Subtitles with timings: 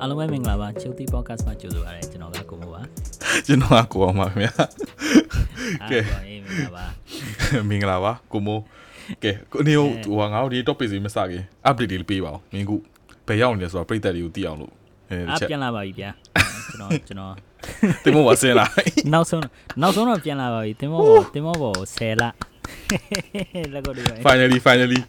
[0.00, 2.82] အားလုံးပဲမင်္ဂလာပါချုပ်တီ podcast မှာကြိုဆိုပါရစေကျွန်တော်ကကိုမိုးပါ
[3.46, 4.52] ကျွန်တော်ကကိုအောင်ပါခင်ဗျာ
[5.82, 6.84] အားလုံးအေးမင်္ဂလာပါ
[7.68, 8.62] မင်္ဂလာပါကိုမိုး
[9.24, 9.88] ကဲကိုနေဟို
[10.18, 12.76] ဟိုငါတို့ဒီ topic စီမစခင် update လေးပေးပါဦးမင်းခု
[13.26, 14.72] ဘယ်ရောက်နေလဲဆိုတော့ပြည်သက်တွေကိုသိအောင်လို့
[15.10, 16.10] အဲအားချက်ပြန်လာပါပြီဗျာ
[16.70, 17.32] ကျွန်တော်ကျွန်တော်
[18.04, 18.66] တင်မပါစင်လာ
[19.12, 19.42] နောက်ဆုံး
[19.82, 22.24] နောက်ဆုံးတော့ပြန်လာပါပြီတင်မောဘောတင်မောဘော10လ
[23.74, 25.00] လက်ကိုဒီပဲ finally finally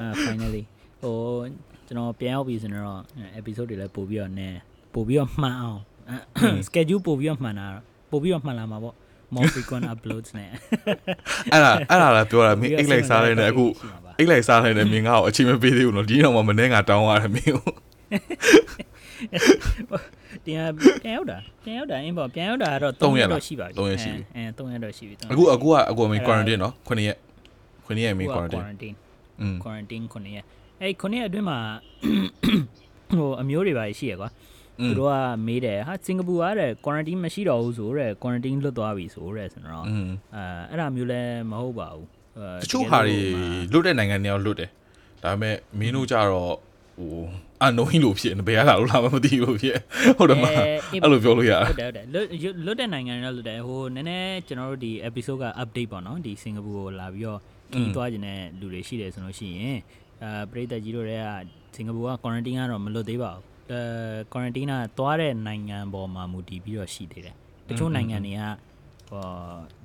[0.00, 0.62] အာ finally
[1.02, 1.16] ဟို
[1.88, 3.00] ကျွန်တော်ပြန်ရောက်ပြီဆိုတော့
[3.38, 4.58] episode တွေလည်းပို့ပြီးတော့နည်း
[4.94, 5.80] ပို့ပြီးတော့မှန်အောင်
[6.68, 7.66] schedule ပို့ပြီးတော့မှန်တာ
[8.10, 8.96] ပို့ပြီးတော့မှန်လာမှာပေါ့
[9.34, 10.50] more frequent uploads နဲ့
[11.52, 13.64] အဲ့ဒါအဲ့ဒါလည်းပြောတာမင်းအိတ်လိုက်စားလိုက်နေအခု
[14.18, 17.72] အိတ်လိုက်စားလိုက်နေမင်းငါ့ကိုအချိန်မပေးသေးဘူးနော်ဒီတော့မှမနေ့ကတောင်းရတယ်မင်းကို
[20.44, 20.66] ပြန်
[21.02, 27.16] ပြန်ရောက်တာပြန်ရောက်တာအင်းပေါ့ပြန်ရောက်တာကတော့သုံး3ရက်ရက်လားတော့ရှိပါပြီသုံးရက်ရှိပြီအဲ3ရက်တော့ရှိပြီသုံးအခုအခုကအခုမင်း quarantine နော်9ရက်
[27.86, 28.96] 9ရက်မင်းအခုက quarantine quarantine
[29.40, 30.44] อืม quarantine 9ရက်
[30.82, 31.58] အဲ့ခုနှစ်အတွင်းမှာ
[33.18, 34.28] ဟိုအမျိုးတွေပါရှိရကွာ
[34.84, 35.14] သူတို့က
[35.46, 42.06] မေးတယ်ဟာစင်ကာပူကတဲ့ quarantine မရှိတော့ဘူးဆိုတော့ quarantine လွတ်သွားပြီဆိုတော့ဆိုတော့အဲအဲ့ဒါမျိုးလည်းမဟုတ်ပါဘူး
[42.62, 43.18] တချို့ဟာတွေ
[43.72, 44.70] လွတ်တဲ့နိုင်ငံတွေအောင်လွတ်တယ်
[45.22, 46.54] ဒါပေမဲ့မင်းတို့ကြတော့
[46.98, 47.16] ဟို
[47.60, 49.78] အန်နိုင်းလို့ဖြစ်နေဘယ်ရလာလို့လာမှမသိဘူးဖြစ်
[50.18, 52.06] ဟုတ်တယ်မအဲ့လိုပြောလို့ရဟုတ်တယ်ဟုတ်တယ်
[52.66, 57.40] လွတ်တဲ့နိုင်ငံတွေတော့လွတ်တယ်ဟိုနည်းနည်းကျွန်တော်တို့ဒီ episode က update ပေါ့နော်ဒီစင်ကာပူကိုလာပြီးတော့
[57.72, 59.78] ကြီးသွားခြင်းတဲ့လူတွေရှိတယ်ဆိုလို့ရှိရင်
[60.23, 63.79] အဲပြည်သက်ကြီးတို့တွေကစင်ကာပူက quarantine ကတော့မလွတ်သေးပါဘူးအဲ
[64.33, 67.35] quarantine ကသွားတဲ့နိုင်ငံပေါ်မှာမူတည်ပြီးတော့ရှိသေးတယ်
[67.67, 68.41] တချို့နိုင်ငံတွေက
[69.09, 69.25] ဟော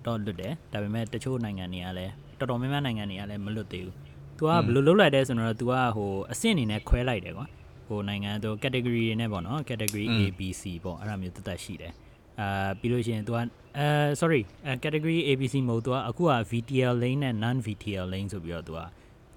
[0.04, 3.94] တော့လွတ်တယ်ဒါပေမဲ့တချို့နိုင်ငံတွေကလည်းတော်တော်များများနိုင်ငံတွေကလည်းမလွတ်သေးဘူး
[4.38, 7.46] तू ကဘယ်လိုလုပ်လိုက်လဲဆိုတော့ तू ကဟိုအဆင့်အနေနဲ့ခွဲလိုက်တယ်ကွာ
[7.88, 11.92] ဟိုနိုင်ငံသူ category တွေနဲ့ပေါ့နော် category A B C ပေါ့အဲ့ဒါမျိုးတက်တက်ရှိတယ်
[12.40, 13.36] အာပြီးလို့ရှိရင် तू က
[13.78, 13.86] အဲ
[14.20, 18.28] sorry အဲ category A B C မဟုတ် तू ကအခုက VTL lane နဲ့ non VTL lane
[18.32, 18.80] ဆိုပြီးတော့ तू က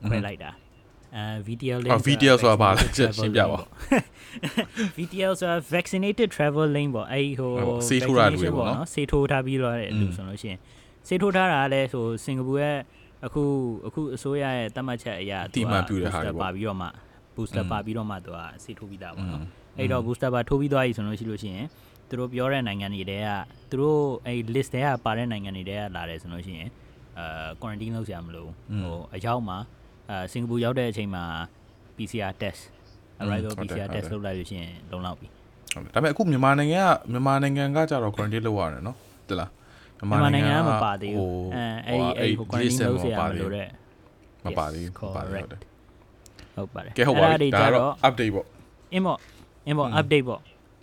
[0.10, 0.52] ခွဲလိုက်တာ
[1.15, 3.61] အဲ VTL lane အော် VTL ဆိုတာဘာလဲရှင်းပြပါ
[4.99, 10.59] VTL ဆိုတာ vaccinated travel lane ပေါ့အဲ့ဒီဟိုဟုတ်ဆေးထိုးတာလူတွေပေါ့နော်ဆေးထိုးထားပြီးတော့တဲ့လူဆိုလို့ရှိရင်
[11.09, 12.77] ဆေးထိုးထားတာကလည်းဆိုစင်ကာပူရဲ့
[13.27, 13.43] အခု
[13.87, 16.89] အခုအစိုးရရဲ့တတ်မှတ်ချက်အရာအတိအမှန်ပြုတဲ့ဟာတွေပေါ့ပါပြီးတော့မှ
[17.37, 19.43] booster ပါပြီးတော့မှသူကဆေးထိုးပြီးသားပေါ့နော်
[19.79, 21.67] အဲ့တော့ booster ပါထိုးပြီးသွားပြီဆိုလို့ရှိလို့ရှိရင်
[22.09, 23.29] သူတို့ပြောတဲ့နိုင်ငံတွေတဲက
[23.71, 26.69] သူတို့အဲ့ list တဲကပါတဲ့နိုင်ငံတွေတဲကလာတယ်ဆိုလို့ရှိရင်
[27.19, 29.59] အာ quarantine လုပ်စရာမလိုဘူးဟိုအရောက်မှာ
[30.11, 31.25] အာစင်ကာပူရောက်တဲ့အချိန်မှာ
[31.97, 32.61] PCR test
[33.23, 35.27] arrival ဟုတ်တယ် PCR ဟုတ် test တယ်လုပ်လိုက်လို့ရှိရင်လုံလောက်ပြီ
[35.75, 38.97] ဟုတ်တယ်ဒါပေမဲ့အခုမြန်မာနိုင်ငံကမြန်မာနိုင်ငံကကြတော့ quarantine လုပ်ရတယ်နော်
[39.29, 39.51] တလား
[39.99, 43.69] မြန်မာနိုင်ငံကမပါသေးဘူးဟိုအဲအဲ့ဒီအဲ့ဟို quarantine လုပ်စရာမလိုတဲ့
[44.45, 45.61] မပါသေး Yes, ဘူးမပါသေး correct ဟုတ်တယ်
[46.57, 48.47] ဟုတ်ပါတယ်ကဲဟုတ်ပါအဲ့ပြီဒါဒါတွေကြတော့တော့ update ပေါ့
[48.93, 49.19] အင်းပေါ့
[49.67, 50.41] အင်းပေါ့ update ပေါ့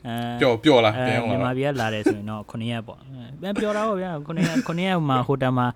[0.07, 3.00] အဲပျော်ပျော်လားအဲပြန်အောင်မြန်မာလားပြည်ကလာတယ်ဆိုရင်တော့9ရက်ပေါ့
[3.44, 5.67] အဲပြောတာပေါ့ဗျာ9ရက်9ရက်မှာဟိုတယ်မှာ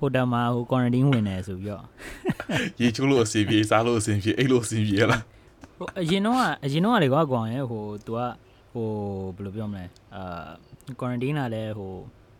[0.04, 1.84] ိုတယ်မှာဟို quarantine ဝင်တယ်ဆိုပြီးတော့
[2.80, 5.22] ရေချိုးလို့အစီပြေစားလို့အစီပြေအိတ်လို့အစီပြေလား
[5.78, 8.20] ဟိုအရင်တော့ကအရင်တော့ကလေကွာကွန်ရဲ့ဟို तू က
[8.72, 8.88] ဟို
[9.36, 9.84] ဘယ်လိုပြောမလဲ
[10.14, 10.48] အာ
[11.00, 11.92] quarantine လာလဲဟို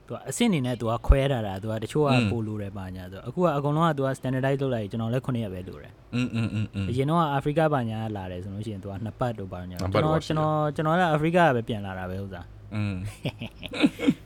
[0.06, 10.02] तू အဆင့်အနေနဲ့ तू ကခွဲထားတာ तू ကတချို့ကပို့လို့တယ်ပါညာဆိုအခုကအကုန်လုံးက तू က standardize လုပ်လိုက်ကျွန်တော်လည်း9ရက်ပဲလို့တယ် อืมอืมอืมอืม အရင်တော့အာဖရိကပါညာလာတယ်ဆိုလို့ရှိရင် तू ကနှစ်ပတ်တော့ပါညာ နှစ်ပတ်
[10.02, 12.44] ကျွန် တော့ တော် ရှိတယ် ကျွန်တော်ကျွန်တော်လည်းအာဖရိကကပဲပြန်လာတာပဲဥစား
[12.74, 12.94] อืม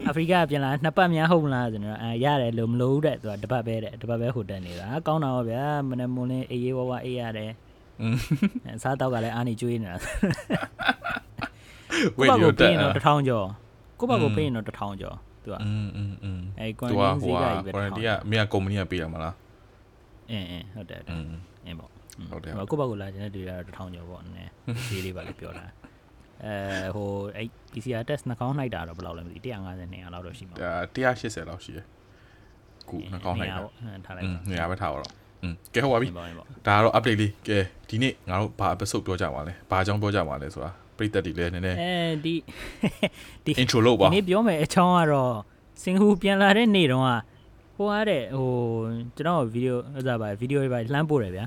[0.06, 7.52] အာဖရိကကပြန်လာနှစ်ပတ်များဟုတ်မလားဆိုတော့အဲရတယ်လို့မလို့တဲ့ तू ကတစ်ပတ်ပဲတဲ့တစ်ပတ်ပဲဟိုတက်နေတာကောင်းတာပါဗျာမနေ့မွန်းလင်းအေးရေးဝဝအေးရတယ်
[8.02, 8.16] อืม
[8.76, 9.96] အစားတောက်ကလည်းအားနေကျွေးနေတာ
[12.18, 13.46] ဝေ့ ကိုယ့်ဘ ရော က် တ ကို က် ပေးရင်တော့တစ်ထောင်ကျော်
[13.98, 19.34] ကိုယ့်ဘက်ကိုပေးရင်တော့တစ်ထောင်ကျော်သူက อืมอืมอืม အဲ သူက quarantine ဟို ဈေး က ကကြီးပဲတစ်ထောင် quarantine ကမြေကုမ္ပဏီကပေးရမလား
[20.30, 21.30] အင်းအင်းဟုတ်တယ်ဟုတ်တယ် อืม
[21.66, 21.90] အင်းပေါ့
[22.30, 24.52] ဟုတ်တယ် ဟိုကိုယ့်ဘက်ကိုလာခြင်းတဲ့တွေကတော့တစ်ထောင်ကျော်ပေါ့နည်းနည်း
[24.88, 25.64] ဈေးလေးပါလေပြောတာ
[26.43, 30.67] အဲဟိုအဲ့ PCR test နှာခေါင်းနှိုက်တာတော့ဘယ်လောက်လဲမသိ150 200လောက်တော့ရှိမှာအဲ
[31.05, 31.85] 180လောက်ရှိတယ်
[32.89, 33.71] ခုနှာခေါင်းနှိုက်တော့
[34.05, 35.11] ထားလိုက်နေရာပဲထားတော့
[35.43, 37.59] อืมကဲဟုတ်ပါပြီဒါကတော့ update လေးကဲ
[37.89, 41.89] ဒီနေ့ငါတို့ဘာ episode ပြောကြပါလဲဘာအကြောင်းပြောကြပါလဲဆိုတာပရိသတ်တွေလည်းနည်းနည်းအဲ
[42.25, 42.35] ဒီ
[43.45, 45.33] ဒီ intro လုပ်ပါဒီနေ့ပြောမယ်အကြောင်းကတော့
[45.81, 47.11] စင်ကာပူပြန်လာတဲ့နေ့တုန်းက
[47.77, 48.51] ဟိုအားတဲ့ဟို
[49.15, 51.45] ကျွန်တော်ဗီဒီယိုဥစားပါဗီဒီယိုတွေပါလှမ်းပို့တယ်ဗျာ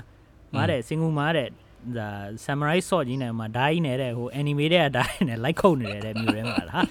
[0.55, 1.47] မားတဲ့စင်ကာပူမှာတဲ့
[1.97, 2.09] ဒါ
[2.45, 6.85] samurai sword ကြီးနဲ့မှာဓာတ်ကြီးနဲ့တဲ့ဟို anime တဲ့ဓာတ်နဲ့ like ခုန်နေတယ်တဲ့မျိုးထဲမှာလား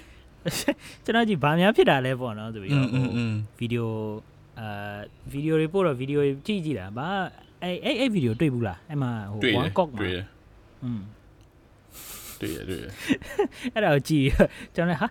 [1.05, 2.88] ကျွန်တော်ကြည့်ဗာများဖြစ်တာလဲပေါ့နော်ဆိုပြီးတော့
[3.58, 3.93] ဗီဒီယို
[4.61, 4.99] အာ
[5.32, 7.08] ဗီဒီယိုတွေပို့တော့ဗီဒီယိုကြည့်ကြည့်တာဗာ
[7.62, 10.26] အဲ့အဲ့အဲ့ဗီဒီယိုတွေ့ဘူးလားအဲ့မှာဟို one cock မှာတွေ့တယ်
[10.85, 11.00] อืม
[12.40, 12.85] တွေ့ရတွေ့ရ
[13.75, 14.25] အဲ့ဒါကိုကြည့်
[14.75, 15.08] ကျွန်တော်ဟာ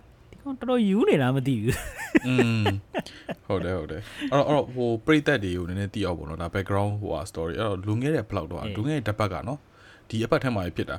[0.58, 1.76] တော်တော်ယူနေလားမသိဘူး
[2.26, 2.64] อืม
[3.46, 4.02] ဟုတ်တယ်ဟုတ်တယ်
[4.32, 9.58] အဲ့တော့အဲ့တော့ဟိုပရိသတ်တွေကိုနည်းနည်းသိအောင်ပေါ့နော်ဒါ background ဟိုဟာ story အဲ့တော့လွန်ခဲ့တဲ့ဘလောက်တော့လွန်ခဲ့တဲ့တစ်ပတ်ကနော်
[10.08, 10.96] ဒီအပတ်ထက်မှာဖြစ်တာ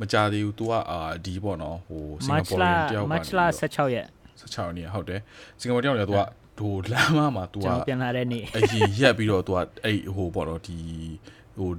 [0.00, 4.06] မကြသေးဘူး तू ကအာဒီပေါ့နော်ဟိုစင်ကာပူရန်တယောက်ကမတ်လ16ရက်
[4.40, 5.20] 16ရက်နေ့ဟုတ်တယ်
[5.60, 6.20] စင်ကာပူတယောက်ကလည်း तू က
[6.58, 10.78] ဒိုလမ်းမမှာ तू ကပြန်လာတဲ့နေ့အရင်ရက်ပြီးတော့ तू ကအဲ့ဟိုပေါ့နော်ဒီ
[11.58, 11.70] ဟို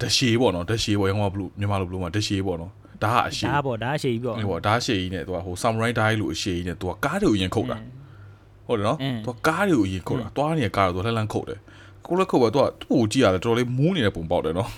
[0.00, 2.72] တရှေပေါ့နော်တရှေပေါ့ရောင်းမဘလူးမြန်မာလိုဘလူးမှာတရှေပေါ့နော်
[3.04, 7.78] ဒါကအရှိဒါပေါ့ဒါအရှိကြီးပေါ့ဟိုပေါ့ဒါရှေ့ကြီးနဲ့သူကဟို samurai die လို့အရှိကြီးနဲ့သူကကားတွေကိုအရင်ခုတ်တာ
[8.66, 11.60] ဟုတ်တယ်နော်အင်းသူကကားတွေကိုအရင်ခုတ်တာသွားနေတဲ့ကားတော့သူလှမ်းလှမ်းခုတ်တယ်
[12.06, 14.70] ကိုလည်းခုတ်ပဲသူကသူ့ကိုကြည့်ရတယ်တော်တော်လေးမူးနေတဲ့ပုံပေါက်တယ်နော်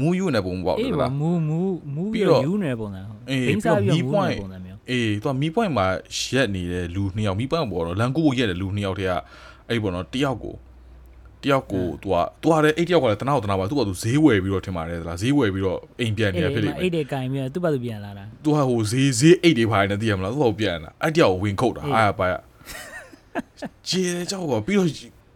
[0.00, 1.58] မူးယူနေတဲ့ပုံပေါက်တအေးယ်ပါလားမူမူ
[1.94, 5.86] မူပြီးပြီးတော့တော့ယူနေတဲ့ပုံစံဟုတ်အေးဘိန်းစားပြီးပြီးတော့တော့မီးမူပွိုင်းနေတဲ့ပုံစံမျိုးအေးသူကမီးပွိုင်းမှာ
[6.34, 9.14] ရက်နေတဲ့လူနှစ်ယောက်မီးပွိုင်းပေါ်တော့လန်ကိုကိုရက်တဲ့လူနှစ်ယောက်တည်းက
[9.68, 10.54] အဲ့ပေါ်တော့တယောက်ကို
[11.44, 22.32] တယောက်ကိုသူကသူကလည်းအဲ့တယောက်ကလည်းတနာကိုတနာပါသူကသူဈေးဝယ်ပြီးတော့ထင်ပါတယ်သလားဈေးဝယ်ပြီးတော့အိမ်ပြန်နေရဖြစ်လိမ့်မယ်အဲ့ဒီကင်ပြီးတော့သူ့ဘာသူပြန်လာတာသူကဟိုဈေးဈေးအိတ်တွေဖိုင်နေသိရမလားသူကဟိုပြန်လာအဲ့တယောက်ကိုဝင်ခုတ်တာအေးအားရပါရ
[23.88, 24.88] ကျေတယ်ကြောက်ပါပြီးတော့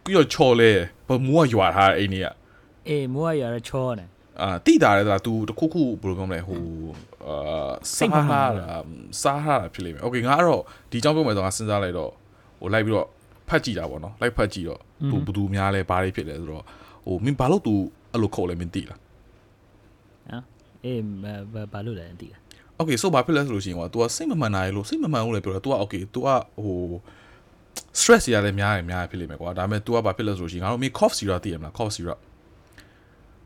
[0.03, 0.71] ပြီးတော့ချော်လဲ
[1.07, 2.27] ဘမူးကရွာထားတဲ့အိမ်ကြီးက
[2.87, 4.07] အေးမိုးကရတော့ချောတယ်
[4.41, 6.61] အာတိတာလဲသလား तू တခုခုဘယ်လိုပြောမလဲဟို
[7.27, 8.77] အာစိတ်စားမမှန်ဟာဘူးတာ
[9.21, 10.61] စားဟာတာဖြစ်လိမ့်မယ်။ Okay ငါကတော့
[10.91, 12.11] ဒီအကြောင်းပြောမယ်ဆိုတော့ငါစဉ်းစားလိုက်တော့
[12.61, 13.07] ဟိုလိုက်ပြီးတော့
[13.49, 16.64] ဖတ်ကြည့်တာပေါ့နော်။လိုက်ဖတ်ကြည့်တော့ तू ဘယ်သူများလဲဘာတွေဖြစ်လဲဆိုတော့
[17.06, 17.74] ဟိုမင်းဘာလို့ तू
[18.12, 19.00] အဲ့လိုခုတ်လဲမင်းသိလား
[20.84, 21.02] အေး
[21.52, 26.28] ဘာဘာလို့လဲမသိလား ။ Okay ဆိုဘာဖြစ်လဲဆိုလို့ရှိရင်ကွာ तू ကစိတ်မမှန်တာလေလို့စိတ်မမှန်ဘူးလေပြောတာ तू က Okay तू က
[26.64, 26.78] ဟို
[27.98, 32.18] stress ရတယ်များတယ်များတယ်ဖြစ်လိမ့်မယ်ကွာဒါပေမဲ့ तू ကဘာဖြစ်လဲဆိုလို့ရှိရင်ငါတို့မင်း cough syrup သိရမလား cough syrup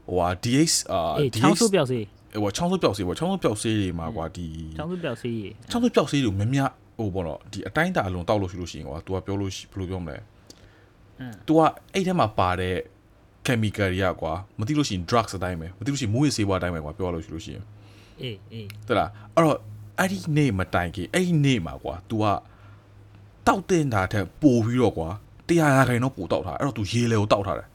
[0.09, 2.05] ဟိုဟာ DH အာ အေးချောင်းစုပြောက်စေး
[2.43, 4.47] ဟိုချောင်းစုပြောက်စေးပေါ့ချောင်းစုပြောက်စေးတွေမှာကွာဒီ
[4.79, 6.61] ချောင်းစုပြောက်စေးရေ ချောင်းစုပြောက်စေးတွေမမြ
[6.99, 10.17] ဟိုပေါ့နော်ဒီအတိုင်းတာအလုံးတောက်လို့ရှိလို့ရှိရင်ကွာ तू ကပြောလို့ရှိဘယ်လိုပြောမလဲ
[11.21, 11.61] အင်း तू က
[11.95, 12.77] အဲ့ထဲမှာပါတဲ့
[13.47, 17.65] chemical တွေကကွာမသိလို့ရှိရင် drugs အတိုင်းပဲမသိလို့ရှိရင်မူးယစ်ဆေးဝါးအတိုင်းပဲကွာပြောရလို့ရှိလို့ရှိရင်
[18.23, 19.59] အေးအေး တလားအဲ့တော့
[19.99, 22.25] အဲ့ဒီနေ့မတိုင်ခင်အဲ့ဒီနေ့မှာကွာ तू က
[23.47, 25.09] တောက်တင်တာတဲ့ပို့ပြီးတော့ကွာ
[25.49, 27.69] တရားရာခိုင်တော့ပို့တောက်ထားအဲ့တော့ तू ရေလေကိုတောက်ထားတယ်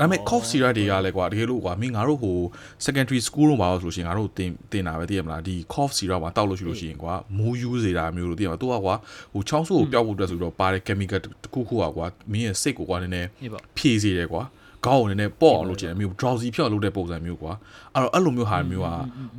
[0.00, 2.38] ဒါပေမဲ့ cough syrup တွေကလည်းကွာတကယ်လို့ကွာမင်းငါတို့ဟို
[2.84, 8.94] secondary school တော့ပါလို့ဆိုလို့ရှိရင်ငါတို့တင်တင်တာပဲသိရမလားဒီ cough syrup မှာတောက်လို့ရှိလို့ရှိရင်ကွာမူးယူစေတာမျိုးလို့သိရမလား तू ကကွာ
[9.32, 14.42] ဟိုချောင်းဆိုးကိုပျောက်ဖို့အတွက်ဆိုတော့ပါတဲ့ chemical တစ်ခုခုကကွာမင်းရဲ့စိတ်ကိုကွာနည်းနည်း အေးပေါ့ ဖြည့်စေတယ်ကွာ
[14.84, 17.52] ခေါင်းကိုနည်းနည်းပေါ့အောင်လုပ်ချင်တယ်မျိုး drowsy ဖြစ်အောင်လုပ်တဲ့ပုံစံမျိုးကွာ
[17.94, 18.88] အဲ့တော့အဲ့လိုမျိုးဟာမျိုးက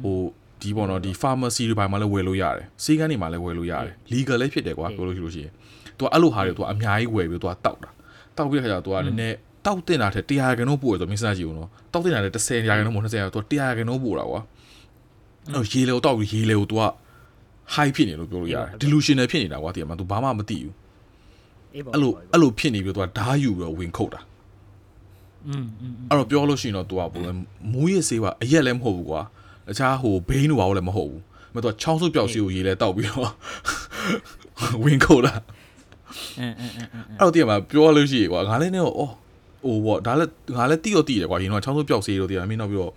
[0.04, 0.18] ဟို
[0.62, 5.54] ဒီပေါ့နော်ဒီ pharmacy တွေပိုင်းမှာလည်းဝယ်လို့ရတယ်စီးကန်းတွေမှာလည်းဝယ်လို့ရတယ် legal လည်းဖြစ်တယ်ကွာပြောလို့ရှိလို့ရှိရင်
[5.98, 7.72] तू အဲ့လိုဟာတွေ तू အများကြီးဝယ်ပြီး तू တောက်တာ
[8.36, 9.36] တောက်ပြီးတဲ့ခါကျတော့ तू ကနည်းနည်း
[9.66, 14.40] တောက်တင်တာထက်100ကနုံးပို့ရဆိုမင်းစကြည့်ဦးနော်တောက်တင်တာထက်10ရာကနုံးပို့20ရာသူက100ကနုံးပို့တာကွာ
[15.46, 16.82] အဲ့တော့ရေလေကိုတောက်ပြီးရေလေကိုသူက
[17.75, 20.75] high ဖြစ်နေလို့ပြောလို့ရတယ် delusional ဖြစ်နေတာကွာတကယ်မှ तू ဘာမှမသိဘူး
[21.75, 24.20] အဲ့လိုအဲ့လိုဖြစ်နေပြီးတော့ तू ဓာယူပြီးတော့ဝင်ခုတ်တာ
[25.49, 25.66] อืม
[26.11, 27.31] အဲ့တော့ပြောလို့ရှိရင်တော့ तू ကဘယ်လဲ
[27.72, 29.20] မူးရစ်ဆေးပါအရက်လည်းမဟုတ်ဘူးကွာ
[29.69, 31.22] တခြားဟိုဘိန်းတို့ဘာလို့လည်းမဟုတ်ဘူး
[31.55, 33.31] မတော်ချောင်းစုပ်ပြောက်စီကိုရေလဲတောက်ပြီးတော့
[34.84, 35.34] ဝင်ခုတ်တာ
[36.38, 36.52] အဲ့
[37.20, 39.12] တော့တကယ်မှပြောလို့ရှိရေကွာငါလည်းနေတော့အော်
[39.64, 42.93] ဟိုပေါ့ဒါလည်းငါလည်းတိတော့တိတယ်ကွာရင်တော့ချောင်းစုပ်ပြောက်ဆေးတို့တည်းမင်းတော့ပြီးတော့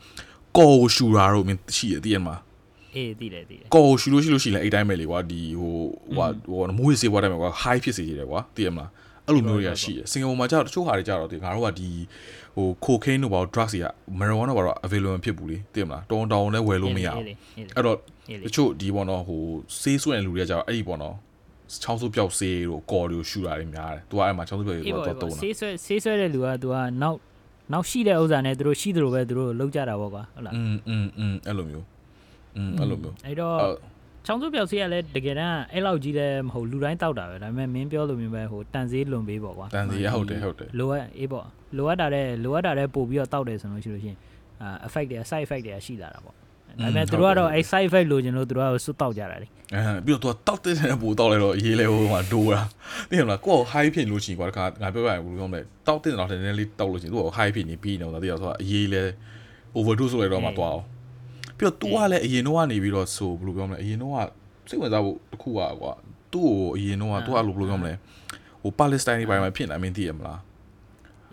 [0.57, 2.35] ကော်ကိုရှူတာတို့မင်းရှိတယ်တည်းမှာ
[2.95, 5.73] အေးသိတယ်သိတယ်ကော်ကိုရှူလို့ရှိလို့ရှိရင်လည်းအဲ့တိုင်းပဲလေကွာဒီဟို
[6.15, 8.89] ဟိုဟိုမူးရစ်ဆေးဘွားတိုင်းပဲကွာ high ဖြစ်စေတယ်ကွာတည်းမလား
[9.25, 11.89] အဲ့လိုမျိုးတွေကရှိတယ်စင်ကာပူမှာကျတော့တချို့ဟာတွေကျတော့ဒီငါတို့ကဒီ
[12.55, 13.87] ဟို cocaine တို့ဘာလို့ drugs တွေက
[14.19, 17.97] marijuana ဘာလို့ available ဖြစ်ဘူးလေသိမလားတောင်းတောင်းလည်းဝယ်လို့မရဘူးအေးအေးအဲ့တော့
[18.29, 19.41] အေးတချို့ဒီပေါ့နော်ဟို
[19.81, 21.15] ဆေးဆွဲတဲ့လူတွေကကျတော့အဲ့ဒီပေါ့နော်
[21.82, 27.19] ချောင်းစုပ်ပြောက်ဆေးတို့ကော်တွေကိုရှူတာတွေများတယ်။ तू ကအဲ့မှာချောင်းစုပ်ပြောက် အေး တွေ ပေါ့ တော့ အေး တုံး ပေါ့ တာ ဆေးဆွဲဆေးဆွဲတဲ့လူက तू ကနောက်
[27.72, 31.84] နောက်ရှိတဲ့ဥစ္စာနဲ့သူတို့ရှိသလိုပဲသူတို့လောက်ကြတာပေါ့ကွာဟုတ်လား ။อืมอืมอืมအဲ့လိုမျိုး။
[32.56, 33.75] อืมအဲ့လိုမျိုး အဲ့တော့ အဲ့
[34.26, 44.18] ချောင်းစုပြောက်ဆေးကလည်းတကယ်တမ်းအဲ့လောက်ကြီးလည်းမဟုတ်လူတိုင်းတောက်တာပဲဒါပေမဲ့မင်းပြောလိုမျိုးပဲဟိုတန်ဆေးလွန်ပေးပေါ့ကွာ တန်စီရဟုတ်တယ်ဟုတ်တယ် လိုအပ်အေးပေါ့လိုအပ်တာတဲ့လိုအပ်တာတဲ့ပို့ပြီးတော့တောက်တယ်ဆိုလို့ရှိလို့ရှိရင်
[44.62, 46.37] အာ effect တွေ side effect တွေကရှိလာတာပေါ့
[46.79, 52.62] ဒါပေမဲ့သူတို့ကတော့အဲ side effect လိုချင်လို့သူတို့ကစွတ်တောက်ကြတာလေအဲပြီးတော့သူကတောက်တဲ့နဲ့ပိုတောက်လဲတော့ရေးလဲဟိုမှာဒိုးတာ
[53.10, 59.03] သိရမလားကိုယ့် high ဖြစ်လို့ရှိကွာတခါငါပြောပြရင်ဘူးလို့ပြောမလဲတောက်တဲ့တော့လည်းနည်းနည်းလေးတောက်လို့ရှိရင်သူက high ဖြစ်နေပြီးနေတော့သိရဆိုတော့ရေးလဲ
[59.77, 60.86] overdose ဆိုလဲတော့မှသွားအောင်
[61.57, 64.17] ပြီးတော့သူကလည်းအရင်တော့ကနေပြီးတော့ဆိုဘယ်လိုပြောမလဲအရင်တော့က
[64.69, 65.93] စိတ်ဝင်စားဖို့တစ်ခုอ่ะကွာ
[66.34, 67.93] သူ့ကိုအရင်တော့ကသူကဘယ်လိုပြောမလဲ
[68.63, 70.39] ဟိုပါလက်စတိုင်းတွေပိုင်းမှာဖြစ်နေအမင်းသိရမလား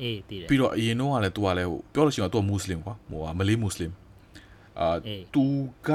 [0.02, 3.92] အေးသိတယ်ပြီးတော့အရင်တော့ကလည်းသူကလည်းဟိုပြောလို့ရှိရင်သူကမွတ်စလင်ကွာဟိုကမလေးမွတ်စလင်
[4.80, 4.88] အာ
[5.34, 5.44] သူ
[5.88, 5.90] က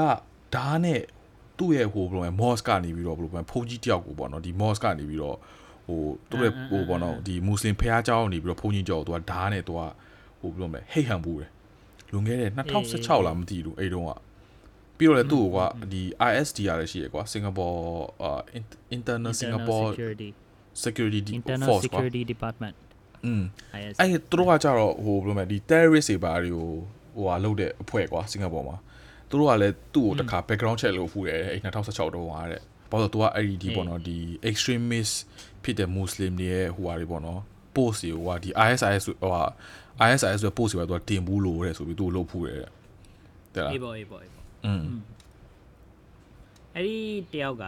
[0.54, 1.02] ဓာတ်နဲ့
[1.58, 5.36] သူ့ရဲ့ဟိုဘယ်လိုလဲမော့စ်ကနေပြီးတော့ဘယ်လိုလဲဖုန်ကြီးတယောက်ကိုပေါ့နော်ဒီမော့စ်ကနေပြီးတော့
[5.86, 9.80] ဟိုသူ့ရဲ့ဟိုပေါ့နော်ဒီမွတ်စလင်ဖះเจ้าနေပြီးတော့ဖုန်ကြီးကြောက်သူကဓာတ်နဲ့သူက
[10.40, 11.50] ဟိုဘယ်လိုလဲဟိတ်ဟန်ဘူးတယ်
[12.10, 12.50] လွန်ခဲ့တဲ့
[12.88, 14.12] 2016လားမသိဘူးအဲ့တုန်းက
[14.98, 17.80] ပြီးတော့လည်းသူ့ကိုကဒီ ISD ရလည်းရှိရကွာ Singapore
[18.28, 18.40] uh,
[18.96, 19.88] Internal Singapore
[20.84, 21.32] Security
[21.66, 22.74] Force Security Department
[23.24, 23.42] อืม
[23.98, 26.70] ไอ้ตัวก็จ้ะတော့ဟိုဘယ်လိုမလဲဒီ terrorist တွေဘာတွေကို
[27.16, 28.76] ဟိုဟာလုပ်တဲ့အဖွဲ့ကွာစင်ကာပူမှာ
[29.28, 35.14] သူတို့ကလည်းသူ့ကိုတခါ background check လုပ်ဖူးတယ်အဲ့2016တုန်းကတဲ့ဘာလို့လဲသူကအဲ့ဒီဒီပေါ့နော်ဒီ extremist
[35.62, 37.40] ဖြစ်တဲ့ muslim တွေရဲ့ဟိုဟာတွေပေါ့နော်
[37.76, 39.42] post တွေကိုကဒီ ISIS ဟိုဟာ
[40.08, 42.70] ISIS ဆို post တွေကသူကတင်ဘူးလို့တဲ့ဆိုပြီးသူ့ကိုလုပ်ဖူးတယ်တဲ့
[43.54, 44.82] တဲ့လားအေးပေါ့အေးပေါ့အေးပေါ့อืม
[46.74, 46.96] အဲ့ဒီ
[47.32, 47.64] တယောက်က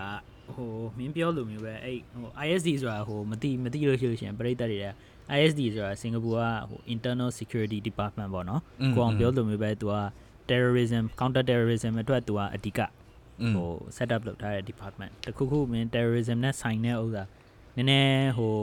[0.54, 4.86] ဟိုမင်းပြောလိုမျိုးပဲအဲ့ဟို ISD ဆိုတာဟိုမသိမသိလို့ရှိလို့ရှိရင်ပရိသတ်တွေက
[5.37, 8.61] ISD ဆိုတာစင်ကာပူကဟို internal security department ပေါ့နော်
[8.95, 10.01] ကိုအောင်ပြောလိုမျိုးပဲသူကတ
[10.51, 12.79] terrorism counter terrorism အတွက် तू ကအဓိက
[13.41, 17.23] อืม ဟို set up လုပ်ထားတဲ့ department တခုခုမင်း terrorism နဲ့ဆိုင်တဲ့ဥစ္စာ
[17.75, 18.53] နည်းနည်းဟို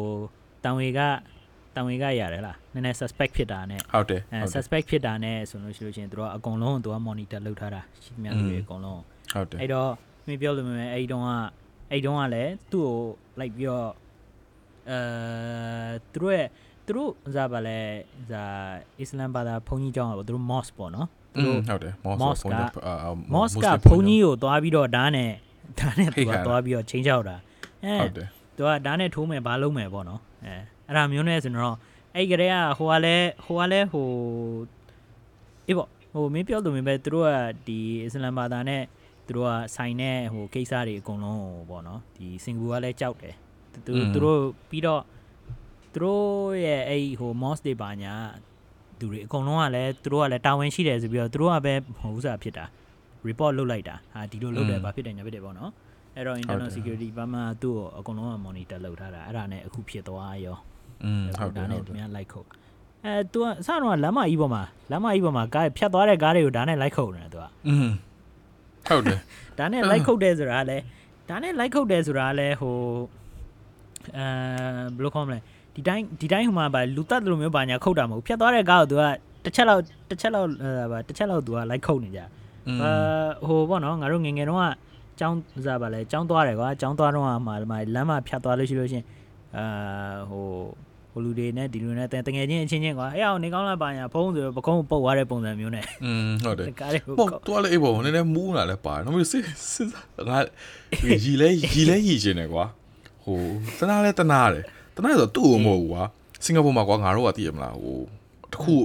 [0.64, 1.00] တောင်ဝေက
[1.74, 9.00] တောင်ဝေကရတယ်လားနည်းနည်း suspect ဖြစ်တာနဲ့ ဟုတ်တယ် အဲ ဟုတ်တယ် suspect ဖြစ်တာနဲ့ဆိုလို့ရှိလို့ချင်းသူတို့ကအကုန်လုံးသူက monitor လုပ်ထားတာရှိသမျှလူတွေအကုန်လုံး
[9.34, 9.90] ဟုတ်တယ် အဲ့တော့
[10.26, 11.30] မင်းပြောလို့မမယ်အဲ့ဒီတုန်းက
[11.90, 12.98] အဲ့ဒီတုန်းကလည်းသူ့ကို
[13.40, 13.90] like ပြီးတော့
[14.89, 14.99] အဲ
[16.13, 16.47] သူတို့ရဲ့
[16.85, 17.79] သူတို့ဇာပါလဲ
[18.29, 18.43] ဇာ
[18.99, 22.55] အစ္စလမ်ဘာသာဘုန်းကြီးကျောင်းကပေါ့သူတို့ mosque ပေါ့နော်သူတို့ဟုတ်တယ် mosque က
[22.87, 25.31] အာ mosque ကဘုန်းကြီးကိုသွားပြီးတော့ဓာတ်နဲ့
[25.79, 27.35] ဓာတ်နဲ့သူကသွားပြီးတော့ချင်းချောက်တာ
[27.85, 30.53] အဲဟုတ်တယ်သူကဓာတ်နဲ့ထိုးမယ်ဘာလုပ်မယ်ပေါ့နော်အဲ
[30.87, 31.77] အဲ့ဒါမျိုးနဲ့ဆိုတော့
[32.15, 34.07] အဲ့ကလေးကဟိုကလည်းဟိုကလည်းဟို
[35.67, 37.31] အေးပေါ့ဟိုမင်းပြောလို့မင်းပဲသူတို့က
[37.67, 38.83] ဒီအစ္စလမ်ဘာသာနဲ့
[39.27, 43.35] သူတို့ကဆိုင်တဲ့ဟိုကိစ္စတွေအကုန်လုံးဟိုပေါ့နော်ဒီစင်ကာပူကလည်းကြောက်တယ်
[43.86, 45.02] သူသူတို့ပြီးတော့
[45.94, 46.24] သူတို့
[46.64, 48.14] ရဲ့အဲ့ဟို mosque တွေပါညာ
[48.98, 52.64] သူတွေအကုန်လုံးကလည်းသူတို့ကလည်းတာဝန်ရှိတယ်ဆိုပြီးတော့သူတို့ကပဲဟိုဥစားဖြစ်တာ
[53.28, 55.70] report လုပ်လိုက်တာဟာဒီလိုလုပ်တယ်ဘာဖြစ်တယ်ညာဖြစ်တယ်ပေါ့နော်
[56.16, 60.56] အဲ့တော့ internal security ဘာမှသူ့ကိုအကုန်လုံးက monitor လုပ်ထားတာအဲ့ဒါနဲ့အခုဖြစ်သွားရော
[61.04, 62.48] อืมဟုတ်တယ် ဒါ ဟု နဲ့ တ် သူ တယ် များ like ခုတ်
[63.04, 67.88] အဲသူကအစတော့လမ်းမကြီးပေါ်မှာလမ်းမကြီးပေါ်မှာကားဖြတ်သွားတဲ့ကားတွေကိုဒါနဲ့ like ခုတ်နေတာသူက อืม
[68.88, 69.18] ဟုတ်တယ်
[69.58, 70.82] ဒါနဲ့ like ခုတ်တယ်ဆိုတာကလည်း
[71.28, 72.76] ဒါနဲ့ like ခုတ်တယ်ဆိုတာကလည်းဟို
[74.17, 74.25] အဲ
[74.95, 75.39] ဘယ်လိုခေါ်မလဲ
[75.75, 79.03] ဒီတိုင်းဒီတိုင်းဟိုမှာဗာလူတက်လိုမျိုးဗာညာခုတ်တာမဟုတ်ဖြတ်သွားတဲ့ကားကိုသူက
[79.45, 80.47] တစ်ချက်လောက်တစ်ချက်လောက်
[80.91, 82.25] ဗာတစ်ချက်လောက်သူကလိုက်ခုတ်နေကြအာ
[83.47, 84.65] ဟိုပေါ့နော်ငါတို့ငငယ်တုန်းက
[85.19, 87.53] ကျောင်းစားပါလေကျောင်းသွားတယ်ကွာကျောင်းသွားတော့မှ
[87.95, 89.03] လမ်းမှာဖြတ်သွားလို့ရှိလို့ရှင်
[89.57, 89.65] အာ
[90.29, 90.45] ဟို
[91.11, 96.65] ဟိုလူတွေနဲ့ဒီလူနဲ့တငယ်ချင်းအချင်းချင်းကွာအဲ့အောင်နေကောင်းလားပါညာဖုံးဆိုပကုံးပုတ်သွားတဲ့ပုံစံမျိုးနဲ့อืมဟုတ်တယ်
[97.19, 99.87] ပုတ်သွားလဲအေးပေါ့နည်းနည်းမူးလာလဲပါတယ်နောက်ပြီးစစ်စစ်
[100.29, 100.37] ငါ
[101.23, 102.65] ရီလဲရီလဲရီချင်းတယ်ကွာ
[103.23, 103.41] ဟို
[103.79, 104.63] တနာလဲတနာတယ်
[104.95, 106.03] တနာဆိုသူ့ကိုမဟုတ်ဘူးကွာ
[106.43, 107.99] စင်ကာပူမှာကွာငါတို့ကသိရမလားဟို
[108.53, 108.75] တခု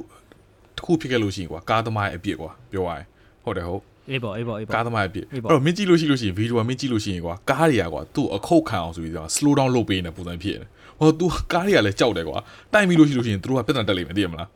[0.76, 3.04] တခုဖြစ်ခဲ့လို့ရှိရင်ကွာကားသမားရဲ့အပြစ်ကွာပြောရရင်
[3.44, 10.66] ဟုတ်တယ်ဟုတ်အေးပေါ့အေးပေါ့အေးကားပေါ့သမားရဲ့အပြစ်အေးအဲ့ပေါ့တော့မင်းကြည့်လို့ရှိလို့ရှိရင်ဗီဒီယိုကမင်းကြည့်လို့ရှိရင်ကွာကားတွေကကွာသူ့အခုတ်ခံအောင်ဆိုပြီးတော့ slow down လုပ်ပေးနေပုံစံဖြစ်နေ
[10.98, 12.38] ဟို तू ကားတွေကလည်းကြောက်တယ်ကွာ
[12.72, 14.48] တိုက်ပြီးလို့ရှိလို့ရှိရင်သူတို့ကပြဿနာတက်လိမ့်မယ်သိရမလား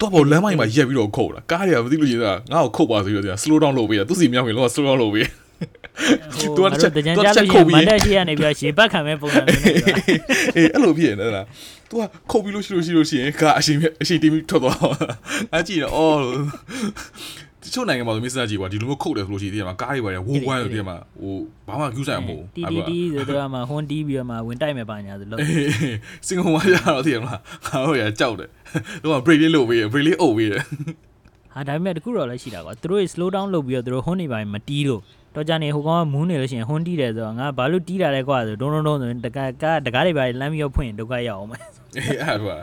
[0.00, 5.47] တော့ဘောလမ်းမိုင်းမှာရက်ပြီးတော့ခုတ်လာကားတွေကမသိလို့ရှိရင်ငါ့ကိုခုတ်ပါဆိုပြီးတော့ slow down လုပ်ပေးတာသူစီမြောက်ရင်လောက slow down လုပ်ပေးသူက
[6.72, 9.74] တချက်တကြံကြလို့မန်တက်ရှိရနေပြီးရေပတ်ခံမဲ့ပုံစံမျိုးနဲ့
[10.56, 11.46] အေးအဲ့လိုဖြစ်နေတယ်လား
[11.90, 14.78] तू ကခုတ်ပြီးလို့ရှိလို့ရှိလို့ရှိရင်ကားအရှင်အရှင်တင်ပြီးထွက်သွား
[15.54, 16.18] အကြည့်တော့အော်
[17.62, 21.34] တချို့နိုင်ငံမှာဆိုမစ္စတာကြီးကွာဒီလိုမျိုးခုတ်တယ်ဆိုလို့ရှိရင်သိရမှာကားတွေပါရဝိုးဝိုင်းလို့သိရမှာဟို
[21.68, 25.40] ဘာမှကျူးဆိုင်မဟုတ်တီတီတီဆိုတော့မှဟွန်တီးပြီးတော့မှဝင်တိုက်မဲ့ပါညာဆိုလို့
[26.26, 28.48] စင်ကာပူမှာရတော့သိရမလားငါတို့ရကြောက်တယ်
[29.02, 30.62] တော့ break လေးလုပ်ပေးရ break လေးအုပ်ပေးတယ်
[31.54, 35.00] ဟာဒါပေမဲ့တခုတော့လည်းရှိတာကွာသူတို့ slow down လုပ်ပြီးတော့သူတို့ဟွန်းနေပါမတီးလို့
[35.34, 41.62] တော့ကြနေဟိုကောင်ကမူးနေလို့ရှိရင်ဟွန်းတီးတယ်ဆိုတော့ငါဘာလို့တီးတာလဲကွာဆိုဒုံဒုံဒုံဆိုရင်တကကတကားတွေပါလမ်းပြီးတော့ဖွင့်ဒုက္ခရောက်အောင်မယ်
[41.96, 42.56] အေးအဲ့ဒါ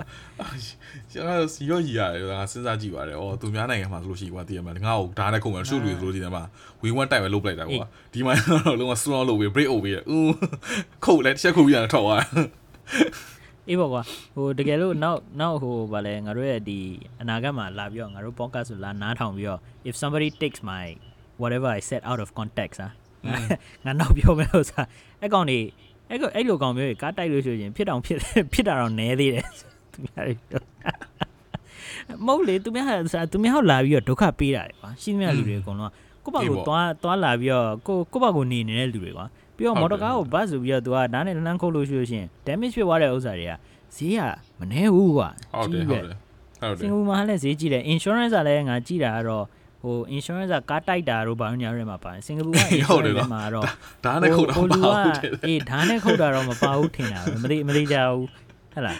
[1.11, 6.43] ကျွန်တော်စီရောကြီးရတယ်ငါစဉ်းစားကြည့်ပါတယ်။အော်သူများနိုင်ငံမှာဆိုလို့ရှိရင်ကွာတည်ရမှာငါ့ကိုဓာတ်နဲ့ခုံမှာရှုပ်လို့ဆိုလို့ဒီမှာ
[6.81, 8.33] ဝီဝမ်တိုက်ပဲလုတ်ပလိုက်တာကွာဒီမှာ
[8.65, 10.33] တော့လုံးဝ slow လုပ်ပြီး break over ပြီးဦး
[11.05, 12.23] ခုတ်လိုက်တစ်ချက်ခုတ်ပြီးရတော့ထောက်သွား
[13.69, 14.01] အေးပေါ့ကွာ
[14.35, 16.79] ဟိုတကယ်လို့နောက်နောက်ဟိုဗာလဲငါတို့ရဲ့ဒီ
[17.21, 20.85] အနာဂတ်မှာလာပြီးတော့ငါတို့ podcast ဆိုလာနားထောင်ပြီးတော့ if somebody takes my
[21.41, 22.91] whatever i said out of context อ่ะ
[23.85, 24.87] ငါနောက်ပြောမယ်ဥစား
[25.21, 25.59] အဲ့ကောင်နေ
[26.09, 28.19] အဲ့ကောင်အဲ့လိုကောင်မျိုးကြီးကားတိုက်လို့ဆိုရင်ဖြစ်တောင်ဖြစ်
[28.53, 29.45] ဖြစ်တာတော့နဲသေးတယ်
[29.93, 30.61] သူများတွေပြော
[32.25, 35.91] မဟုတ်လေသူများဟာသူများဟောက်လာပြီးတော့ဒုက္ခပေးတာလေကွာရှင်းမြလူတွေအကုန်လုံး
[36.23, 39.25] ကိုယ့်ဘာကိုသွားသွားလာပြီးတော့ကိုကိုယ့်ဘာကိုနေနေတဲ့လူတွေကွာ
[39.55, 43.53] ပြီးတော့မော်တော်ကားကိုဘတ်ဆိုပြီးတော့သူကဓာတ်နဲ့လမ်းခုတ်လို့ရှိလို့ရှိရင် damage ဖြစ်သွားတဲ့ဥစ္စာတွေက
[43.95, 44.21] ဈေးက
[44.59, 46.17] မနှဲဘူးကွာဟုတ်တယ်ဟုတ်တယ်
[46.61, 49.45] ဟုတ်တစင်ယ်ကာပူမှာလည်းဈေးကြီးတယ် insurance ကလည်းငါကြည့်တာကတော့
[49.85, 53.65] ဟို insurance ကကားတိုက်တာတို့ဘာလို့ညာရဲမှာပါတယ်စင်ကာပူက insurance မှာတော့
[54.05, 58.27] ဓာတ်နဲ့ခုတ်တော့ဟိုပါလူကဘူးတဲ့အေးဓာတ်နဲ့ခုတ်တာတော့မပါဘူးထင်တာပဲမသိမသိကြဘူး
[58.73, 58.97] ဟဲ့လား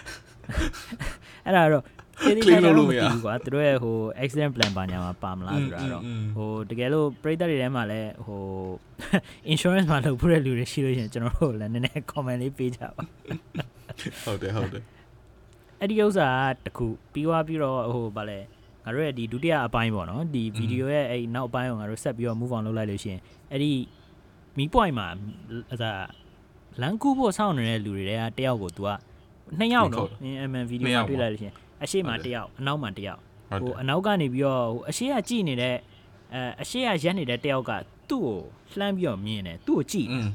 [1.46, 1.84] အဲ့ဒါတော့
[2.26, 6.02] ဒီဒီကတော့မသိဘူးကွာသူတို့ရဲ့ဟို accident plan ပါညာမှာပါမလားဆိုတာတော့
[6.36, 8.42] ဟိုတကယ်လို့ပရိသတ်တွေထဲမှာလည်းဟို
[9.52, 13.04] insurance မှာလုပ်ဖို့တဲ့လူတွေရှိလို့ရှိရင်ကျွန်တော်တို့လည်းနည်းနည်း comment လေးပေးကြပါ
[14.24, 14.82] ဟုတ်တယ်ဟုတ်တယ်
[15.80, 16.28] အဲ့ဒီဥစ္စာ
[16.64, 18.38] ကတခုပြီးသွားပြီးတော့ဟိုဗာလဲ
[18.85, 23.21] ငါတို့ရဲ့ဒီဒုတိယအပိုင်းပေါ့နော်ဒီဗီဒီယိုရဲ့အဲ့နောက်အပိုင်းကိုငါတို့ဆက်ပြီးတော့ move on လုပ်လိုက်လို့ရှိရင်
[23.51, 23.71] အဲ့ဒီ
[24.57, 25.07] မီ point မှာ
[25.73, 25.97] အစား
[26.81, 28.89] လန်ကူဖို့စောင့်နေတဲ့လူတွေတဲကတယောက်ကို तू က
[29.59, 30.07] နှစ်ယောက်နော်
[30.49, 33.19] MN ဗီဒီယိုမှာတွေ့လိုက်လို့ရှိရင်အရှိမတယောက်အနောက်မှာတယောက်
[33.49, 35.75] ဟုတ် ဟို တယ် အနောက်ကနေပြီးတော့ဟိုအရှိကကြည့်နေတဲ့
[36.33, 37.71] အဲအရှိကရက်နေတဲ့တယောက်က
[38.09, 38.37] သူ့ကို
[38.79, 40.27] လှမ်းပြီးတော့မြင်တယ်သူ့ကိုကြည့် อืม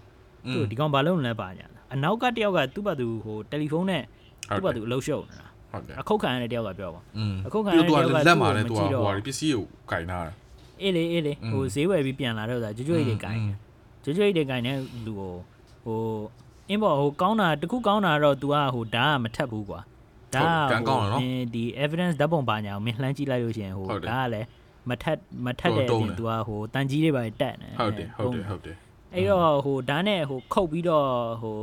[0.52, 4.02] သူ့ကိုဒီကောင်ဘာလုပ်နေလဲပါညာအနောက်ကတယောက်ကသူ့ဘာသူဟိုတယ်လီဖုန်းနဲ့
[4.48, 7.01] ဟု သူ့ဘာ တ်တ သူ ယ် အလုပ်ရှုပ်နေတာ ဟုတ်တယ်အခုတ်ခံရတဲ့တယောက်ကပြောပါ
[7.47, 10.33] အခုတ်ခံရတဲ့တယောက်ကလက်မှာလည်းသူကဟိုဟာပစ္စည်းကိုခြင်ထားတာ
[10.81, 13.35] အေးလေအေးလေဟိုဈေးဝယ်ပြီးပြန်လာတော့ဆိုတာကျွကျွိတ်တွေခြင်
[14.03, 15.33] ကျွကျွိတ်တွေခြင်တဲ့လူကို
[15.85, 15.99] ဟို
[16.69, 19.79] အင်းပေါ့ဟိုကောင်းတာတခုကောင်းတာတော့ तू ကဟိုဓာတ်ကမထက်ဘူးကွာ
[20.35, 21.21] ဓာတ်ကကောင်းတယ်နော်
[21.53, 24.47] ဒီ evidence ဓာတ်ပုံပါညာကိုမင်းလှမ်းကြည့်လိုက်လို့ရှင်ဟိုဓာတ်ကလည်း
[24.89, 28.75] မထက်မထက်တဲ့အပြင် तू ကဟိုတန်ကြီးတွေပါတက်နေဟုတ်တယ်ဟုတ်တယ်ဟုတ်တယ်
[29.13, 31.07] အဲ့တော့ဟိုဓာတ်နဲ့ဟိုခုတ်ပြီးတော့
[31.41, 31.57] ဟို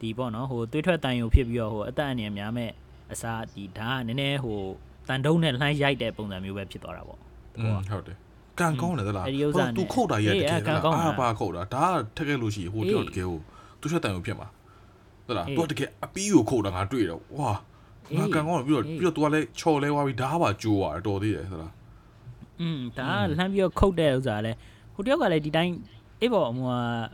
[0.00, 2.70] ဒီပေါ့နော်ဟိုသွေးထွက်တန်ရုံဖြစ်ပြီးတော့ဟိုအသက်အန္တရာယ်များမဲ့
[3.12, 4.60] အစားဒီဒါကနည်းနည်းဟို
[5.08, 8.16] တန်တုံးနဲ့လှမ်းရိုက်တဲ့ပုံစံမျိုးပဲဖြစ်သွားတာပေါ့ဟုတ်တယ်
[8.60, 13.40] ကန်ကောင်းတယ်သလားဟိုသူခုတ်တာရတကယ်လားအာပါခုတ်တာဒါကထက်ကက်လို့ရှိရင်ဟိုပြောတကယ်ဟို
[13.80, 14.48] သူချက်တန်ကိုဖြစ်မှာ
[15.26, 17.50] သလားသူကတကယ်အပီးကိုခုတ်တာငါတွေ့တော့ဝါ
[18.16, 21.72] ငါကန်ကောင်းပြီးတော့ပြီးတော့သူကလည်းချော်လဲသွားပြီးဒါကပါကြိုးသွားတယ်တော်သေးတယ်သလား
[22.60, 24.52] อืมဒါကလှမ်းပြီးတော့ခုတ်တဲ့ဥစ္စာလဲ
[24.94, 25.72] ဟိုတယောက်ကလည်းဒီတိုင်း
[26.20, 26.54] အေးပေါ့ဟို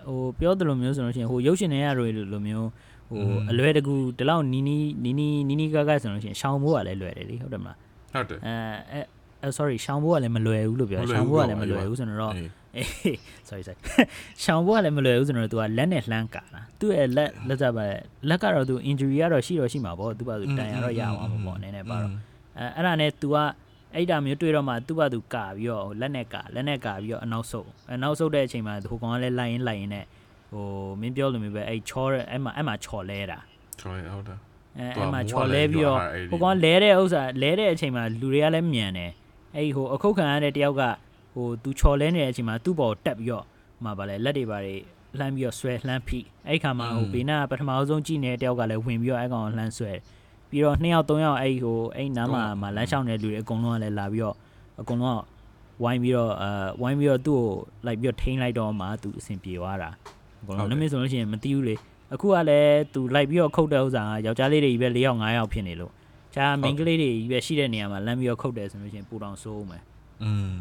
[0.06, 2.68] ဟိုပြောသလိုမျိုးဆိုလို့ရှိရင်ဟိုရုပ်ရှင်တွေကလိုလိုမျိုး
[3.11, 3.19] ဟို
[3.51, 7.77] အလွယ်တကူဒီလောက်နီးနီးနီးနီးနီးနီးကားကားဆိုလို့ရှိရင်ရှောင်းဖို့ကလည်းလွယ်တယ်လေဟုတ်တယ်မလား
[8.13, 8.99] ဟုတ်တယ် အဲ
[9.41, 13.77] အဲ sorry ရှောင်းဖို့ကလည်းမလွယ်ဘူးလို့ပြောရှောင်းဖို့ကလည်းမလွယ်ဘူးဆိုတော့ အေး အေး sorry sorry
[14.43, 17.83] ရှောင်းဖို့ကလည်းမလွယ်ဘူးဆိုတော့ तू ကလက်နဲ့လှမ်းကာတာသူ့ရဲ့လက်လက်ကြပါ
[18.29, 22.11] လက်ကတော့ तू injury ကတော့ရှိတော့ရှိမှာပေါ့ तू ပါ तू တန်ရတော့ရအောင်မှာပေါ့နည်းနည်းပါတော့
[22.57, 23.35] အဲအဲ့ဒါနဲ့ तू က
[23.95, 30.05] အဲ့ဒါမျိုးတွေ့တော့မှ तू ပါ तू ကာပြီးတော့ဟိုလက်နဲ့ကာလက်နဲ့ကာပြီးတော့အနောက်ဆုပ်အနောက်ဆုပ်တဲ့အချိန်မှာဟိုကောင်ကလည်းလိုက်ရင်လိုက်ရင်နဲ့
[30.52, 30.66] ဟို
[31.00, 33.38] မင်းပြောလို့မျိုးပဲအဲ့ချောတဲ့အဲ့မှာအဲ့မှာချော်လဲတာ
[33.80, 34.38] ချော်ရဟုတ်တယ်
[34.78, 39.12] အဲသူကအဲ့မှာမိုးကချော်လဲလည်းပြီးတော့ရွာအဲ့ဒီဟိုကောင်လဲတဲ့ဥစ္စာလဲတဲ့အချိန်မှာလူတွေကလည်းမြန်တယ်
[39.56, 40.82] အဲ့ဟိုအခုတ်ခံရတဲ့တယောက်က
[41.34, 44.76] ဟို तू ချော်လဲနေတဲ့အချိန်မှာသူ့ဘော်တက်ပြီးတော့ဟိုမှာဗာလဲလက်တွေပါတွေ
[45.18, 46.18] လှမ်းပြီးတော့ဆွဲလှမ်းဖိ
[46.48, 50.00] အဲ့ခါမှာဟိုဘေးနားပထမအဆုံးကြည့်နေတဲ့တယောက်ကလည်းဝင်ပြီးတော့အဲ့ကောင်ကိုလှမ်းဆွဲတယ်
[50.50, 54.36] ပြီးတော့နှစ်ယောက်သုံးယောက်အဲ့ဟိုအဲ့နားမှာမှာလမ်းလျှောက်နေတဲ့လူတွေအကုန်လုံးကလည်းလာပြီးတော့
[54.80, 55.20] အကုန်လုံးက
[55.82, 57.46] ဝိုင်းပြီးတော့အဲဝိုင်းပြီးတော့သူ့ကို
[57.86, 59.90] လိုက်ပြီးတော့ထိန်းလိုက်တော့မှသူအဆင်ပြေသွားတာ
[60.42, 61.74] အကုန်လုံးလည်းမင်းဆိုလို့ရှိရင်မသိဘူးလေ
[62.14, 65.92] အခုကလည်းသူလိုက်ပြီးတော့ခုတ်တဲ့ဥစ္စာကယောက်ျားလေးတွေကြီးပဲ၄ယောက်၅ယောက်ဖြစ်နေလို့
[66.34, 69.82] ကျာမိန်းကလေးတွေကြီးပဲရှိတဲ့နေရာမှာလမ်းပြီးတော့ခုတ်တယ်ဆိုလို့ရှိရင်ပူတောင်ဆိုးမယ်
[70.22, 70.58] อืม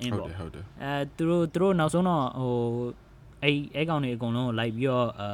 [0.00, 2.54] အင်းဟုတ်ပေါ့တယ်ဟုတ်တယ်အဲသူတို့သူတို့နောက်ဆုံးတော့ဟို
[3.42, 5.28] အဲ့အဲ့ကောင်တွေအကုန်လုံးကိုလိုက်ပြီးတော့အာ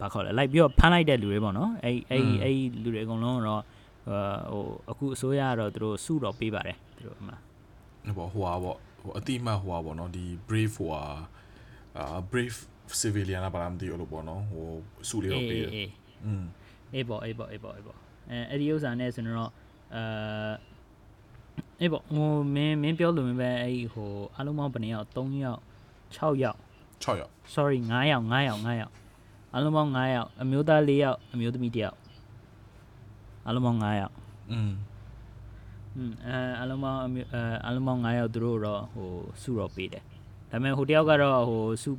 [0.00, 3.62] ဘာခေါ်လဲလိုက်ပြီးတော့ဖမ်းလိုက်တဲ့လူတွေပေါ့နော်အဲ့အဲ့အဲ့လူတွေအကုန်လုံးကတော့
[4.08, 7.32] အာဟိုအခုအစိုးရကတော့သူတို့စုတော့ပေးပါတယ်သူတို့အမှ
[8.16, 11.03] ဟိုဟိုဟာပေါ့ ဟိုအတိမတ်ဟိုဟာပေါ့နော်ဒီ brave ဟိုဟာ
[11.97, 12.57] အာ brave
[13.01, 14.65] civilian လာပါလားမသိဘူးလို့ပေါ့နော်ဟို
[15.09, 15.89] စုလေးတော့ပေးတယ် အေး
[16.25, 16.43] อืม
[16.93, 17.97] အေးပေါ့အေးပေါ့အေးပေါ့အေးပေါ့
[18.29, 19.51] အဲအဲ့ဒီဥစ္စာနဲ့ဆိုတော့
[19.95, 20.51] အာ
[21.81, 25.61] အေးပေါ့ဟိုမင်းမင်းပြောလို့မင်းပဲအဲ့ဟိုအားလုံးပေါင်းဘယ်နှစ်ယောက်3ယောက်
[26.15, 26.57] 6ယောက်
[27.03, 28.93] 6ရောက် sorry 9ယောက်9ယောက်9ယောက်
[29.53, 31.97] အားလုံးပေါင်း9ယောက်အမျိုးသား4ယောက်အမျိုးသမီး1ယောက်
[33.45, 34.13] အားလုံးပေါင်း9ယောက်
[34.51, 34.71] อืม
[35.95, 39.09] อืมအဲအားလုံးပေါင်းအမျိုးအဲအားလုံးပေါင်း9ယောက်သူတို့တော့ဟို
[39.41, 40.03] စုတော့ပေးတယ်
[40.51, 41.91] ဒါပေမဲ့ဟိုတယောက်ကတော့ဟိုစု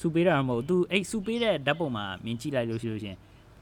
[0.00, 3.16] စုပေးတာမဟုတ်သူအဲ့စုပေးတဲ့ဓာတ်ပုံမှာမြင်ကြည့်လိုက်လို့ရှိလို့ရှင်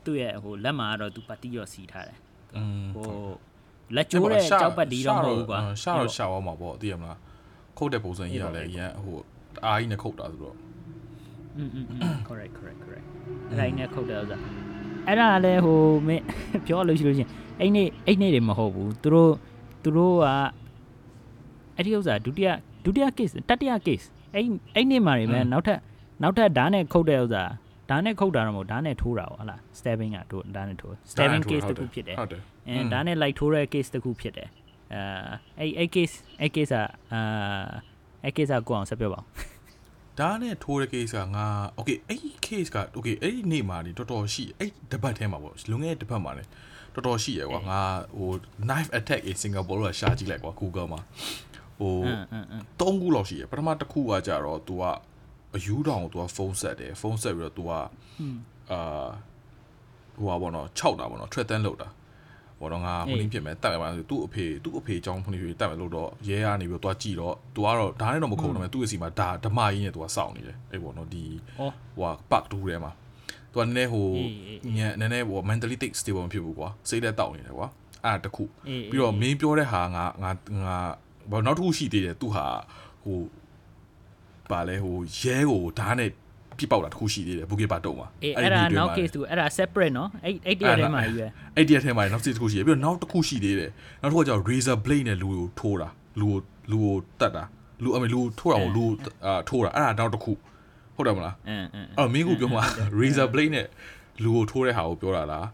[0.05, 2.19] သူ့ရဲ့ဟိုလက်မှာကတော့သူပတ်တီရောစီထားတယ်
[2.57, 3.11] อืม ဟို
[3.97, 7.19] လက်ကျိုးတဲ့ကြောက်ပတ်ဒီတော့မဟုတ်ဘူးကွာ ရှာတော့ရှာအောင်မှာပေါ့သိရမလား
[7.79, 9.17] ခုတ်တဲ့ပုံစံကြီးကလည်းအရင်ဟို
[9.65, 10.57] အားကြီးနဲ့ခုတ်တာဆိုတော့
[11.57, 11.87] อืมอืม
[12.29, 13.07] correct correct correct
[13.51, 14.39] အဲ့ဒါကြီးနဲ့ခုတ်တယ်ဥစ္စာ
[15.07, 16.25] အဲ့ဒါလည်းဟိုမင်း
[16.67, 17.29] ပြောလို့ရှိလို့ရှင်
[17.61, 19.33] အဲ့နေ့အဲ့နေ့တွေမဟုတ်ဘူးသူတို့
[19.84, 20.26] သူတို့က
[21.76, 22.50] အဲ့ဒီဥစ္စာဒုတိယ
[22.86, 25.80] ဒုတိယ case တတိယ case အဲ့အဲ့နေ့မှာတွေပဲနောက်ထပ်
[26.22, 27.44] နောက်ထပ်ဓာတ်နဲ့ခုတ်တဲ့ဥစ္စာ
[27.90, 34.50] ဓာတ်နဲ့ခုတ်တာတော့မဟုတ်ဓာတ်နဲ့ထိုးတာဟုတ်လား stabbing ကတို့ဓာတ်နဲ့ထိုး stabbing case တစ်ခုဖြစ်တယ်ဟုတ်တယ်အဲဓာတ်နဲ့လိုက်ထိုးတဲ့ case တစ်ခုဖြစ်တယ်
[34.94, 35.02] အဲ
[35.60, 36.78] အဲ့အဲ့ case အဲ့ case က
[37.14, 37.22] အာ
[38.24, 39.26] အဲ့ case ကကိုအောင်ဆက်ပြောပါဦး
[40.20, 41.46] ဒါနဲ့ထိုးတဲ့ case ကငါ
[41.78, 46.44] okay အဲ့ဒီ case က okay အဲ့ဒီနေ့မှာနေတော်တော်ရှိအဲ့တပတ်ထဲမှာပေါ့လွန်ခဲ့တဲ့တပတ်မှာနေ
[46.97, 47.81] တော်တော်ရှိရကွာငါ
[48.19, 48.31] ဟို
[48.67, 51.01] knife attack in Singapore ကရှာကြည့်လိုက်ကွာ Google မှာ
[51.79, 54.83] ဟို အင်းအင်းအင်း ၃ခုလောက်ရှိရပထမတစ်ခုကကြတော့ तू က
[55.57, 57.71] အယူတောင်ကို तू ကဖုန်းဆက်တယ်ဖုန်းဆက်ပြီးတော့ तू က
[58.71, 59.09] အာ
[60.21, 61.89] ဟိုပါဘောနော်6တာဘောနော်ထွက်တန်းလောက်တာ
[62.61, 71.63] ဘောတော့ငါဟိုနည်းဖြစ်မယ်တက်မယ်ပါဆိုသူ့အဖေသူ့အဖေအကြောင်းဖုန်းကြီးတက်မယ်လို့တော့ရဲကနေပြီးတော့ तू ကြည့်တော့ तू ကတော့ဒါနဲ့တော့မခုံတော့မယ်သူ့အစီမှာဒါဓမကြီးနဲ့ तू ကစောင့်နေတယ်အဲ့ဘောနော်ဒီ ဩ
[71.97, 72.93] ဟိုကပတ်တူထဲမှာ
[73.54, 77.68] तू ကနည်းနည်းဟိုအေးအေးအေးညံနည်းနည်းဟို mentally stable မဖြစ်ဘူးကွာစိတ်သက်တောက်နေတယ်ကွာ
[78.06, 80.32] အဲ့ဒါတစ်ခုအေးအေးပြီးတော့မင်းပြောတဲ့ဟာငါငါ
[80.66, 80.78] ငါ
[81.32, 82.46] ဘာနောက်တစ်ခုရှိသေးတယ်သူဟာ
[83.04, 83.20] ဟို
[84.52, 86.10] ပါလဲဟိုရဲကိုဓာတ်နဲ့
[86.58, 95.88] ပြစ်ပေါက်တာတစ်ခုရှိသေးတယ်ဘူကေပါတုံးမှာအေးအဲ့ဒါနောက် case တူအဲ့ဒါ separate နော်အဲ့အဲ့တရထဲမှာကြီးပဲအဲ့ဒီအထဲမှာနောက်တစ်ခုရှိတယ်ပြီးတော့နောက်တစ်ခုရှိသေးတယ်နောက်တစ်ခုကကျတော့ razor blade နဲ့လူကိုထိုးတာ
[96.20, 96.40] လူကို
[96.72, 97.44] လူကိုတတ်တာ
[97.84, 98.84] လူအမေလူထိုးတာကိုလူ
[99.26, 100.32] အာထိုးတာအဲ့ဒါနောက်တစ်ခု
[100.98, 102.64] ဟုတ်တယ်မလားအင်းအင်းအဲ့မင်းကပြောမှာ
[103.00, 103.68] razor blade နဲ့
[104.24, 105.48] လူကိုထိုးတဲ့ဟာကိုပြောတာလား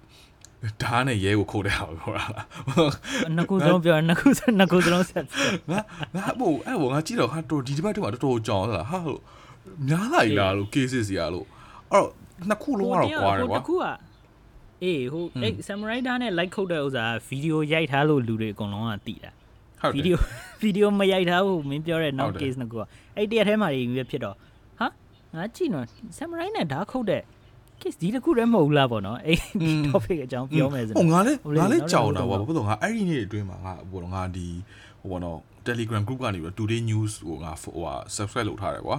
[0.84, 2.46] ဓာတ်နဲ့ရဲကိုခုတ်တဲ့ဟာကိုပြောတာလား
[3.36, 5.24] နှစ်ခုစလုံးပြောနှစ်ခုစနှစ်ခုစလုံးဆက်
[5.72, 5.80] ငါ
[6.16, 9.22] ငါမို့အဲ့ဘောငါကြည့်တော့ဟာတော်ဒီဒီဘက်ထဲမှာတော်တော်ကြောင်သလားဟာလို့
[9.88, 11.46] များလိုက်လားလို့ cases စီရလို့
[11.92, 12.10] အဲ့တော့
[12.50, 13.84] နှစ်ခုလုံးကတော့ကွာတယ်ကွာတစ်ခုက
[14.84, 19.32] အေးဟိုအဲ့ samurai ဓာတ်နဲ့ like ခုတ်တဲ့ဥစ္စာဗီဒီယိုရိုက်ထားလို့လူတွေအကုန်လုံးကတည်တာ
[19.82, 20.20] ဟုတ်ဗီတယ်ဒီယို
[20.62, 22.82] ဗီဒီယိုမရိုက်ထားဘူးမင်းပြောတဲ့နောက်ဟုတ်တယ် case နှစ်ခုက
[23.16, 24.53] အဲ့တရထဲမှာကြီးပဲဖြစ်တော့ဟာ
[25.36, 25.86] ငါကြည့်နော်
[26.18, 27.22] samurai နဲ့ဓာတ်ခုတ်တဲ့
[27.82, 34.48] case ဒီတစ်ခုတည်းမဟုတ်ဘူးလားပေါ့နော်အဲ့ဒီ topic အကြောင်းပြောမယ်ဆိုဟိုတော့ငါလည်းဟုတ်လေငါလည်းနောက်ကြောက်တစ်တာခုကွာတော့ဘာလို့လဲငါအဲ့ဒီနေ့အတွင်းမှာငါဟိုတော့ငါဒီ
[35.02, 38.98] ဟိုဘောနော် Telegram group ကနေပြီးတော့ Today News ဟိုငါဟိုဟာ subscribe လုပ်ထားတယ်ကွာ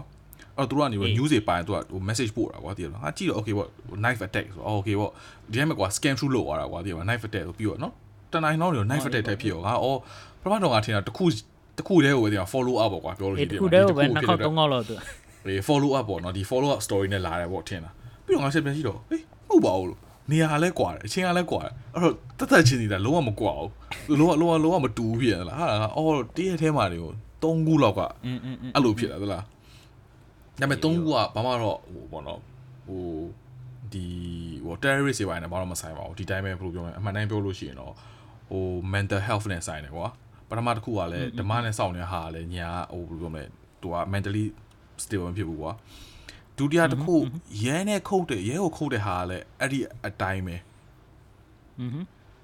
[0.57, 3.69] အဲ့တော့သူတို့ကနေပြီးအေး news တွေပိုင်းသူကဟို message ပို့တာကွာတည်လားငါကြည့်တော့ okay ပေါ့
[4.05, 5.11] knife attack ဆိုတော့ okay ပေါ့
[5.51, 7.93] ဒီထဲမှာကွာ scam through လုပ်သွားတာကွာတည်လား knife attack ဆိုပြီးတော့နော်
[8.33, 9.99] တနိုင်တော့နေ knife attack တိုက်ဖြစ်ရောငါအော်
[10.41, 11.25] ပထမတော့ငါထင်တာတစ်ခု
[11.77, 14.95] တစ်ခုတည်းကိုပဲတည် follow up ပေါ့ကွာပြောလို့ရှိအဲ့ရင်တစ်ခုတည်းကိုပဲဒီနှစ်တစ်ခေါက်ဖြစ်သုံးခေါက်လောက်သူ
[15.47, 17.91] လေ follow up ပေါ့နော်ဒီ follow up story နဲ့လာတယ်ပေါ့ထင်တာ
[18.25, 28.01] ပြီးတော့ငါချက်ပြန်ကြည့်တော့ဟေးဟုတ်ပါဘူးလို့နေရာလဲကွာတယ်အချင်းကလဲကွာတယ်အဲ့တော့တက်တက်ချင်းစီတာလုံးဝမကွာဘူးလုံးဝလုံးဝလုံးဝမတူဘူးဖြစ်တယ်လားဟာအော်တည့်ရက်ထဲမှာတွေကို၃ခုလောက်က
[28.75, 29.43] အဲ့လိုဖြစ်တာသလား
[30.61, 32.41] ဒါပေမဲ့၃ခုကဘာမှတော့ဟိုပေါ့နော်
[32.87, 33.05] ဟို
[33.93, 34.07] ဒီ
[34.65, 37.93] ဟို terrorist တွေပိုင်းနဲ့ဘာမှမဆိုင်ပါဘူးဒီတိုင်းပဲဘယ်လိုပြောမလဲအမှန်တိုင်းပြောလို့ရှိရင်တော့
[38.51, 40.09] ဟို mental health နဲ့ဆိုင်တယ်ကွာ
[40.49, 43.45] ပထမတစ်ခုကလည်းဓမ္မနဲ့စောင့်နေတဲ့ဟာလည်းညာဟိုဘယ်လိုပြောမလဲ
[43.83, 44.45] သူက mentally
[45.04, 45.72] stable မဖြစ်ဘူးကွာ
[46.58, 47.16] ဒုတိယတစ်ခု
[47.64, 50.56] ရဲနဲ့ခုတ်တယ်ရဲကိုခုတ်တဲ့ဟာကလည်းအဲ့ဒီအတိုင်းပဲ
[51.80, 51.92] อืม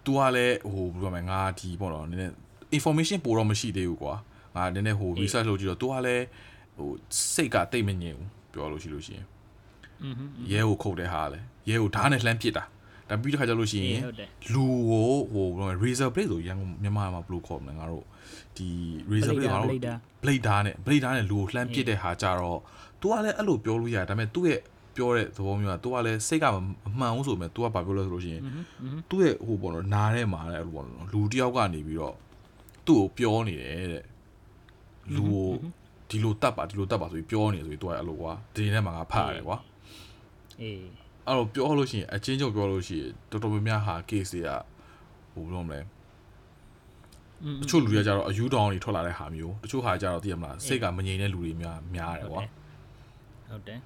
[0.05, 2.33] သူကလည်းဟိုဘယ်လိုပြောမလဲငါဒီပေါ့နော်နည်းနည်း
[2.77, 4.13] information ပိုတော့မရှိသေးဘူးကွာ
[4.55, 6.25] ငါနည်းနည်းဟို research လုပ်ကြည့်တော့သူကလည်း
[6.77, 6.89] ဟို
[7.33, 9.25] စိတ်ကတိတ်မငြိမ်ဘူးပြောလို့ရှိလို့ရှိရင်
[10.03, 10.15] อืม
[10.51, 12.63] ရဲကိုခုတ်တဲ့ဟာကလည်းရဲကိုဓာတ်နဲ့လှမ်းပစ်တာ
[13.09, 18.05] ဒါပြီးတဲ့ခါကျလို့ရှိရင် ဟုတ်တယ် လူကိုဟိုဘယ်လိုလဲ razor blade ဆိုရန်ကုန်မြန်မာမှာဘယ်လိုခေါ်မလဲငါတို့
[18.59, 18.69] ဒီ
[19.11, 22.59] razor blade ငါတို့ blade ဓာတ် blade ဓာတ်နဲ့ blade ဓာတ်နဲ့လူကိုလှမ်းပစ်တဲ့ဟာကြတော့
[23.01, 24.61] तू ကလည်းအဲ့လိုပြောလို့ရတယ်ဒါပေမဲ့သူ့ရဲ့
[24.95, 26.57] ပြောတဲ့သဘောမျိုးက तू ကလည်းစိတ်ကမ
[26.99, 28.41] မှန်ဘူးဆိုပေမဲ့ तू ကဘာပြောလဲဆိုလို့ရှိရင်
[29.09, 32.15] သူ့ရဲ့ဟိုပေါ့နော်နားထဲမှာလည်းအဲ့လိုပေါ့နော်လူတယောက်ကနေပြီးတော့
[32.87, 34.03] သူ့ကိုပြောနေတယ်တဲ့
[35.15, 35.49] လူကို
[36.09, 39.57] ဒီလိုတတ်ပါဒီလိုတတ်ပါဆိုပြီးပြောနေဆိုပြီးသူကအဲ့လိုကွာဒီထဲမှာငါဖတ်ရတယ်ကွာ
[40.61, 40.81] အေး
[41.27, 44.49] အဲ့တော့ပြောလို့ရှိရင်အချင်းချုပ်ပြောလို့ရှိရင်တော်တော်များများဟာ case တွေက
[45.33, 45.87] ဟိုဘယ်လိုမလဲ อืม
[47.61, 52.41] တချို့လူတွေကြတော့အယူတောင်းတွေထွက်လာတဲ့ဟာမျိုးတချို့ဟာကြတော့သိရမလားစိတ်ကမငြိမ်တဲ့လူတွေများများတယ်ကွာ
[53.49, 53.79] ဟုတ်တယ်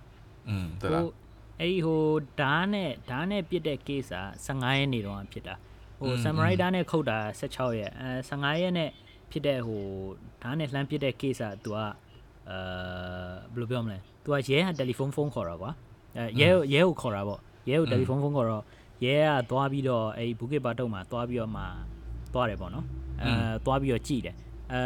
[0.50, 1.12] อืมတဲ့လား ဟို
[1.60, 2.02] အဲ့ဒီဟို
[2.40, 5.56] ဓာတ်နဲ့ဓာတ်နဲ့ပြစ်တဲ့ case က15ရက်နေတော့ဖြစ်တာ
[6.00, 8.90] ဟို samurai ဓာတ်နဲ့ခုတ်တာ16ရက်အဲ15ရက်နဲ့
[9.32, 9.84] ဖြစ်တဲ့ဟို
[10.42, 11.78] ဓာတ်နဲ့လှမ်းပြစ်တဲ့ case က तू က
[12.50, 12.58] အဲ
[13.54, 15.72] ဘယ်လိုပြောမလဲ तू ကရဲဟာတယ်လီဖုန်းဖုန်းခေါ်တာကွာ
[16.18, 17.40] အဲရဲကိုရဲကိုခေါ်တာပေါ့
[17.70, 18.64] ရဲကိုတယ်လီဖုန်းဖုန်းခေါ်တော့
[19.06, 21.64] ရဲကသွားပြီးတော့အဲ့ဘူကေပါတုံမှာသွားပြီးတော့မှ
[22.34, 22.86] သွားတယ်ပေါ့နော်
[23.23, 23.31] အဲ
[23.65, 24.35] သွားပြီးတော့ကြည်တယ်
[24.73, 24.81] အဲ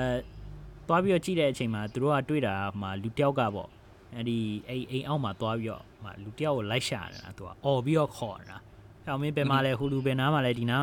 [0.88, 3.68] သွားပြီးတော့ကြည်တဲ့အချိန်မှာသူတို့ကတွေ့တာမှာလူတယောက်ကပေါ့
[4.14, 4.38] အဲ့ဒီ
[4.68, 10.82] အဲ့အိမ်အောက်မှာသွားပြီးတော့မှလူတယောက်ကိုလိုက်ရှာနေတာသူကအော်ပြီးတော့ခေါ်နေတာောင်မင်းဘယ်မှာလဲဟိုလူဘယ်နားမှာလဲဒီနား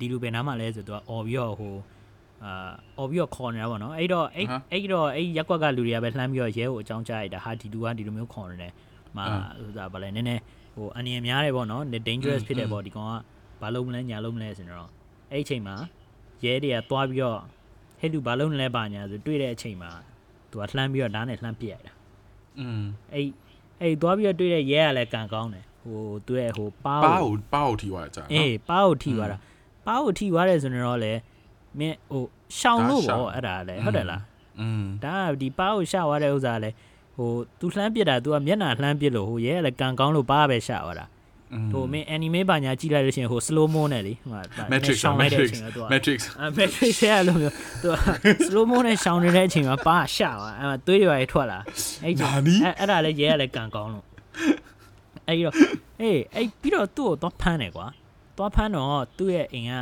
[0.00, 1.74] ဒီလူဘယ်နားမှာလဲဆိုတော့အော်ပြီးတော့ဟို
[2.44, 8.72] အာအော်ပြီးတော့ခေါ်နေတာပေါ့နော်အဲ့တော့အဲ့အဲ့တော့အဲ့ရက်ကွက်ကလူတွေကပဲလှမ်းပြီးတော့ရဲကိုအကြောင်းကြားလိုက်တာဟာဒီလူကဒီလိုမျိုးခေါ်နေတယ်
[9.16, 9.24] မာ
[9.60, 10.42] ဆိုတာဗာလဲနည်းနည်း
[10.74, 13.12] ဟိုအန္တရာယ်များတယ်ပေါ့နော် dangerous ဖြစ်တယ်ပေါ့ဒီကောင်က
[13.60, 14.90] ဘာလုံးမလဲညာလုံးမလဲဆိုတော့
[15.32, 15.74] အဲ့အချိန်မှာ
[16.43, 17.39] ရဲတွေကသွားပြီးတော့
[17.99, 19.89] ဟဲ့လူဘာလုံးလဲပါညာဆိုတွေ့တဲ့အချိန်မှာ
[20.51, 21.93] သူကလှမ်းပြီးတော့ဓာတ်နဲ့လှမ်းပြစ်လိုက်တာ
[22.59, 22.81] อืม
[23.13, 23.25] အဲ့
[23.81, 29.37] အဲ့သွားပြီးတော့တွေ့တဲ့ရဲကလည်းကန်ကောင်းတယ်ဟိုသူရဲ့ဟိုပါ ပါ ကို ကိုပါကိုထိသွားကြနော် အေးပါကိုထိသွားတာ
[29.87, 31.13] ပါကိုထိသွားတယ်ဆိုတော့လေ
[31.79, 32.23] မင်းဟို
[32.59, 34.21] ရှောင်းလို့ပေါ့အဲ့ဒါလည်းဟုတ်တယ်လား
[34.59, 36.75] อืม ဒါကဒီပါကိုရှာသွားတဲ့ဥစ္စာလည်း
[37.17, 41.05] ဟို तू လှမ်းပစ်တာ तू ကမျက်နှာလှမ်းပစ်လို့ဟိုရဲကလည်းကန်ကောင်းလို့ပါပဲရှာသွားတာ
[41.72, 44.40] ဟိုမင်း anime ဘာညာကြည့်လိုက်လို့ရှိရင်ဟို slow mo နဲ့လေဟို
[44.72, 47.88] matrix ရှောင်းလိုက်တဲ့အ matrix ချိန်က तू က matrix အဲ matrix ရဲ့အဲ့လိုမျိုး तू
[48.46, 51.58] slow mo နဲ့ရှောင်းနေတဲ့အချိန်မှာပါရှာသွားအဲသွေးတွေပါထွက်လာ
[52.02, 54.04] အဲ့ချိန်အဲ့အဲ့ဒါလည်းရဲကလည်းကန်ကောင်းလို့
[55.28, 55.54] အဲ့တော့
[56.00, 57.86] အေးအဲ့ပြီးတော့သူ့ကိုသွားဖမ်းတယ်ကွာ
[58.36, 59.72] သွားဖမ်းတော့သူ့ရဲ့အိမ်က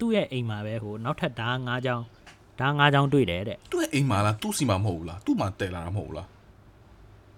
[0.00, 2.04] သူ့ရဲ့အိမ်မှာပဲဟိုနောက်ထပ်ဓာတ်၅ချောင်း
[2.58, 6.26] ဓာတ်၅ချောင်းတွေ့တယ်တဲ့သူ့ရဲ့အိမ်မှာလားသူ့စီမှာမဟုတ်ဘူးလားသူ့မှာတည်လာတာမဟုတ်ဘူးလား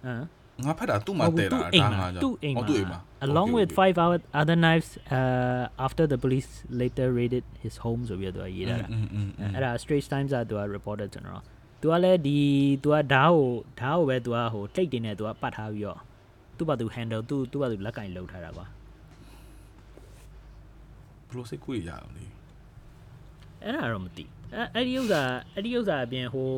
[0.05, 0.25] ဟမ်
[0.67, 2.57] ငါဖတ်တာသူ့မှာတဲတာဒါငါကြောင့်သူ့အိမ်
[2.93, 8.77] မှာ along with 5 hour other knives uh after the police later raided his home ဆိုပြီးတော့ရေးတာ
[9.55, 11.43] အဲ့ဒါ straight times ကသူက reporter ကျွန်တော်
[11.81, 12.39] သူကလည်းဒီ
[12.83, 13.49] သူကဓာတ်ကို
[13.81, 15.99] ဓာတ်ကိုပဲသူကဟိုတိတ်တင်နေသူကပတ်ထားပြီးတော့
[16.57, 18.67] သူ့ဘာသူ handle သူ့သူ့ဘာသူလက်ကင်လှုပ်ထားတာကွာ
[21.29, 22.25] ဘလို့စိတ်ကူရအောင်လေ
[23.63, 24.25] အဲ့ဒါတော့မသိ
[24.75, 25.23] အဲ့ဒီဥစ္စာ
[25.55, 26.49] အဲ့ဒီဥစ္စာအပြင်ဟို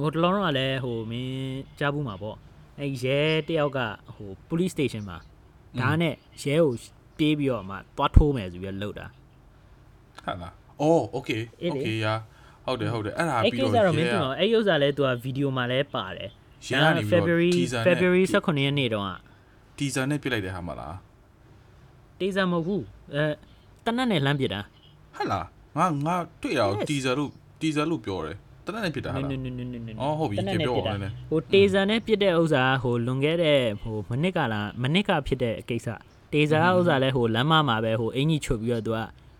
[0.00, 2.36] ဟိုတလောတော့ကလည်းဟိုမင်းကြားဘူးမှာပေါ့
[2.80, 3.78] အဲရဲတယောက်က
[4.14, 5.18] ဟို police station မှာ
[5.80, 6.72] ဒါနဲ့ရဲကို
[7.18, 9.06] ပြေးပြီးတော့မှသွားထိုးမယ်ဆိုပြီးတော့လှုပ်တာ
[10.24, 12.14] ဟုတ်လားအော် okay okay ရာ
[12.66, 16.30] ဟုတ်တယ်ဟုတ်တယ်အဲ့ဒါပြီးတော့ရဲအဲ့ကိစ္စတော့မင်းတို့အဲ့ဥစ္စာလဲသူကဗီဒီယိုမှာလဲပါတယ်
[16.66, 17.52] ရဲကနေ February
[17.86, 19.14] February 18ရက်နေ့တုန်းက
[19.78, 20.96] တီဇာနဲ့ပြစ်လိုက်တဲ့ဟာမလား
[22.18, 23.24] တီဇာမဟုတ်ဘူးအဲ
[23.84, 24.60] တနက်နဲ့လှမ်းပြစ်တာ
[25.16, 27.30] ဟုတ်လားငါငါတွေ့ရအောင်တီဇာလို့
[27.60, 35.88] တီဇာလို့ပြောတယ် တနက်နဲ့ပြစ်တာဟာနလားနနနနနအော်ဟုတ်ပြီတနက်နဲ့ပြောပစ်ပါတာဦးနည်းနည်းဟိုတေးစားနဲ့ပစ်တဲ့ဥစ္စာဟိုလွန်ခဲ့တဲ့ဟိုမနစ်ကလားမနစ်ကဖြစ်တဲ့ကိစ္စ
[36.32, 38.98] တေးစားဥစ္စာလဲဟိုလမ်းမမှာပဲဟိုအင်ကြီးချွတ်ပြီးတော့သူက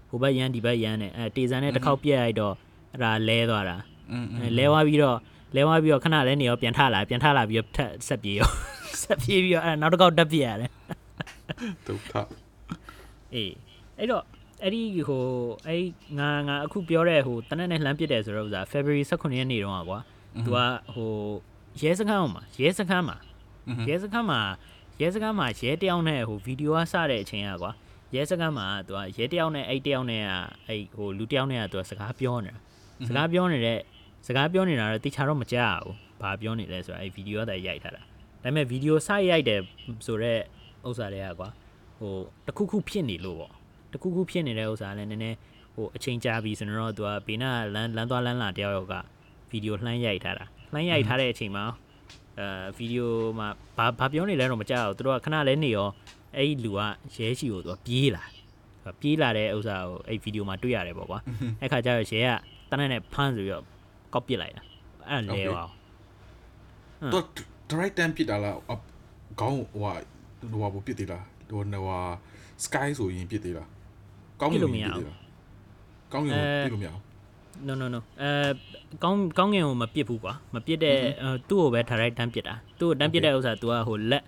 [0.08, 2.54] ဟိုဘက်ရန်ဒီဘက်ရန်နဲ့အဲတေးစားနဲ့တစ်ခေါက်ပြက်လိုက်တော့
[2.92, 3.76] အဲ့ဒါလဲသွားတာ
[4.12, 5.18] อืมအဲလဲသွားပြီးတော့
[5.54, 8.50] လဲသွားပြီးတော့ခဏလဲနေရောပြန်ထလာပြန်ထလာပြီးတော့ထက်ဆက်ပြေးရော
[9.02, 10.70] ဆက်ပြေးပြီးတော့အဲ့ဒါနောက်တစ်ခေါက်တက်ပြက်ရတယ်
[11.87, 12.12] ဒုက္ခ
[13.35, 13.52] အေး
[13.98, 14.24] အဲ့တော့
[14.62, 15.25] အဲ့ဒီဟို
[15.66, 15.85] အဲ့
[16.18, 19.98] ငါငါအခုပြောတဲ့ဟိုတနက်နဲ့လှမ်းပစ်တယ်ဆိုတော့ဥစား February 18ရက်နေ့တုန်းကကွာ
[20.44, 20.59] သူက
[20.94, 21.12] ဟို
[21.81, 23.16] ရဲစခန်းမှာရဲစခန်းမှာ
[23.88, 24.40] ရဲစခန်းမှာ
[25.01, 27.70] ရဲစခန်းမှာရဲတယောက်နဲ့ဟိုဗီဒီယိုကစတဲ့အချိန်ကကွာ
[28.14, 30.31] ရဲစခန်းမှာသူကရဲတယောက်နဲ့အဲ့တယောက်နဲ့က
[30.66, 32.59] အဲ့ဟိုလူတယောက်နဲ့ကသူကစကားပြောနေတာ
[33.09, 33.79] စကားပြောနေတဲ့
[34.27, 38.05] စကားပြောနေတာတော့တိချာတော့မကြဘူးဘာပြောနေလဲဆိုတော့အဲ့ဗီဒီယိုကတည်းရိုက်ထားတာဒါ
[38.42, 39.61] ပေမဲ့ဗီဒီယိုစရိုက်တယ်
[40.07, 40.40] ဆိုတော့
[40.88, 41.48] ဥစ္စာတွေကကွာ
[41.98, 42.12] ဟို
[42.46, 43.53] တခုခုဖြစ်နေလို့ပေါ့
[43.92, 45.37] တခုခုဖြစ်နေတဲ့ဥစ္စာလည်းနည်းနည်း
[45.74, 48.94] ဟိုအချိန်ကြာပြီဆိုတော့သူကဘေးနာလမ်းလမ်းသွားလမ်းလာတယောက်ယောက်က
[49.50, 51.64] ဗီဒီယိုလှမ်းရိုက်ထားတာလှမ်းရိုက်ထားတဲ့အချိန်မှာ
[52.38, 55.88] အဲဗီဒီယိုမှာဘာဘာပြောနေလဲတော့မကြောက်ဘူးသူတို့ကခဏလဲနေရော
[56.37, 56.81] အဲ့ဒီလူက
[57.14, 58.24] ရဲရှိကိုသူကပြေးလာ
[59.00, 61.18] ပြေးလာတဲ့ဥစ္စာကိုအဲ့ဗီဒီယိုမှာတွေ့ရတယ်ပေါ့ကွာ
[61.61, 62.20] အဲ့ခါကျတော့ရဲ
[62.70, 63.64] ကတနက်နဲ့ဖမ်းဆိုပြီးတော့
[64.14, 64.62] ကောက်ပစ်လိုက်တာ
[65.09, 65.64] အဲ့လဲပါ
[67.12, 67.24] တော့
[67.70, 68.57] direct time ဖြစ်တာလား
[69.40, 69.92] ခေါင်းဟိုဟာ
[70.50, 72.00] ဟိုဟာပစ်သေးလားဟိုဟို
[72.64, 73.68] sky ဆိုရင်ပစ်သေးလား
[74.41, 74.99] ကောင်းကင်ပစ်သေးလား
[76.13, 77.01] ကောင်းကင်ပစ်လို့မရဘူး
[77.67, 78.30] no no no အဲ
[79.03, 80.97] ကောင်းကောင်းငင်ကိုမပစ်ဘူးကွာမပစ်တဲ့
[81.49, 84.23] သူ့ကိုပဲ direct တန်းပစ်တာသူ့ကိုတန်းပစ်တဲ့ဥစ္စာ तू ကဟိုလက်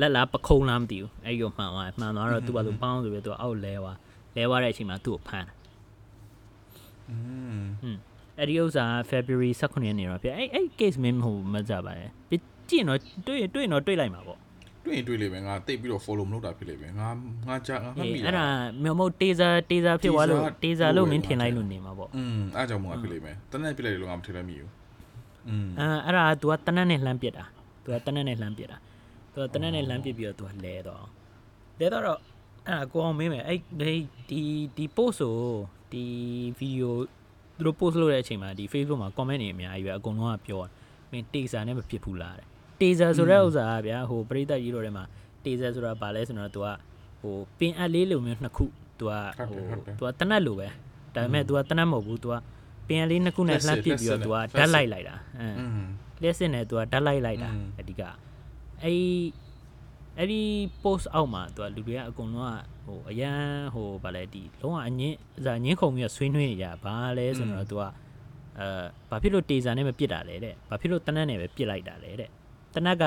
[0.00, 3.96] လက်လားပခုံးလားမသိဘူးအဲ့ဒီကိုမှန်သွားမှန်သွားတော့ तू ကသူပေါင်းဆိုပြီး तू အောက်လဲသွား
[4.36, 5.52] လဲသွားတဲ့အချိန်မှာသူ့ကိုဖမ်းတာ
[7.10, 7.16] อื
[7.94, 7.96] ม
[8.38, 12.34] အဲ့ဒီဥစ္စာ February 18ရက်နေ့တော့ပြအဲ့အဲ့ case မင်းဟိုမကြပါနဲ့ပြ
[12.68, 14.38] ကြည့်ရင်တော့တွေ့ရင်တွေ့ရင်တော့တွေ့လိုက်မှာပေါ့
[14.84, 17.08] တွေ့ရင်တွေ့လိမ့်မယ်ငါတိတ်ပြီးတော့ follow မလုပ်တာဖြစ်လိမ့်မယ်ငါ
[17.48, 18.46] ငါကြာငါမှတ်မိ အဲ့ဒါ
[18.84, 24.70] မဟုတ် taser taser ဖြစ်သွားလို့ taser လို့မင်းထင်လိုက်လို့နေမှာပေါ့ อืมအားကြောင့်မငါဖြစ်လိမ့်မယ်တနက်ပြလိုက်လို့ငါမထင်လည်းမိဘူး
[25.48, 27.44] อืม အဲအဲ့ဒါ तू ကတနက်နဲ့လှမ်းပစ်တာ
[27.84, 28.76] तू ကတနက်နဲ့လှမ်းပစ်တာ
[29.32, 31.04] तू ကတနက်နဲ့လှမ်းပစ်ပြီးတော့ तू ကလဲတော့
[31.80, 32.18] လဲတော့
[32.66, 33.60] အဲ့ဒါကိုအောင်မင်းမယ်အဲ့
[34.30, 34.42] ဒီ
[34.76, 35.36] ဒီ post ကို
[35.92, 36.04] ဒီ
[36.58, 36.90] video
[37.56, 40.70] သူတို့ post လုပ်တဲ့အချိန်မှာဒီ Facebook မှာ comment တွေအများကြီးပဲအကုန်လုံးကပြောတာ
[41.10, 42.46] မင်း taser နဲ့မဖြစ်ဘူးလားတဲ့
[42.83, 45.03] တေဇာဆိုတဲ့ဥစ္စာကဗျာဟိုပရိသတ်ကြီးတို့ထဲမှာ
[45.45, 46.67] တေဇာဆိုတာဘာလဲဆိုတော့ तू က
[47.21, 48.65] ဟိုပင်အပ်လေးလိုမျိုးနှစ်ခု
[48.99, 49.13] तू က
[49.49, 49.59] ဟို
[49.99, 50.67] तू ကတနတ်လိုပဲ
[51.15, 52.35] ဒါပေမဲ့ तू ကတနတ်မဟုတ်ဘူး तू က
[52.87, 55.55] ပင်အပ်လေးနှစ်ခုနဲ့လှမ်းပစ်ပြီးတော့ तू ကဓာတ်လိုက်လိုက်တာအင်း
[56.21, 58.01] လျှက်စစ်နဲ့ तू ကဓာတ်လိုက်လိုက်တာအဓိက
[58.83, 58.99] အဲ့
[60.17, 60.41] အဲ့ဒီ
[60.83, 63.39] post အောက်မှာသူကလူတွေကအကုန်လုံးကဟိုအရန်
[63.73, 67.83] ဟိုဗာလဲဒီလုံးဝအငင်းဇာငင်းခုံပြီးဆွေးနွေးနေကြဘာလဲဆိုတော့သူက
[68.59, 68.67] အဲ
[69.09, 72.29] ဘာဖြစ်လို့တေစာနဲ့မပစ်တာလဲတဲ့ဘာဖြစ်လို့တနတ်နဲ့ပဲပစ်လိုက်တာလဲတဲ့
[72.75, 73.03] တနက်က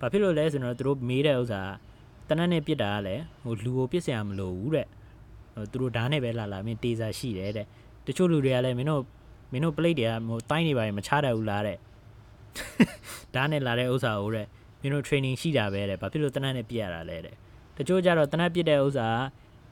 [0.00, 1.62] ဘာဖြစ်လို့လဲဆိုတော့သူတို့မေးတဲ့ဥစ္စာ
[2.28, 4.86] တနက်နဲ့ပြစ်တာကလည်းဟိုလူကိုပြစ်စရာမလိုဘူးတဲ့
[5.54, 7.66] ဟိုသူတို့ဓာတ်နဲ့ပဲလာလာမင်းတေးစာရှိတယ်တဲ့
[8.06, 9.02] တချို့လူတွေကလည်းမင်းတို့
[9.52, 11.78] မင်းတို့ plate တွေကဟိုတိုင်းနေပါရင်မချတတ်ဘူးလားတဲ့
[13.34, 14.46] ဓာတ်နဲ့လာတဲ့ဥစ္စာကိုတဲ့
[14.80, 17.34] မင်းတို့ training ရှိတာပဲတဲ့ဘာဖြစ်လို့တနက်နဲ့ပြစ်ရတာလဲတဲ့
[17.76, 19.08] တချို့ကြတော့တနက်ပြစ်တဲ့ဥစ္စာ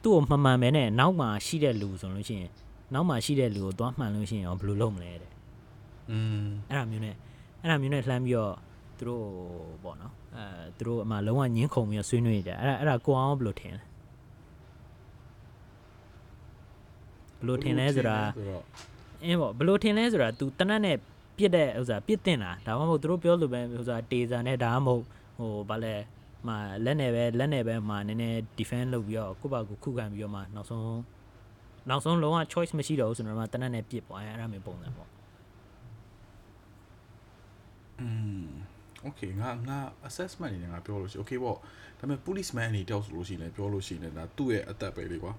[0.02, 2.50] သူ့ကိုမှန်မှန်ပဲနဲ့နောက်မှရှိတဲ့လူဆိုလို့ရှိရင်
[2.94, 5.30] နောက်မှရှိတဲ့လူကိုသွားမှန်လို့ရှိရင်ရောဘယ်လိုလုပ်မလဲတဲ့
[6.10, 7.14] อืมအဲ့ဒါမျိုးနဲ့
[7.60, 8.54] အဲ့ဒါမျိုးနဲ့လှမ်းပြီးတော့
[8.97, 9.25] သူတို့
[9.84, 10.45] ပေါ့နော်အဲ
[10.77, 13.84] သူတို့အမှလုံးဝညင်းခုန်ပြီးတော့ဆွေးနွေးကြအဲ့ဒါအဲ့ဒါကိုအောင်ဘယ်လိုထင်လဲ
[17.39, 18.63] ဘယ်လိုထင်လဲဆိုတာ ဆိုတော့
[19.23, 20.97] အင်းပေါ့ဘယ်လိုထင်လဲဆိုတာ तू တနတ်နဲ့
[21.38, 25.03] ပြစ်တဲ့ဥစ္စာပြစ်တင်တာဒါမှမဟုတ်သူတို့ပြောလို့ပဲဥစ္စာတေဇာနဲ့ဒါမှမဟုတ်
[25.38, 25.95] ဟိုဗာလဲ
[26.47, 26.49] မ
[26.86, 31.01] လက်နဲ့ပဲလက်နဲ့ပဲမနည်းနည်း defend လုပ်ပြီးတော့ကိုယ့်ဘာကိုခုခံပြီးတော့မှနောက်ဆုံး
[31.89, 35.10] နောက်ဆုံးလုံးဝ choice မရှိတော့ဘူးဆိုတော့မှတနတ်နဲ့ပြစ်ပေါ့အဲ့အဲ့ဒါမျိုးပုံစံပေါ့
[37.99, 38.10] อื
[38.43, 38.47] ม
[39.06, 41.61] okay ငါငါ assessment နေငါပြောလို့ရှိ okay ပေါ့ဒါ
[41.98, 45.32] ပေမဲ့ policeman အနေတောက်ဆိုလို့ရှိရင်ပြောလို့ရှိရင်ဒါသူ့ရဲ့အသက်ပဲလေကွာ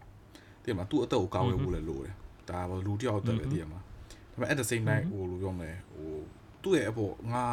[0.63, 2.13] တကယ်မှာသူ့အသက်ကိုကာဝယ်ဖို့လည်းလိုတယ်
[2.49, 3.79] ဒါဘာလူတယောက်အသက်ပဲတကယ်မှာ
[4.31, 6.11] ဒါပေမဲ့ at the same time ဟိုလိုပြောမလဲဟို
[6.63, 7.43] သူ့ရဲ့အဖို့ငါ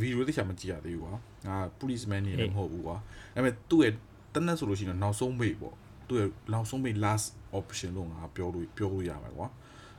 [0.00, 1.14] ဗီဒီယိုတိကျမကြည့်ရသေးဘူးကွာ
[1.46, 2.96] ငါ policeman နေလည်းမဟုတ်ဘူးကွာ
[3.34, 3.92] ဒါပေမဲ့သူ့ရဲ့
[4.34, 5.74] တနက်ဆိုလို့ရှိရင်နောက်ဆုံးမိတ်ပေါ့
[6.08, 7.26] သူ့ရဲ့နောက်ဆုံးမိတ် last
[7.58, 9.48] option လို့ငါပြောလို့ပြောလို့ရမှာကွာ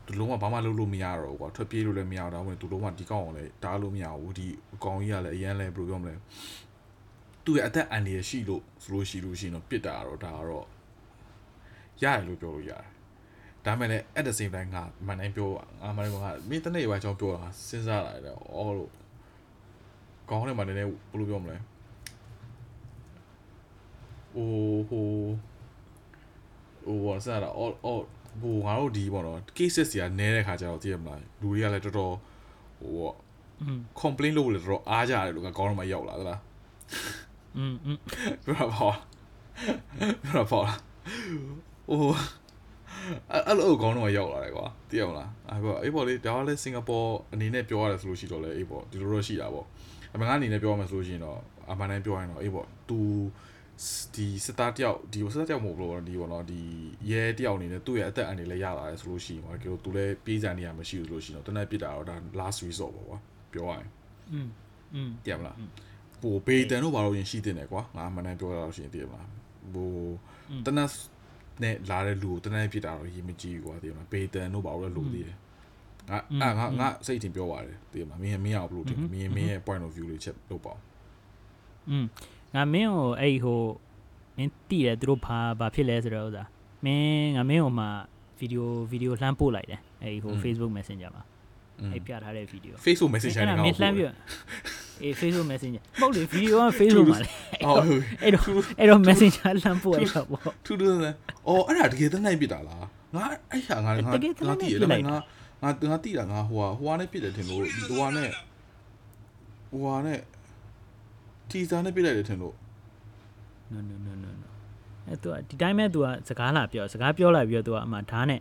[0.05, 6.15] သူလုံးဝဘာမှလုပ်လို့မရတော့ဘူးကွာထွက်ပြေးလို့လည်းမရတော့ဘူးသူလုံးဝဒီကောင်အောင်လည်းတားလို့မရဘူးဒီအကောင်ကြီးကလည်းအရန်လဲဘယ်လိုပြောမလဲ
[7.45, 10.67] သူ့ရဲ့အသက်အန္တရာယ်ရှိလို့ဆိုလို့ရှိလို့ရှိရင်တော့ပြစ်တာတော့ဒါကတော့
[12.03, 12.83] ရတယ်လို့ပြောလို့ရတယ်
[13.65, 15.49] ဒါမဲ့လည်း at the same time ငါမန်တိုင်းပြော
[15.81, 16.15] ငါမန်တိုင်းက
[16.49, 18.91] မင်းတနေ့ရွာချောင်းပြောတာစဉ်းစားလာတယ်အော်လို့
[20.29, 21.57] ကောင်းတယ်မှနည်းနည်းဘယ်လိုပြောမလဲ
[24.33, 24.49] ဟို
[24.89, 25.07] ဟို
[26.85, 28.03] ဟိုဘာစတာအော်အော်
[28.40, 32.14] ဟိုငါတို့ဒီပေါ့နော် cases တွေကနဲတဲ့ခါကျတော့သိရမလားလူတွေကလည်းတော်တော်
[32.80, 33.14] ဟိုပေါ့
[33.62, 36.40] อืม complain လုပ်လို့တော်တော်အားကြတယ်လို့ကကောင်းတော့မှရောက်လာသလား
[37.56, 37.98] อืมอืม
[38.44, 38.94] ပြောတာပေါ့
[40.22, 40.66] ပြောတာပေါ့
[41.88, 42.12] ဟို
[43.30, 46.98] အဲ့အဲ့လိုကောင်းတော့မှရောက်လာတယ်ကွာသိရမလားအဲ့ပေါ့အေးပေါ့လေဒါကလည်းစင်ကာပူ
[47.32, 49.66] အနေနဲ့ပြောရတယ်ဆိုလို့ရှိတော့လေအေးပေါ့ဒီလိုတော့ရှိတာပေါ့
[50.14, 51.38] အမှန်ကအနေနဲ့ပြောရမယ်ဆိုလို့ရှိရင်တော့
[51.70, 52.98] အမှန်တမ်းပြောရင်တော့အေးပေါ့ तू
[54.14, 56.60] ဒီစစ်သားတယောက်ဒီစစ်သားတယောက်မဟုတ်ဘူးလို့ဒီပေါ့နော်ဒီ
[57.10, 63.18] ရဲတယောက်အနေနဲ့သူ့ရဲ့အသက်အန္တရာယ်လည်းရလာတယ်ဆိုလို့ရှိရင်ဟောကဲသူလည်းပြေးစံနေရမရှိဘူးဆိုလို့ရှိရင်တော့တနက်ပြစ်တာတော့ဒါ last resort ပေါ့ကွာ
[63.52, 63.88] ပြောရရင်
[64.32, 64.48] อืม
[64.94, 65.56] อืม သိရမလား
[66.22, 69.28] ဟိုဘေးတန်တို့ဘာလို့ရင်ရှိတင်တယ်ကွာငါမနိုင်ပြောရတော့ရှင်တည်မလား
[69.74, 69.92] ဟို
[70.66, 70.90] တနက်
[71.62, 75.36] နဲ့လာတဲ့လူကိုတနက်ဖြစ်တာတော့ရေးမကြည့်ဘူးကွာတည်မလားဘေးတန်တို့ဘာလို့လဲလူသေးတယ်
[76.10, 80.82] ငါအာငါငါစိတ်ထင်ပြောပါတယ်တည်မလားမင်းမင်းအောင်ဘလို့တင်မင်းမင်းရဲ့ point of view လေးချက်လုပ်ပါအောင်
[81.90, 82.04] อืม
[82.55, 83.61] ငါမင်းကိုအဲ့ဟို
[84.37, 86.47] မင်းတည်တယ်သူတို့ဘာဘာဖြစ်လဲဆိုတော့ဥစား
[86.85, 87.89] မင်းငါမင်းဟိုမှာ
[88.39, 91.23] ဗီဒီယိုဗီဒီယိုလှမ်းပို့လိုက်တယ်အဲ့ဟို Facebook Messenger မှာ
[91.93, 94.03] အဲ့ပြထားတဲ့ဗီဒီယို Facebook message အဲ့နဲ့ဒါငါမင်းလှမ်းပြ
[95.01, 97.29] အေး Facebook Messenger မဟုတ်လေဗီဒီယိုက Facebook မှာလေ
[97.65, 97.77] အော်
[98.23, 98.43] အဲ့တော့
[98.79, 101.13] အဲ့တော့ Messenger လှမ်းပို့ရတာပေါ့ထူးထူးနဲ့
[101.47, 102.85] အော်အဲ့ဒါတကယ်တနိုင်ပြစ်တာလား
[103.15, 105.17] ငါအဲ့ဟာငါငါငါတည်တယ်ငါ
[105.63, 108.29] ငါငါတည်တာငါဟိုဟာဟိုဟာနဲ့ပြစ်တယ်ထင်လို့ဟိုဟာနဲ့
[109.71, 110.19] ဟိုဟာနဲ့
[111.52, 112.54] တီဇာနဲ့ပြစ်လိုက်တယ်ထင်လို့
[113.72, 114.48] no no no no no
[115.06, 118.40] အဲ့သူကဒီတိုင်းမဲ့သူကစကားလာပြောစကားပြောလာပြီးတော့သူကအမှဓာတ်နဲ့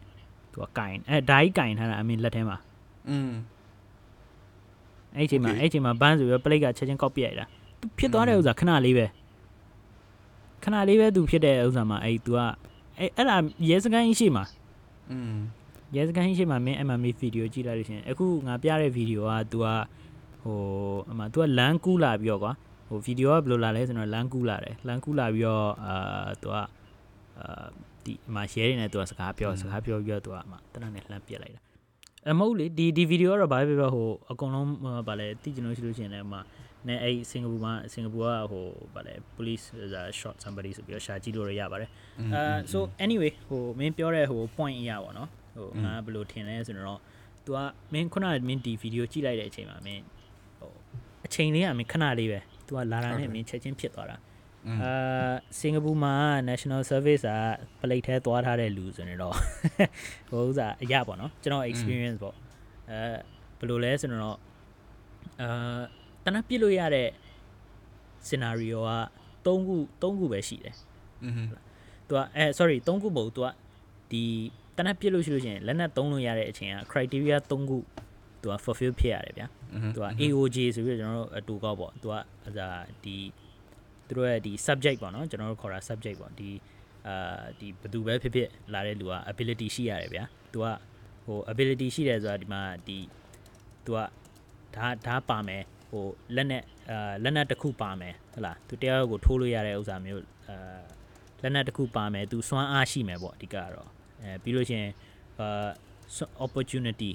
[0.52, 2.58] သူကကင်အဲဓာတ်ကြီးကင်ထားတာအမင်းလက်ထဲမှာ
[3.10, 3.32] อืม
[5.16, 5.62] အဲ့ဒီချိန်မှာ Okay.
[5.62, 7.46] အဲ့ဒီချိန်မှာဘန်းဆိုပြီးပလိတ်ကချက်ချင်းကောက်ပြလိုက်တာ
[7.82, 9.06] သူဖြစ်သွားတဲ့ဥစ္စာခဏလေးပဲ
[10.64, 12.38] ခဏလေးပဲသူဖြစ်တဲ့ဥစ္စာမှာအဲ့ तू က
[13.00, 13.38] အဲ့အဲ့ဒါ
[13.70, 14.44] ရဲစကန်ရှိမှာ
[15.12, 15.36] อืม
[15.96, 19.66] ရဲစကန်ရှိမှာမင်းအမှမီဗီဒီယိုကြည့်လိုက်လို့ရှရင်အခုငါပြတဲ့ဗီဒီယိုက तू က
[20.42, 20.60] ဟို
[21.12, 26.57] အမှ तू ကလမ်းကူးလာပြီးတော့ကွာဟို ိုဗီဒီယိုကဘယ်လိုလာလဲဆိုတော့လမ်းကူးလာတယ်လမ်းကူးလာပြီးတော့အာသူက
[27.41, 27.67] အာ
[28.05, 31.61] ဒီမှာ share နေတယ်သူကစကားပြောစကားပြောပြီးတော့သူကမှတနက်နဲ့လှမ်းပြစ်လိုက်တာ
[32.29, 34.69] အမဟုတ်လေဒီဒီဗီဒီယိုကတော့ဘာပဲပြောဟိုအကုန်လုံး
[35.09, 36.39] ဗာလဲသိကျင်လို့ရှိလို့ရှိရင်လည်းမှ
[36.89, 41.91] နဲ့အဲ့စင်ကာပူမှာစင်ကာပူကဟိုဗာလဲ police is a shot somebody ဆိုပြီးတော့ရှာကြည့်လို့ရပါတယ်
[42.35, 47.01] အဲ so anyway ဟိုမင်းပြောတဲ့ဟို point အရာပေါ့နော်ဟိုငါဘယ်လိုထင်လဲဆိုတော့
[47.45, 47.59] तू က
[47.93, 50.03] မင်းခုနကမင်းဒီဗီဒီယိုကြည့်လိုက်တဲ့အချိန်မှာမင်း
[50.59, 50.73] ဟို
[51.27, 52.39] အချိန်လေးကမင်းခဏလေးပဲ
[52.72, 54.18] तू ကလာတာနဲ့မင်းချက်ချင်းဖြစ်သွားတာ
[54.82, 56.14] အာစင်ကာပူမှာ
[56.50, 57.32] national service က
[57.80, 59.36] ပလိတ်ထဲသွားထားတဲ့လူဆိုနေတော့
[60.30, 62.36] ဟိုဥစားအရာပေါ့နော်ကျွန်တော် experience ပေါ့
[62.90, 63.00] အဲ
[63.60, 64.38] ဘယ်လိုလဲဆိုတော့
[65.42, 65.80] အာ
[66.26, 67.10] တနပ်ပြစ်လို့ရတဲ့
[68.28, 68.92] scenario က
[69.46, 70.76] 3ခု3ခုပဲရှိတယ်
[71.24, 71.34] อืม
[72.08, 73.48] သူကအဲ sorry 3ခုမဟုတ်သူက
[74.12, 74.24] ဒီ
[74.78, 77.78] တနက်ပြစ်လို့ရှိလို့ရှိရင်လက်နက်သုံးလို့ရတဲ့အချိန်က criteria 3ခု
[78.43, 79.47] သူက fulfill ဖြစ်ရတယ်ဗျာ
[79.95, 82.69] သူက AOJ ဆိုပြီးတော့ကျွန်တော်တို့အတူကောက်ပေါ့သူကအဲဒါ
[83.05, 83.17] ဒီ
[84.07, 86.51] သူတို့ရဲ့ဒီ subject ပေါ့နော်ကျွန်တော်တို့ခေါ်တာ subject ပေါ့ဒီ
[87.07, 90.67] အာဒီဘယ်သူပဲဖြစ်ဖြစ်လာတဲ့လူက ability ရှိရတယ်ဗျာသူက
[91.25, 92.99] ဟို ability ရှိတယ်ဆိုတာဒီမှာဒီ
[93.85, 93.99] သူက
[94.77, 96.05] ဒါဒါပါမယ်ဟို
[96.37, 100.57] လက်နဲ့အာလက်နက်တစ်ခုပါမယ်ဟုတ်လားသူတရားကိုထိုးလို့ရတဲ့ဥစ္စာမျိုးအာ
[101.43, 103.89] လက်နက်တစ်ခုပါမယ်သူစွမ်းအားရှိမယ်ပေါ့အဓိကကတော့
[104.23, 104.91] အဲပြီးလို့ရှိရင်
[105.41, 105.69] အာ
[106.45, 107.11] opportunity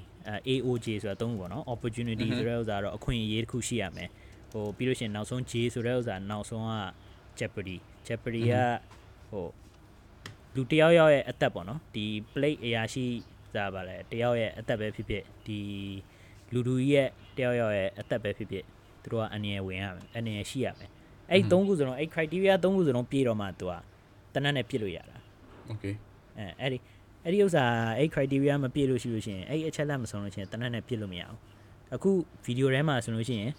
[0.48, 4.10] AOJ ဆိုတာအသုံးပေါ့နော် opportunity ဆိုတဲ့ဥစ္စာတော့အခွင့်အရေးတစ်ခုရှိရမယ်
[4.52, 6.74] ဟိုပြီးလို့ရှိရင်နောက်ဆုံး J ဆိုတဲ့ဥစ္စာနောက်ဆုံးက
[7.40, 8.54] jeopardy jeopardy က
[9.32, 9.48] ဟို
[10.56, 13.06] လူတယောက်ယောက်ရဲ့အသက်ပေါ့နော်ဒီ plate အရာရှိ
[13.54, 15.60] ဇာပါလေတယောက်ရဲ့အသက်ပဲဖြစ်ဖြစ်ဒီ
[16.54, 18.66] လူလူကြီးရဲ့တယောက်ယောက်ရဲ့အသက်ပဲဖြစ်ဖြစ်
[19.04, 20.90] သူတို့ကအနည်းဝင်ရမယ်အနည်းရှိရမယ်
[21.32, 23.74] အဲ့၃ခုစလုံးအဲ့ criteria ၃ခုစလုံးပြည့်တော့မှသူက
[24.34, 25.18] တနက်နဲ့ပြည့်လို့ရတာ
[25.72, 25.94] okay
[26.38, 26.78] အဲအဲ့ဒီ
[27.28, 27.66] အဲ့ဒီဥစ္စာ
[27.98, 31.38] အဲ့ criteria မပြည့်လို့ရှိလို့ရှိရင်အဲ့ဒီအချက်လက်မဆုံးလို့ရှိရင်တနတ်နဲ့ပြစ်လို့မရအောင်
[31.96, 32.12] အခု
[32.46, 33.52] ဗီဒီယိုထဲမှာဆိုလို့ရှိရင်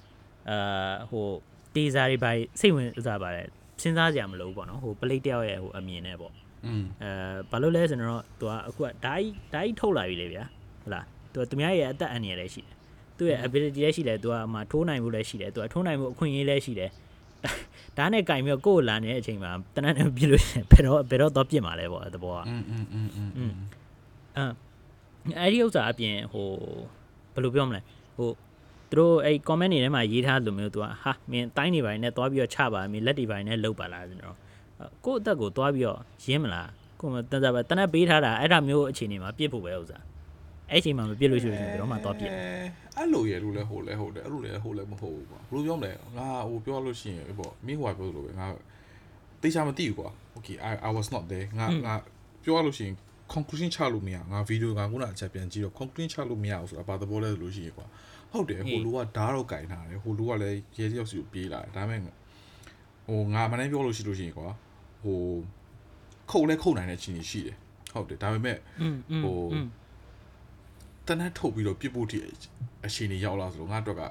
[0.50, 1.26] အာဟို
[1.74, 3.46] တေးစားတွေပါစိတ်ဝင်စားပါတယ်
[3.83, 6.33] စဉ်းစားကြရမလို့ပေါ့နော်ဟိုပလိတ်တယောက်ရဲ့ဟိုအမြင်နဲ့ပေါ့
[6.66, 7.11] อืมအဲ
[7.50, 10.44] ဘာလို့လဲဆိုတော့သူကအခုကဓာတ်ဓာတ်ထုတ်လာပြီလေဗျာ
[10.83, 12.74] ဟုတ်လားသူကသူများရဲ့အသက်အန္တရာယ်လည်းရှိတယ်
[13.16, 16.90] သူရဲ့ ability လည်းရှိတယ်သူကမှထိုးနိုင်မှုလည်းရှိတယ်သူကထိုးနိုင်မှုအခွင့်အရေးလည်းရှိတယ်
[17.96, 23.55] ဒါနဲ့ကင်ပြီးတော့ကိုယ်လာနေတဲ့အချိန်မှာတနက်နေ့ပြလို့ရှင်ဘယ်တော့ဘယ်တော့တော့ပြစ်မှာလဲပေါ့တဘောကအင်းအင်းအင်းအင်း
[24.37, 24.44] အဲ
[25.38, 26.46] အဲ့ဒီဥစ္စာအပြင်ဟို
[27.35, 27.81] ဘယ်လိုပြောမလဲ
[28.16, 28.31] ဟို
[28.90, 34.37] သူတို့အဲ့ comment တွေထဲမှာရေးထားလိုမျိုးသူကဟာမင်းတိုင်းနေပိုင်းနဲ့သွားပြီးတော့ချပါမင်းလက်တွေပိုင်းနဲ့လှုပ်ပါလားဆိုတော့
[35.05, 36.68] ကိုယ့်အသက်ကိုသွားပြီးတော့ရင်းမလား
[37.01, 39.98] ကိုယ်မတန်စားပဲတနက်ပေးထားတာအဲ့ဒါမျိုးအခြေအနေမှာပြစ်ဖို့ပဲဥစ္စာ
[40.70, 42.33] အဲ့အချိန်မှာမပြစ်လို့ရှိရင်ဘယ်တော့မှသွားပြစ်
[42.98, 48.46] အဲ့လိုရလို့လဲဟိုလဲဟုတ်တယ်အဲ့လိုလဲဟိုလဲမဟုတ်ဘူးကွာဘယ်လိုပြောမလဲငါဟိုပြောလို့ရှိရင်ပေါ့မင်းဟိုကပြောလို့ပဲငါ
[49.42, 51.94] တေချာမသိဘူးကွာ okay i i was not there ငါငါ
[52.44, 52.94] ပြောလို့ရှိရင်
[53.32, 57.87] conclusion ချလို့မရငါဗီဒီယိုကခုနအချက်ပြန်ကြည့်တော့ conclusion ချလို့မရဘူးဆိုတာဘာသဘောလဲဆိုလို့ရှိရင်ကွာ
[58.32, 62.14] ဟုတ်တယ်ဟိုလူကဓာတ်တော့ကင်ထားတယ်ဟိုလူကလည်းရဲကြောက်စီကိုပြေးလာတယ်ဒါပေမဲ့
[63.06, 64.48] ဟိုငါမနေ့ပြောလို့ရှိလို့ရှိရင်ကွာ
[65.02, 65.18] ဟို
[66.31, 67.56] ခုတ်လဲခုတ်နိုင်တဲ့အခြေအနေရှိတယ်
[67.94, 68.58] ဟုတ်တယ်ဒါပေမဲ့
[69.23, 69.38] ဟို
[71.09, 72.19] တနက်ထုတ်ပြီးတော့ပြစ်ဖို့တိ
[72.87, 74.02] အချိန်ကြီးရောက်လာဆိုတော့ငါတော့က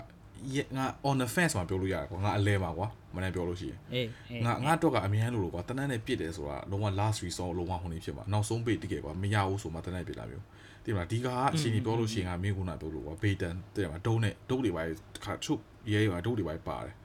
[0.77, 10.45] ငါ on the fence မှာပြောလို့ရတယ်ကွာငါအလဲမှာကွာမနေ့ပြောလို့ရှိရင်အေးအေးငါငါတော့ကအမြဲလို့လို့ကွာတနက်နဲ့ပြစ်တယ်ဆိုတာလုံးဝ last resort လုံးဝဟိုနေဖြစ်မှာနောက်ဆုံးပိတ်တကယ်ကွာမရဘူးဆိုမှတနက်ပြစ်လာမျိုး
[10.85, 14.83] ဒီမှာဒီကအချိန်ကြီးပြောလို့ရှိရင်ငါမင်းကနာပြောလို့ကွာဘေတန်တဲ့မှာဒုံးနဲ့ဒုံးတွေပါ
[15.25, 15.59] ခါချုပ်
[15.91, 16.95] ရဲရွာဒုံးတွေပါပါတယ်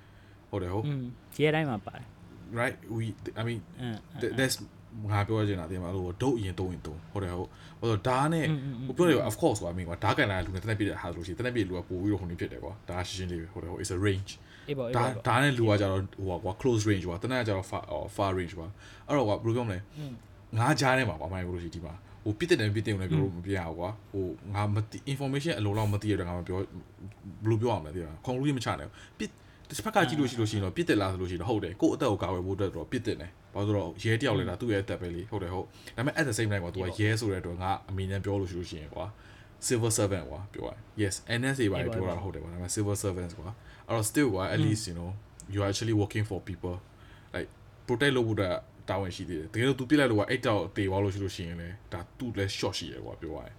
[0.51, 1.05] ဟုတ်တယ်ဟုတ်อืม
[1.43, 2.07] ရဲတိုင်းမှာပါတယ်
[2.61, 3.05] right we
[3.40, 4.57] i mean အင်း th- there's
[5.12, 7.49] ငါပြောရချင်တာတင်ပါလို့ဒုတ်အရင်တုံးရင်တုံးဟုတ်တယ်ဟုတ်
[7.80, 8.45] ဟိုတော့ဓာတ်နဲ့
[8.86, 14.32] ဟိုပြောတယ် of course ကွာမင်းကွာဓာတ်ကန်လာလူနဲ့တနက်ပြည့်တဲ့ဟာဆိုလို့ရှိရင်တနက်ပြည့်လူကပို့ပြီးတော့ဟိုနေဖြစ်တယ်ကွာဒါရှင်းရှင်းလေးပဲဟုတ်တယ်ဟုတ် is a range
[14.68, 17.82] အေးပေါ့အေးဒါပေါ့ဒါနဲ့လူကကြတော့ဟိုကွာ close range ကွာတနက်ကကြတော့ far
[18.16, 18.68] far range ကွာ
[19.07, 19.78] အဲ့တော့ကွာဘယ်လိုပြောမလဲ
[20.59, 26.66] ငါကြားထဲမှာကွာမိုင်းဘလို့ရှိဒီမှာဟိုပြစ်တဲ့တယ်ပြစ်တဲ့ုံနဲ့ပြောလို့မပြရဘူးကွာဟိုငါမသိ information အလုံးလောက်မသိရတဲ့ငါမပြောဘယ်
[27.51, 29.30] လိုပြောအောင်လဲသိလား conclusion မချနိုင်ဘူးပြစ်
[29.76, 39.06] တစ်ဖက်ကကြည့်လို့ရှိလို့ရှိရင်တော့ပြစ်တက်လားဆိုလို့ရှိရင်တော့ဟုတ်တယ်ကို့အသက်ကိုကာဝယ်ဖို့အတွက်တော့ပြစ်တက်တယ်ဘာလို့ဆိုတော့ရဲတယောက်လည်းဒါသူ့ရဲ့အသက်ပဲလေဟုတ်တယ်ဟုတ်ဒါပေမဲ့ at the same time ကွာသူကရဲဆိုတဲ့အတွက်ငါအမိန်နဲ့ပြောလို့ရှိလို့ရှိရင်ကွာ
[39.66, 40.70] civil servant ကွာပြောရ
[41.02, 43.48] yes NSA ဘာတွေပြောတာဟုတ်တယ်ကွာဒါပေမဲ့ civil servants ကွာ
[43.88, 45.10] အဲ့တော့ still ကွာ at least you know
[45.54, 46.74] you are actually working for people
[47.34, 47.48] like
[47.86, 48.38] protect လုပ်ဖို့
[48.88, 53.54] တာဝန်ရှိသေးတယ်တကယ်လို့ तू ပြစ်လိုက်လို့ကွာအဲ့တောက်တေသွားလို့ရှိလို့ရှိရင်လည်းဒါ तू လည်း short ရှိတယ်ကွာပြောရရင်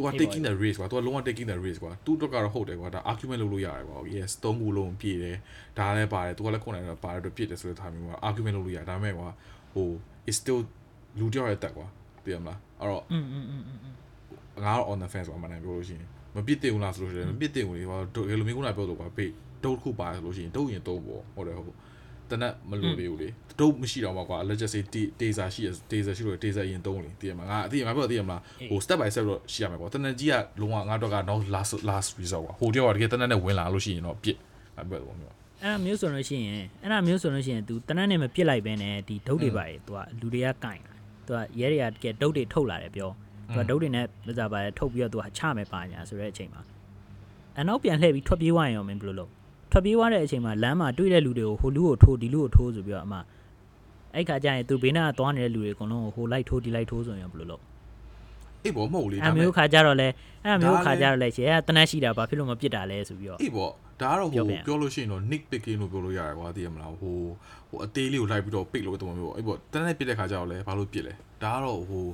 [0.00, 5.36] သူက taking the risk ကွာသူကလုံးဝ taking the risk ကွာသူတို့ကတော့ဟုတ်တယ်ကွာဒါ argument လုပ်လို့ရတယ်ကွာ yes သုံးခုလုံးပြည့်တယ်
[5.78, 9.28] ဒါလည်းပါတယ်သူကလည်းခုနကပါတယ်တော့ပြည့်တယ်ဆိုတဲ့ထားမျိုးကွာ argument လုပ်လို့ရဒါပေမဲ့ကွာ
[9.74, 9.88] ဟို
[10.30, 10.60] is still
[11.18, 11.86] လူတယောက်ရဲ့တက်ကွာ
[12.24, 13.78] သိရမလားအဲ့တော့อืมอืมอืมอืม
[14.64, 19.32] ငါတော့ on the fence ကွာမနိုင်ပြောလို့ရှိရင်မပြစ်တင်ဘူးလားဆိုလို့ရှိရင်မပြစ်တင်ဘူးလေကွာဒီလိုမျိုးခုနပြောလို့ကွာဘေး
[19.64, 21.76] ဒုတ်ခုပါဆိုလို့ရှိရင်ဒုတ်ရင်သုံးပေါ့ဟုတ်တယ်ဟုတ်
[22.31, 24.83] တနက်မလို့လေးဘူးလေဒုတ်မရှိတော့မှာကွာ let's just say
[25.19, 34.37] taser ရှိရ taser ရှိလို့ taser ရင်သုံးလေတည်ရမှာငါအတိငါပြောတည်ရမလားဟို step by step တော့ရှိရမှာကွာတနက်ကြီးကလုံးဝငါတော့က now last last result ကွာဟိုတယောက်ကတကယ်တနက်နဲ့ဝင်လာလို့ရှိရင်တော့ပြစ်
[34.75, 40.93] ငါပြောတော့မျိုး အဲ့ဒါမျိုးဆိုလို့ရှိရင်အဲ့ဒါမျိုးဆိုလို့ရှိရင် तू တနက်နဲ့မပြစ်လိုက်ဘဲနဲ့ဒီဒုတ်တွေပါလေ तू ကလူတွေကကင်လာ
[41.27, 43.09] तू ကရဲတွေကတကယ်ဒုတ်တွေထုတ်လာတယ်ပြော
[43.53, 46.61] तू ကဒုတ်တွေနဲ့မစားပါလေထုတ်ပြီးတော့ तू ကချမယ်ပါညာဆိုတဲ့အချိန်မှာ
[47.59, 49.31] အနောက်ပြန်လှည့်ပြီးထွက်ပြေးသွားရင်ရောမင်းဘယ်လိုလုပ်
[49.70, 53.14] ထွက်ပြေးသွားတဲ့အချိန်မှာလမ်းမှာတွေ့တဲ့လူတွေကိုဟိုလူကိုထိုးဒီလူကိုထိုးဆိုပြီးတော့အမ
[54.14, 57.62] အဲ့ခါကျရင် तू ဘေးနားသွားနေတဲ့လူတွေအကုန်လုံးကိုဟိုလိုက်ထိုးဒီလိုက်ထိုးဆိုရင်ဘယ်လိုလုပ်
[58.64, 60.08] အေးပေါ့မဟုတ်လေအဲ့မျိုးခါကြတော့လဲ
[60.44, 67.16] အဲ့မျိုးခါကြတော့လဲရှယ်ကတနက်ရှိတာဘာဖြစ်လို့မပြစ်တာလဲဆိုပြီးတော့အေးပေါ့ဒါကတော့ဟိုပြောပြန်ပြောလို့ရှိရင်တော့ nick picking လို့ပြောလို့ရတယ်ကွာသိရမလားဟို
[67.68, 72.04] ဟိုအသေးလေးကိုလိုက်ပြီးတော့ pick လို့တော့မျိုးပေါ့အေးပေါ့တန်းနဲ့ပြစ်တဲ့ခါကျတော့လဲဘာလို့ပြစ်လဲဒါကတော့ဟို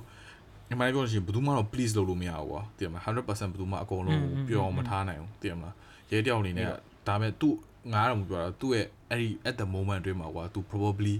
[0.72, 5.74] အမှန်ပြောလို့ရှိရင်ဘယ်သူမှတော့ please လုပ်လို့မရဘူးကွာသိရမလား100%ဘယ်သူမှအကုန်လုံးပြောအောင်မထားနိုင်ဘူးသိရမလား
[6.10, 6.68] ရဲတယောက်အနေနဲ့
[7.06, 7.48] ဒါပေမဲ့သူ
[7.92, 11.14] ငားတော့မပြောတာသူ့ရဲ့အဲ့ဒီ at the moment အတွင်းမှာကွာသူ probably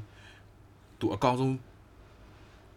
[1.00, 1.52] သူအကောင်းဆုံး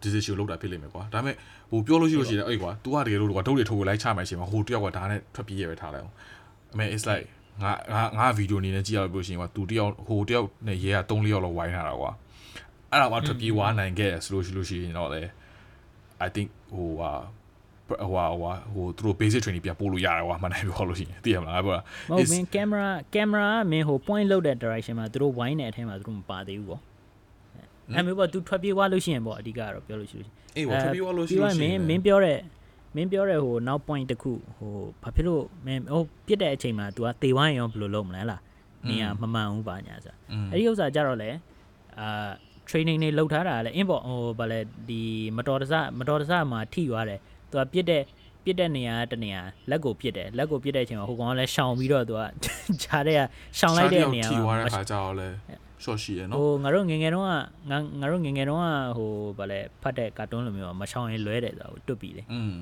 [0.02, 1.36] decision လောက်တာဖြစ်လိမ့်မယ်ကွာဒါပေမဲ့
[1.70, 6.14] ဟိုပြောလို့ရှိလို့ရှိရင်အဲ့ကွာ तू ကတကယ်လို့ကွာဒုတ်တွေထိုးကိုလိုက်ချမှိုင်ရှင်မှာဟိုတယောက်ကဒါနဲ့ထွက်ပြေးရပဲထားလိုက်အောင်
[6.72, 7.26] အမေ it's like
[7.62, 12.10] ငါငါငါဗီဒီယိုအနေနဲ့ကြည့်ရလို့ရှင်ကွာ तू တယောက်ဟိုတယောက်နဲ့ရဲက3 4ယောက်လောက်ဝိုင်းထားတာကွာ
[12.90, 15.22] အဲ့ဒါမှထွက်ပြေးွားနိုင်ခဲ့ရဆိုလို့ရှိလို့ရှိရင်တော့လေ
[16.26, 17.12] I think ဟိုဟာ
[17.90, 26.82] ဟိုဟာဟိုဟာဟိုသူတို့ basic training ပြန်ပို့လို့ရတယ်ကွာမနိုင်ပြောလို့ရှိရင်သိရမလားပြောတာမဟုတ်မင်းကင်မရာကင်မရာမင်းဟို point လောက်တဲ့ direction မှာသူတို့ wine တဲ့အထဲမှာသူတို့မပါသေးဘူးပေါ့
[27.94, 32.38] အဲ့မျိုးပေါ့ तू ထွက်ပြေးသွားလို့ရှိရင်ပေါ့အဓိကတော့ပြောလို့ရှိလို့ရှိရင်အေးဘောထွက်ပြေးသွားလို့ရှိလို့ရှိမရင်င်းမင်းပြောတဲ့
[32.96, 38.40] မင်းပြောတဲ့ဟိုနောက် point တစ်ခုဟိုဘာဖြစ်လို့မင်းဟိုပြစ်တဲ့အချိန်မှာ तू ကတေဝိုင်းရောဘယ်လိုလုပ်မလဲလား
[38.88, 40.14] နေရမမှန်ဘူးပါညာဆို
[40.50, 41.30] အဲ့ဒီဥစ္စာကြတော့လေ
[42.00, 42.30] အာ
[42.68, 45.02] training တွေလုပ်ထားတာလည်း import ဟိုဗာလဲဒီ
[45.36, 47.20] မတော်တဆမတော်တဆမှာထိသွားတယ်
[47.50, 48.02] သူကပြစ်တဲ့
[48.44, 49.40] ပြစ်တဲ့နေရာတနေရာ
[49.70, 52.20] လက်ကိုပြစ်တယ်လက်ကိုပြစ်တဲ့အချိန်မှာဟိုကောင်ကလည်းရှောင်ပြီးတော့သူက
[52.82, 53.20] ဂျားတဲ့က
[53.58, 55.36] ရှောင်လိုက်တဲ့နေရာမှာထိသွားတဲ့အခါကျတော့လည်း
[55.84, 57.32] ရှော့ရှိရယ်နော်ဟိုငါတို့ငငယ်တုန်းက
[57.70, 62.54] ငါငါတို့ငငယ်တုန်းကဟိုဗာလဲဖတ်တဲ့ကာတွန်းလိုမျိုးမရှောင်ရင်လွဲတယ်ဆိုတော့တွတ်ပြီးလေอืม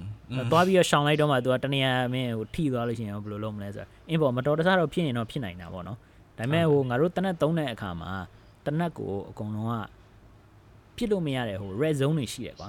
[0.51, 5.99] သွားပြီးတော့ရှောင်လိုက်တော့မှသူကတနေရာမင်းဟိုထိသွားလို့ရှိရင်ဘယ်လိုလုပ်မလဲဆိုတော့အင်းပေါ်မတော်တဆတော့ဖြစ်ရင်တော့ဖြစ်နိုင်တာပေါ့နော်
[6.39, 8.11] ဒါပေမဲ့ဟိုငါတို့တနက်သုံးတဲ့အခါမှာ
[8.67, 9.75] တနက်ကိုအကုန်လုံးက
[10.97, 12.69] ဖြစ်လို့မရတဲ့ဟို red zone တွေရှိတယ်ကွာ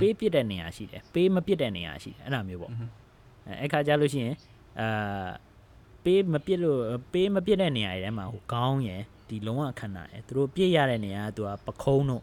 [0.00, 4.36] ပေးပြစ်တဲ့နေရာရှိတယ်ပေးမပြစ်တဲ့နေရာရှိတယ်အဲ့ဒါမျိုးပေါ့အဲအဲ့ခါကြလို့ရှိရင်
[4.80, 5.28] အာ
[6.04, 6.78] ပေးမပြစ်လို့
[7.12, 12.22] ပေးမပြစ်တဲ့နေရာတွေထဲမှာဟိုခေါင်းရယ်ဒီလုံးဝခန္ဓာရယ်သူတို့ပြစ်ရတဲ့နေရာက तू ကပခုံးတို့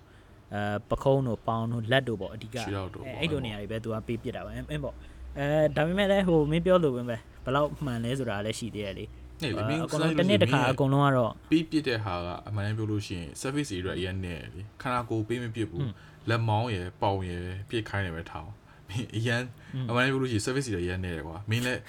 [0.54, 4.96] အဲပခုံးတို့ပေါင်းတို့လက်တို့ပေါ့အဓိကခြေထောက်တို့ပေါ့အဲ့လိုနေရာတွေပဲ तू ကပေးပြစ်တာပါအင်းပေါ့
[5.38, 7.20] အဲဒါပေမဲ့လည်းဟိုမင်းပြောလို့ပဲဘယ်
[7.56, 9.06] လောက်မှန်လဲဆိုတာလည်းရှိသေးတယ်လေ
[9.42, 15.82] နေလေမင်းအကုန်လုံးတစ်နေ့တစ်ခါအကုန်လုံးကတော့ပြီးပြစ်တဲ့ဟာကအမှန်တမ်းပြောလို့ရှိရင် service area အရင်နဲ့လေခန္ဓာကိုယ်ပေးမပြစ်ဘူး
[16.30, 18.56] လက်မောင်းရယ်ပေါင်ရယ်ပြစ်ခိုင်းတယ်ပဲထားအောင်
[18.90, 19.44] မင်းအရင်
[19.90, 21.82] အမှန်တမ်းပြောလို့ရှိရင် service area အရင်နဲ့တယ်ကွာမင်းလည်း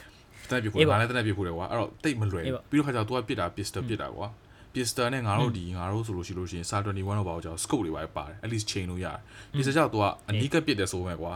[0.50, 4.26] တနက်ပြစ်ဖို့ငါလည်းတနက်ပြစ်ဖို့တယ်ကွာအဲ့တော့တိတ်မလွယ်ပြီးတော့ခါကျတော့ तू ကပြစ်တာ pistol ပြစ်တာကွာ
[4.74, 9.18] pistol နဲ့ငါတို့ဒီငါတို့ဆိုလို့ရှိလို့ရှိရင် SAR 21တော့ပါတော့ကြော scope တွေပါပါတယ် at least chain လို့ရတယ်
[9.56, 11.32] pistol ကြောင့် तू ကအနီးကပ်ပြစ်တယ်ဆိုမဲ့ကွာ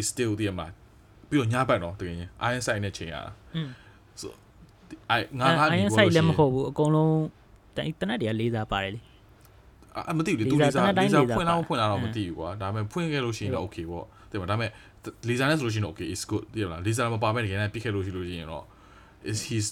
[0.00, 0.66] is still တည်ရမှာ
[1.28, 3.32] ပြီးတော့ညဘက်တော့တကယ်ရင် iron sight နဲ့ချိန်ရတာ
[4.20, 4.26] so
[5.10, 7.14] အဲငါငါအိုင်းဆိုင်လည်းမဟုတ်ဘူးအကုန်လုံး
[7.76, 9.00] တနက်တည်းကလေးစားပါတယ်လေ
[10.09, 14.71] အမသိဘူးလေသူလေးစားလေးစားဖွင့်တော့ဖွင့်လာတော့မသိဘူးကွာဒါပေမဲ့ဖွင့်ခဲ့လို့ရှိရင်တော့ okay ပေါ့တဲ့မှာဒါပေမဲ့
[15.27, 18.63] လေးစားနဲ့ဆိုလို့ရှိရင်တော့ okay is good တည်ရမလားလေးစားမပါမဲ့တကယ်နဲ့ပြစ်ခဲ့လို့ရှိလို့ရှိရင်တော့
[19.31, 19.65] is his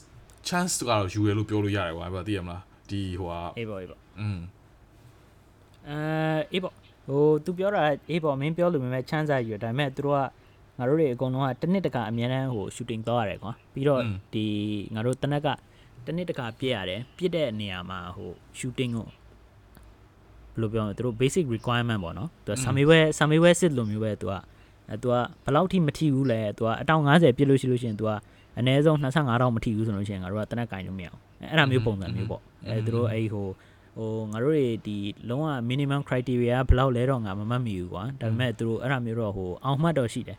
[0.47, 4.39] chance ကတော့ယူရလို့ပြောလို့ရတယ်ကွာအဲ့ဒါတည်ရမလားဒီဟိုဟာ အေးပေါ့အေးပေါ့ อืม
[5.87, 5.97] အဲ
[6.53, 6.73] အေးပေါ့
[7.07, 7.81] ဟို तू ပြောတာ
[8.11, 10.21] အေးပေါ့မင်းပြောလို့မင်းချမ်းစာယူဒါပေမဲ့သူတို့က
[10.77, 14.01] ငါတို့တွေအကုန်လုံးကတစ်နှစ်တခါအများတန်းဟို shooting သွားရတယ်ကွာပြီးတော့
[14.33, 14.45] ဒီ
[14.93, 15.47] ငါတို့တနက်က
[16.05, 19.07] တစ်နှစ်တခါပြည့်ရတယ်ပြည့်တဲ့နေရာမှာဟို shooting ကို
[20.56, 24.32] ယ်လိုပြောမလဲသူတို့ basic requirement ပေါ့နော်သူက survival survival စစ်လိုမျိုးပဲသူက
[24.90, 28.10] အဲသူကဘယ်လောက်ထိမထိဘူးလဲသူကအတောင်90ပြစ်လို့ရှိလို့ရှိရင်သူက
[28.58, 33.46] အနည်းဆုံး25တောင်မထိဘူးဆိုလို့ရှိရင်ငါတို့ကတနက်ကင်လို့မရအောင်အဲ့ဒါမျိုးပုံစံမျိုးပေါ့အဲသူတို့အဲ့ဟို
[33.96, 34.96] ဟိုငါတို့တွေဒီ
[35.28, 40.38] လုံးဝ minimum criteria ဘယ်လောက်လဲတော့ငါမမှတ်မိဘူးကွာဒါပေမဲ့သူတို့အဲ့ဒါမျိုးတော့ဟိုအောင်မှတ်တော့ရှိတယ်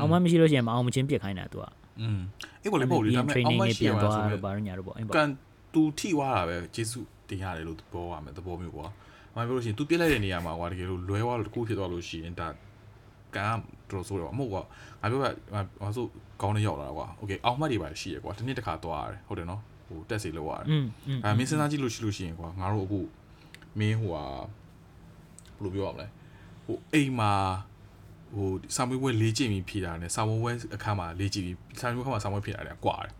[0.00, 1.64] အောင်မှတ်မရှိလို့ရှိရင်မအောင်မချင်းပြစ်ခိုင်းတာသူက
[2.00, 2.20] อืม
[2.62, 5.28] အေးပေါ့လေပေါ့လေဒါပေမဲ့ training အောင်မတွေရှိပြန်ရမှာသွားဆိုတော့ဘာလို့ညာတော့ပေါ့အဲ့ပေါ့ကန်
[5.74, 8.86] တူထိသွားတာပဲဂျေစုတင်ရတယ်လို့ပြောရမယ်သဘောမျိုးကွာ။
[9.35, 12.47] မပြောလို့ရှိရင် तू ပြစ်လိုက်တဲ့နေရာမှာကွာတကယ်လို့လွဲသွားလို့တကူဖြစ်သွားလို့ရှိရင်ဒါ
[13.35, 13.57] ကန်
[13.89, 14.61] ကတော်ဆိုးတယ်ကွာမဟုတ်ကွာ
[15.01, 15.23] ငါပြောက
[15.83, 16.05] ငါဆို
[16.41, 22.99] ကောင်းနေရောက်လာတာကွာ။ Okay အောင်မှတ်တွေပါရှိရကွာဒီနေ့တစ်ခါသွားရတယ်ဟုတ်တယ်နော်ဟိုတက်စီလောက်ရတယ် อืมอืม အဲမင်းစဉ်းစားကြည့်လို့ရှိလို့ရှိရင်ကွာငါတို့အခု
[23.79, 24.23] မင်းဟိုဟာ
[25.57, 26.07] ဘယ်လိုပြောရမလဲ
[26.65, 27.33] ဟိုအိမ်မှာ
[28.35, 33.13] ဟိုစာမွေးပွဲလေးကျင့်ပြီးဖြေတာနဲ့စာမွေးပွဲအခန်းမှာလေးကျင့်ပြီးစာမွေးခန်းမှာစာမွေးဖြေတာနဲ့ကွာတယ်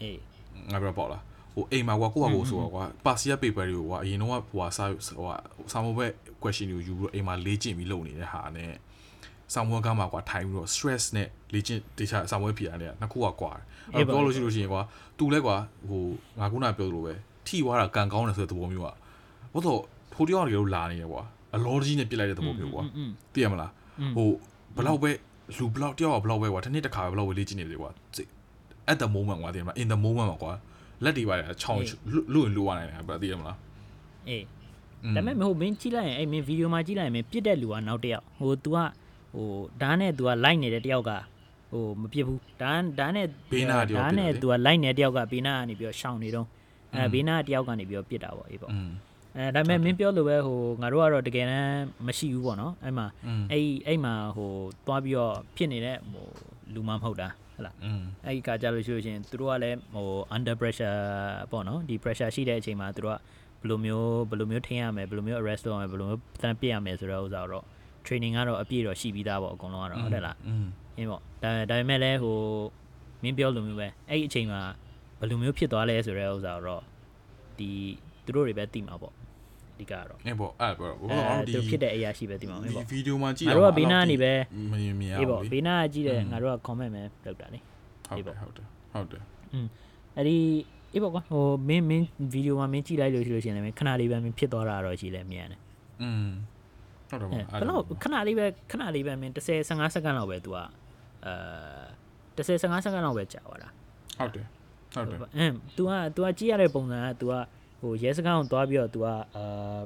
[0.00, 0.18] အေး
[0.72, 1.22] ငါပြောပေါ့လား
[1.55, 5.35] ဟိုအိမ်မှာကွာကိုယ့်ဟာကိုယ်ဆိုတော့ကွာ partial paper တွေကိုကွာအရင်တော့ဟိုဟာစာဟိုဟာ
[5.71, 6.07] စာမေးပွဲ
[6.41, 8.71] question တွေကိုယူပြီးတော့အိမ်မှာလေ့ကျင့်ပြီးလုပ်နေတဲ့ဟာနဲ့
[9.53, 13.51] စာမေးပွဲကမှကွာထိုင်ပြီးတော့ stress နဲ့လေ့ကျင့်တေချာစာမေးပွဲဖြေတာနဲ့နှစ်ခုကကွာ
[13.93, 14.81] အဲ့တော့ပြောလို့ရှိလို့ရှိရင်ကွာ
[15.17, 15.55] သူလဲကွာ
[15.89, 16.03] ဟို
[16.39, 17.13] ငါခုနပြောသလိုပဲ
[17.47, 18.95] ထိွားတာကံကောင်းတယ်ဆိုတဲ့သဘောမျိုးอ่ะ
[19.53, 19.81] ဘာလို့
[20.13, 21.21] ထိုးတယောက်တကယ်လို့လာနေရကွာ
[21.55, 22.83] အလောကြီးနဲ့ပြစ်လိုက်တဲ့သဘောမျိုးကွာ
[23.33, 23.71] သိရမလား
[24.15, 24.29] ဟို
[24.77, 25.11] ဘလောက်ပဲ
[25.57, 27.89] လူဘလောက်တယောက်ကဘလောက်ပဲကွာတစ်နေ့တစ်ခါပဲဘလောက်ပဲလေ့ကျင့်နေတယ်ကွာ
[28.91, 30.53] at the moment ကွာသိရမလား in the moment ကွာ
[31.03, 31.81] လက်တွေပါတယ်ချောင်း
[32.33, 33.57] လွတ်လွတ်နိုင်တယ်ဗျာသိရမလား
[34.29, 34.43] အေး
[35.15, 38.77] ဒါပေမဲ့ဟိုမင်းကြည့်လိုက်ရင်အဲ့မင်းဗီဒီယိုမှာကြည့်လိုက်ရင်မင်းပြစ်တဲ့လူကနောက်တယောက်ဟို तू က
[39.33, 39.47] ဟို
[39.81, 41.11] ဓာတ်နဲ့ तू ကလိုက်နေတဲ့တယောက်က
[41.71, 46.47] ဟိုမပြစ်ဘူးဓာတ်ဓာတ်နဲ့ဘေးနာတယောက်ဓာတ်နဲ့ तू ကလိုက်နေတဲ့တယောက်ကဘေးနာကနေပြီးတော့ရှောင်နေတော့
[46.95, 48.71] အဲဘေးနာတယောက်ကနေပြီးတော့ပြစ်တာပေါ့အေးပေါ့
[49.37, 53.05] အဲဒါပေမဲ့မင်းပြောလို့ပဲဟိုငါတို့ကတော့တကယ်တမ်းမရှိဘူးပေါ့နော်အဲ့မှာ
[53.51, 54.51] အဲ့အဲ့မှာဟို
[54.85, 56.25] သွားပြီးတော့ဖြစ်နေတဲ့ဟို
[56.73, 57.75] လူမမဟုတ်တာ ဟလား
[58.25, 60.97] အဲ့ဒီကကြလို့ရှိလို့ရှင်သူတို့ကလည်းဟို under pressure
[61.51, 63.19] ပေါ့နော်ဒီ pressure ရှိတဲ့အချိန်မှာသူတို့က
[63.61, 67.65] ဘယ်လိုမျိုးဘယ်လိုမျိုးထင်းရမယ်ဘယ်လိုမျိုး arrest လုပ်ရမယ်ဘယ်လိုမျိုးတန်းပြစ်ရမယ်ဆိုတော့ဥစားတော့
[68.05, 70.37] training ကတော့အပြည့်တော့ရှိပြီးသားပေါ့အကုန်လုံးကတော့ဟုတ်တယ်လား
[70.97, 72.37] အင်းပေါ့ဒါဒါပေမဲ့လည်းဟို
[73.23, 74.61] မင်းပြောလိုမျိုးပဲအဲ့ဒီအချိန်မှာ
[75.19, 76.81] ဘယ်လိုမျိုးဖြစ်သွားလဲဆိုတော့ဥစားတော့
[77.57, 77.69] ဒီ
[78.25, 79.13] သူတို့တွေပဲသိမှာပေါ့
[79.76, 84.32] အဓိကတော့ အေးပေါ့အဲ့ပေါ့ဘာ အဲ လို့ဒီ သူဖြစ်တဲ့အရာရှိပဲသိမှာ ဒီ အေးပေါ့ ဗီဒီယိုမှာကြည့် ငါတို့ကဘေးနားကနေပဲ
[84.70, 87.58] မမြင်မြင်ရ အေး ဘူး ပေါ့ လေ ဘေးနားကကြည့်တဲ့ อืม ငါတို့က comment ပဲလုပ်တာလေ
[88.08, 89.22] ဟုတ်တယ်ဟုတ်တယ်ဟုတ်တယ်
[90.16, 90.36] အဲ့ဒီ
[90.94, 95.60] အေးပေါ့ကွာဟိုမင်းမင်းဗီဒီယိုမှာမင်းကြည့်လိုက်လို့ရှိလို့ရှိရင်လည်းခဏလေးပဲမင်းဖြစ်သွားတာတော့ရှိလဲမြန်တယ်
[96.02, 96.28] อืม
[97.10, 100.66] ဟုတ်တယ် အဲ ပေါ့ ဘယ်တော့ခဏလေးပဲခဏလေးပဲမင်း30 15စက္ကန့်လောက်ပဲ तू อ่ะ
[101.26, 101.32] အဲ
[102.36, 103.68] 30 15စက္ကန့်လောက်ပဲကြာသွားတာ
[104.18, 104.46] ဟုတ်တယ်
[104.94, 107.53] ဟုတ်တယ် အင်း तू อ่ะ तू อ่ะကြည့်ရတဲ့ပုံစံက तू อ่ะဟို
[108.02, 109.80] ရဲစခန်းကိုသွားပြီးတော့ तू อ่ะအာ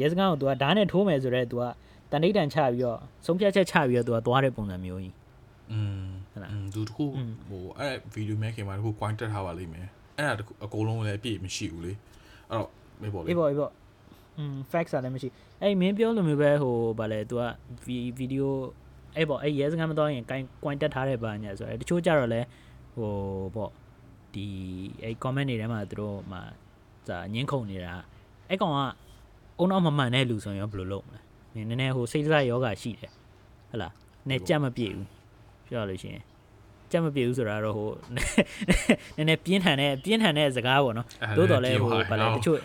[0.00, 1.72] ရဲစခန်းကို तू อ่ะဓာတ်နဲ့ထိုးမယ်ဆိုတော့ तू อ่ะ
[2.10, 5.14] တန်တိတ်တန်ချပြီးတော့ဆုံးဖြတ်ချက်ချပြီးတော့ तू อ่ะသွားတဲ့ပုံစံမျိုးကြီး
[5.72, 7.04] อืม ဟုတ်လား อืมသူတခု
[7.48, 9.86] ဟိုအဲ့ဗီဒီယိုမဲခင်မှာတခု point တက်ထားပါလိမ့်မယ်
[10.16, 11.92] အဲ့ဒါတခုအကုန်လုံးလည်းအပြည့်မရှိဘူးလေ
[12.50, 12.68] အဲ့တော့
[13.00, 13.72] မေးပေါ့လေ အေးပေါ့အေးပေါ့
[14.38, 15.28] อืม facts อ่ะလည်းမရှိ
[15.60, 17.52] အဲ့မင်းပြောလိုမျိုးပဲဟိုဗာလဲ तू อ่ะ
[17.86, 18.54] ဗီဒီယို
[19.16, 22.40] အဲ့ပေါ့အဲ့ရဲစခန်းမသွားရင်ကိုင်ကွင်တက်ထားတဲ့ဘာညာဆိုတော့တချို့ကြတော့လဲ
[22.94, 23.12] ဟို
[23.54, 23.70] ပေါ့
[24.34, 24.46] ဒီ
[25.02, 26.42] အဲ့ comment တွေထဲမှာသူတို့မှာ
[27.09, 27.93] စာညင်းခုန်နေတာ
[28.49, 28.79] အဲ့ကောင်က
[29.59, 31.19] အုံနောက်မမှန်တဲ့လူဆိုရင်ရောဘယ်လိုလုပ်မလဲ
[31.55, 33.13] နည်းနည်းဟိုစိတ်စားယောဂရှိတယ်ဟ
[33.69, 33.93] ဟလား
[34.29, 35.05] နဲ့ကြက်မပြေဘူး
[35.67, 36.23] ပြောရလို့ရှိရင်
[36.91, 38.17] ကြက်မပြေဘူးဆိုတာတော့ဟိုန
[39.19, 42.59] ည်းနည်းပြင်းထန်တဲ့ပြင်းထန်တဲ့စကားပေါ့နော်သို့တော်လည်းဟိုဗာလဲတချို့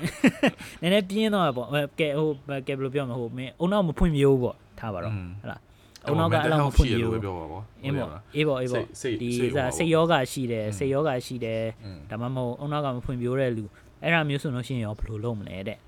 [0.80, 1.68] နည်းနည်းပြင်းတော့ပေါ့
[2.00, 5.60] ကဲဟိုကဲဘယ်လိုပြောမလဲဟိုမင်းအုံနောက်မဖွင့်မျိုးပေါ့ထားပါတော့ဟုတ်လား
[6.06, 13.64] အုံနောက်ကအဲ့လောက်မဖွင့်မျိုးပြောပါပေါ့အင်းပေါ့အေးပေါ့အေးပေါ့စိတ်ဒီစိတ်စားစိတ်ယောဂရှိတယ်စိတ်ယောဂရှိတယ်อืมဒါမှမဟုတ်အုံနောက်ကမဖွင့်ပြိုးတဲ့လူ
[14.02, 15.78] အဲ့ဒါမျိုးဆိုလို့ရှိရင်ရောဘယ်လိုလုပ်မလဲတဲ့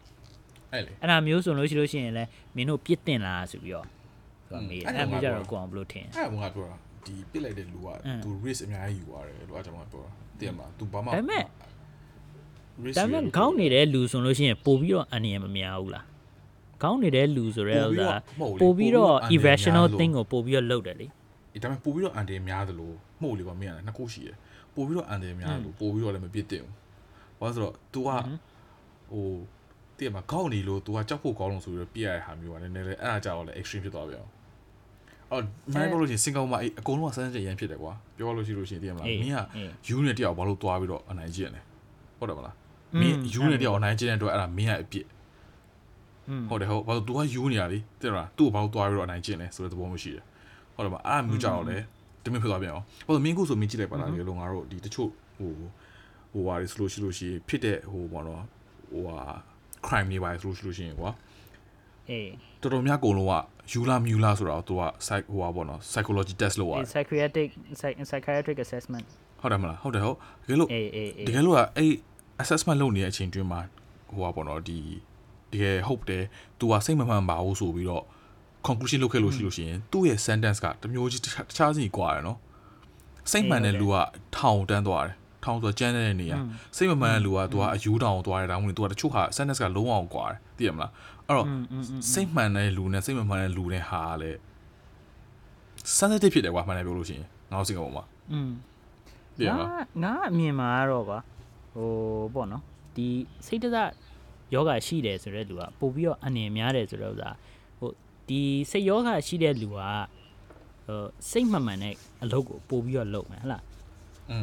[0.73, 3.87] အဲ့လေအဲ့ဒါမျိုးဆိုလို့ရှိလို့ရှိရင်လည်းမင်းတို့ပြစ်တင်လားဆိုပြီးတော့
[4.49, 10.11] သူကမေးတယ်အဲ့အဲ့ဒါဒါမျိုးကြငါတော့ကိုအောင်ဘယ်လိုထင်အဲ့ဒါကပြောတာဒီပစ်လိုက်တဲ့လူကအင်းသူ risk အများကြီးယူရတယ်လို့အကျွန်တော်ပြောတာ
[10.41, 11.45] တင်မှာ तू ဘာမှဒါပေမဲ့
[12.85, 16.05] risk ဒါပေမဲ့ခေါင်းနေတဲ့လူဆိုလို့ရှိရင်ပို့ပြီးတော့အန္တရာယ်မများဘူးလား
[16.83, 18.15] ခေါင်းနေတဲ့လူဆိုတဲ့ဥစ္စာ
[18.63, 21.07] ပို့ပြီးတော့ irrational thing ကိုပို့ပြီးတော့လုပ်တယ်လေ
[21.55, 24.37] အေးဒါပေမဲ့ပို့ပြီးတော့အန်တယ်များသလိုမှုတ်လေပါမင်းကလည်းနှစ်ခုရှိတယ်
[24.75, 26.73] ပို့ပြီးတော့အန်တယ်များသလိုပို့ပြီးတော့လည်းမပြစ်တင်ဘူး
[27.42, 28.10] ဘာလို့ဆိုတော့ तू က
[29.12, 29.28] ဟို
[29.98, 34.24] တည့်မှာကောင်းနေလို့ तू ကကြောက်ဖို့ကောင်းလို့ဆိုပြီးတော့ပြည့်ရတဲ့ဟာမျိုးကလည်းနည်းနည်းလေးအဲ့ဒါကြောင့်လည်း extreme ဖြစ်သွားပြန်
[35.32, 35.44] အော်
[35.74, 41.62] မင်းပြောလို့ရှိရင်စင်ကာပူမှာအဲ့အကုန်လုံးကစမ်းစမ်းရမ်းဖြစ်တယ်ကွာပြောလို့ရှိလို့ရှိရင်တည့်မလား အေး မင်းက အေး ယူနဲ့တယောက်ဘာလို့သွားပြီးတော့အနိုင်ကျင့်လဲ
[42.20, 42.56] ဟုတ်တယ်မလား
[43.02, 45.06] မင်းယူနဲ့တယောက်အနိုင်ကျင့်တဲ့အတွက်အဲ့ဒါမင်းရဲ့အပြစ်
[46.30, 50.24] อืม ဟုတ်တယ်ဟုတ်ဘာလို့ तू ကယူနေရလေတဲ့လား तू ဘာလို့သွားပြီးတော့အနိုင်ကျင့်လဲဆိုတဲ့သဘောမျိုးရှိတယ်
[50.76, 51.84] ဟုတ်တယ်မအဲ့အမျိုးကြောင့်လည်း
[52.24, 55.52] တမင်ဖြစ်သွားပြန်အောင်ဘာလို့မင်းခုဆိုမင်းကြည့်လိုက်ပါလားဒီလိုငါတို့ဒီတချို့ဟို
[56.33, 58.43] ဟိုဟာတွေဆိုလို့ရှိလို့ရှိရင်ဖြစ်တဲ့ဟိုဘောနော်
[58.93, 59.17] ဟိုဟာ
[59.87, 61.11] crime တွေပါဆိုလို့ရှိလို့ရှိရင်ကွာ
[62.11, 62.29] အေး
[62.61, 63.35] တော်တော်များကုန်လုံးက
[63.73, 67.51] ယူလာမြူလာဆိုတော့ तू က psych ဟိုဟာဘောနော် psychology test လုပ်ရတယ် psychiatric
[68.09, 69.07] psychiatric assessment
[69.41, 71.93] ဟုတ်တယ်မလားဟုတ်တယ်ဟုတ်တကယ်လို့အေးအေးအေးတကယ်လို့ကအဲ့
[72.43, 73.61] assessment လုပ်နေတဲ့အချိန်တွင်းမှာ
[74.15, 74.79] ဟိုဟာပေါ့နော်ဒီ
[75.53, 76.25] တကယ်ဟုတ်တယ်
[76.59, 78.05] तू ကစိတ်မမှန်ပါဘူးဆိုပြီးတော့
[78.67, 81.27] conclusion လုပ်ခဲ့လို့ရှိလို့ရှိရင်သူ့ရဲ့ sentence ကတမျိုးကြီးတ
[81.57, 82.39] ခြားစီကွာတယ်နော်
[83.31, 83.95] စိတ်မှန်တဲ့လူက
[84.37, 86.37] ထောင်တန်းသွားတယ် ထောင်ဆိုကျန်းတဲ့နေရာ
[86.77, 90.91] စိတ်မမှန်တဲ့လူကသူကအယူတောင်ကိုသွားတယ်ဒါမှမဟုတ်သူကတချို့ဟာ sadness ကလုံးဝအောင်ကွာတယ်သိရမလား
[91.27, 91.47] အဲ့တော့
[92.13, 94.31] စိတ်မှန်တဲ့လူနဲ့စိတ်မမှန်တဲ့လူနဲ့ဟာလေ
[95.99, 98.51] sensitive ဖြစ်တယ်ကွာမှန်တယ်ပြောလို့ရှိရင်ငါတို့စင်ကုန်မှာอืม
[99.39, 99.67] ဒီမှာ
[100.03, 101.19] ငါအမြင်မှာတော့ကွာ
[101.75, 101.89] ဟို
[102.35, 102.63] ပေါ့နော်
[102.97, 103.09] ဒီ
[103.47, 103.91] စိတ်တသက်
[104.55, 107.37] ယောဂရှိတယ်ဆိုတဲ့လူကပို့ပြီးတော့အနေများတယ်ဆိုတော့ဥစား
[107.79, 107.91] ဟို
[108.29, 108.41] ဒီ
[108.71, 113.63] စိတ်ယောဂရှိတဲ့လူကဟိုစိတ်မှန်မှန်တဲ့အလုပ်ကိုပို့ပြီးတော့လုပ်မယ်ဟလား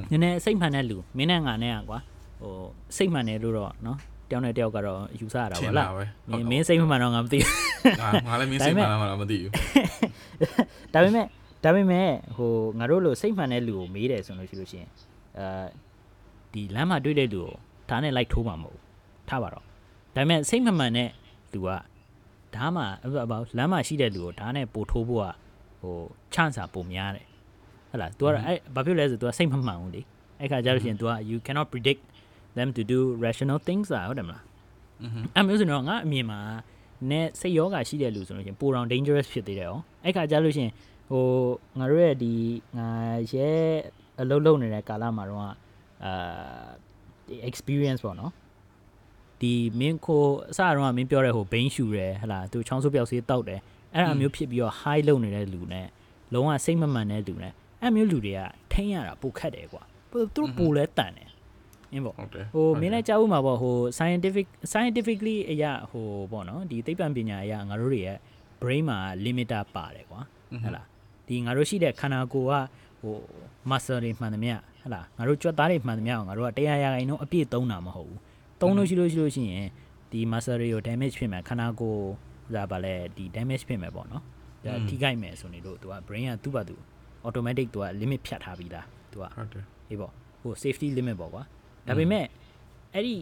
[0.09, 1.99] နည်းနည်းစိတ်မှန်တဲ့လူမင်းနဲ့ငါနဲ့ကွာ
[2.41, 2.53] ဟို
[2.97, 3.97] စိတ်မှန်တယ်လို့တော့နော်
[4.29, 5.91] တယောက်နဲ့တယောက်ကတော့ယူဆရတာပါလား
[6.51, 9.51] မင်းစိတ်မှန်တော့ငါမသိဘူးငါလည်းမင်းစိတ်မှန်တော့မသိဘူး
[10.93, 11.25] ဒါပေမဲ့
[11.63, 14.89] ဒါပေမဲ့ဟိုငါတို့လိုစိတ်မှန်တဲ့လူကိုမေးတယ်ဆိုလို့ရှိလို့ရှိရင်
[15.37, 15.47] အဲ
[16.53, 17.51] ဒီလမ်းမှာတွေ့တဲ့လူကို
[17.89, 18.79] ဒါနဲ့လိုက်ထိုးမှာမဟုတ်
[19.29, 19.63] ထားပါတော့
[20.15, 21.09] ဒါပေမဲ့စိတ်မှန်မှန်တဲ့
[21.53, 21.69] လူက
[22.55, 22.83] ဒါမှ
[23.57, 25.25] လမ်းမှာရှိတဲ့လူကိုဒါနဲ့ပို့ထိုးဖို့က
[25.81, 25.95] ဟို
[26.33, 27.27] chance ပိုများတယ်
[27.91, 30.01] ဟဲ့လား तू ကတော့အဲဘာဖြစ်လဲဆို तू ကစိတ်မမှန်ဘူးလေ
[30.39, 32.01] အဲ့ခါကျလို့ရှိရင် तू က you cannot predict
[32.57, 34.43] them to do rational things อ่ะဟုတ်တယ်မလား
[35.35, 36.39] အဲ့မျိုးဆိုတော့ငါအမြင်မှာ
[37.11, 40.73] ਨੇ စိတ်ယောဂါရှိတဲ့လူဆိုလို့ရှိရင်ပိုတောင် dangerous ဖြစ်သေးတယ်ရောအဲ့ခါကျလို့ရှိရင်
[41.09, 41.25] ဟို
[41.79, 42.33] ငါတို့ရဲ့ဒီ
[42.77, 42.89] ငါ
[43.31, 43.49] ရဲ
[44.21, 45.43] အလုပ်လုပ်နေတဲ့ကာလမှာတော့
[46.05, 46.69] အာ
[47.49, 48.31] experience ပေါ့နော်
[49.41, 53.59] ဒီမင်းကိုအစတော့မင်းပြောတဲ့ဟိုဘိန်းရှူတယ်ဟလာသူချောင်းဆုပ်ပြောက်စေးတောက်တယ်
[53.93, 55.87] အဲ့ဒါမျိုးဖြစ်ပြီးတော့ high လုပ်နေတဲ့လူနဲ့
[56.33, 58.39] လုံးဝစိတ်မမှန်တဲ့လူနဲ့ အဲ့မျိုးလူတွေက
[58.73, 61.29] ထိန်းရတာပိုခက်တယ်ကွာသူတို့ပိုလဲတန်တယ်
[61.91, 68.17] အင်းပေါ့ဟုတ်တယ်ဟိုမင်းလည်းကြားဦးမှာပေါ့ဟို scientific scientifically အရာဟိုပေါ့နော်ဒီသိပ္ပံပညာအရာငါတို့တွေရဲ့
[68.61, 70.19] brain မှာ limiter ပါတယ်ကွာ
[70.63, 70.85] ဟဲ့လား
[71.27, 72.53] ဒီငါတို့ရှိတဲ့ခန္ဓာကိုယ်က
[73.01, 73.15] ဟို
[73.69, 78.19] muscle တွေမှန်သမျှဟဲ့လားငါတို့ကြွက်သားတွေမှန်သမျှကိုငါတို့ကတရားရာခိုင်နှုန်းအပြည့်သုံးတာမဟုတ်ဘူး
[78.61, 79.67] သုံးလို့ရှိလို့ရှိလို့ရှိရင်
[80.11, 82.01] ဒီ muscle တွေကို damage ဖြစ်မယ်ခန္ဓာကိုယ်
[82.53, 84.23] ဟိုဗာလဲဒီ damage ဖြစ်မယ်ပေါ့နော်
[84.65, 86.75] ဒါထိခိုက်မယ်ဆိုနေလို့သူက brain ကသူ့ဘာသူ
[87.27, 90.11] automatic သူက limit ဖြတ်ထားပြီးသားသူကဟုတ်တယ်ဟေးပေါ့
[90.41, 91.43] ဟို safety limit ပေါ့ကွာ
[91.87, 92.25] ဒါပေမဲ့
[92.93, 93.15] အဲ့ဒီ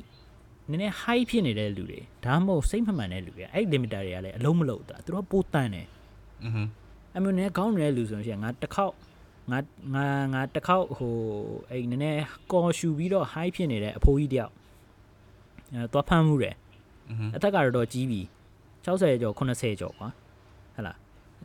[0.69, 5.87] နည်းနည်း high ဖြစ်နေတဲ့လူတွေဒါမှမဟုတ်စိတ်မမှန်တဲ့လူတွေအဲ့ limiter တွေကလည်းအလုံးမလုံးတာသူတို့ပိုတန်တယ်
[6.43, 6.63] อือဟึ
[7.15, 8.93] အမျိုးနည်းကောင်းနေတဲ့လူဆိုရင်ငါတစ်ခေါက်
[9.51, 9.59] ငါ
[9.95, 11.13] ငါငါတစ်ခေါက်ဟို
[11.69, 12.17] အဲ့နည်းနည်း
[12.51, 14.53] ကော်ရှူပြီးတော့ high ဖြစ်နေတဲ့အဖိုးကြီးတယောက်
[15.73, 16.55] အဲသွားဖမ်းမှုတယ်
[17.35, 18.21] အသက်ကတော့တော့ကြီးပြီ
[18.85, 20.97] 60ကျော်80ကျော်ကွာဟဟလား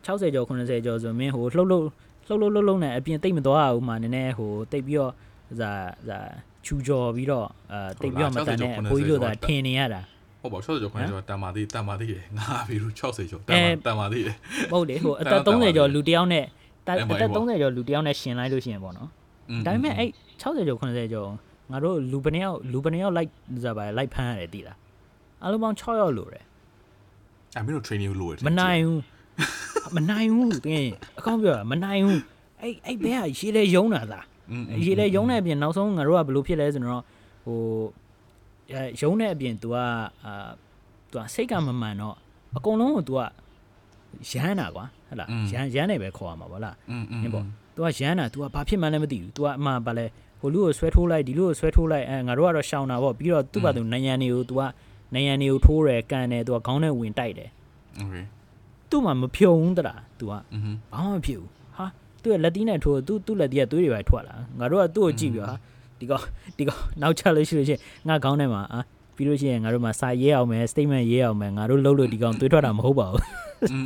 [0.05, 1.85] 60ကျော်80ကျော်ဆိုမင်းဟိုလှုပ်လှုပ်
[2.27, 5.11] လှုပ်လှုပ်လှုပ်လှုပ်နဲ့အပြင်တိတ်မသွားဘူးမှနည်းနည်းဟိုတိတ်ပြီးတော့
[5.59, 5.71] ဇာ
[6.07, 6.19] ဇာ
[6.65, 10.01] ချူကြော်ပြီးတော့အဲတိတ်ပြီးတော့မတန်တဲ့အဖိုးကြီးတို့သာထင်နေရတာ
[10.41, 14.35] ဟုတ်ပါ60ကျော်ခွန်းကျော်တန်ပါသေးတန်ပါသေးတယ်ငါဘီရူ60ကျော်တအဲန်ပါတန်ပါသေးတယ်
[14.71, 16.45] ဟုတ်လေဟိုအတသက်န်တော့30ကျော်လူတစ်ယောက်နဲ့
[16.87, 19.09] တက်အဲ့အမှာသက်အဲ့မှာ30ကျော်လူတစ်ယောက်နဲ့ရှင်လိုက်လို့ရှိရင်ပေါ့နော်
[19.49, 20.09] อืมဒါပေမဲ့အဲ့
[20.41, 21.29] 60ကျော်80ကျော်
[21.71, 23.29] ငါတို့လူဘယ်နှစ်ယောက်လူဘယ်နှစ်ယောက်လိုက်
[23.63, 24.77] ဇာပါလိုက်ဖမ်းရတယ်တည်လား
[25.43, 26.43] အလုံးပေါင်း6ယောက်လို့တယ်
[27.55, 28.99] အမင်းတို့ training လို့လို့မနိုင်ဘူး
[29.96, 32.22] မနိုင်ဘူးတင်းအကောင်းပြောတာမနိုင်ဘူး
[32.60, 37.02] အဲ့အဲ့ဘဲကရေလေယုံတာလား อืม ရေလေယုံတဲ့အပြင်နောက်ဆုံးငါတို့ကဘယ်လိုဖြစ်လဲဆိုတော့
[37.44, 37.58] ဟို
[38.72, 39.76] အဲယုံတဲ့အပြင် तू က
[40.24, 40.48] အာ
[41.10, 42.16] तू ကစိတ်ကမမှန်တော့
[42.56, 43.20] အကုန်လုံးကို तू က
[44.30, 47.44] ရမ်းတာကွာဟဟလားရမ်းရမ်းနေပဲခေါ်ရမှာဗောလား อืมอืม နင်ပေါ့
[47.74, 50.06] तू ကရမ်းတာ तू ကဘာဖြစ်မှန်းလည်းမသိဘူး तू ကအမှဘာလဲ
[50.40, 54.62] ဟိုလူကိုဆွဲထိုးလိုက်ဒီလူကိုဆွဲထိုးလိုက်အဲငါတို့ကတော့ရှောင်တာပေါ့ပြီးတော့သူ့ဘာသူနိုင်ရန်တွေကို तू က
[55.14, 57.50] နိုင်ရန်တွေကိုထိုးတယ်ကန်တယ် तू ကခေါင်းနဲ့ဝင်တိုက်တယ်
[57.96, 58.14] โอเค
[58.93, 60.41] သူ့မှာမဖြုံဘူးတလား तू อ่ะ
[60.93, 61.85] ဘာမှမဖြစ်ဘူးဟာ
[62.21, 65.57] သူ့ရဲ့လက်တီးနဲ့ထိုးသူ့သူ့လက်တီးကသွေးတွေပဲထွက်လာငါတို့ကသူ့ကိုကြည့်ပြီးတော့ဟာ
[65.99, 66.23] ဒီကောင်
[66.57, 68.79] ဒီကောင်နောက်ချလို့ရှိလို့ရှိရင်ငါခေါင်းထဲမှာအာ
[69.15, 73.21] ပြီးလို့ရှိရင်ငါတို့မှာစာရေးအောင်မယ် statement ရေးအောင်မယ်ငါတို့လှုပ်လို့ဒီကောင်သွေးထွက်တာမဟုတ်ပါဘူး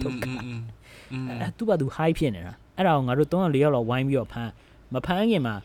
[0.03, 0.25] ဒုက္ခ
[1.29, 4.51] အဲသူ့ဘာသူ high ဖြစ်နေတာအဲ့ဒါကိုငါတို့3-4ယောက်လောက်ဝိုင်းပြီးတော့ဖမ်း
[4.93, 5.55] မဖမ်းခင်မှာ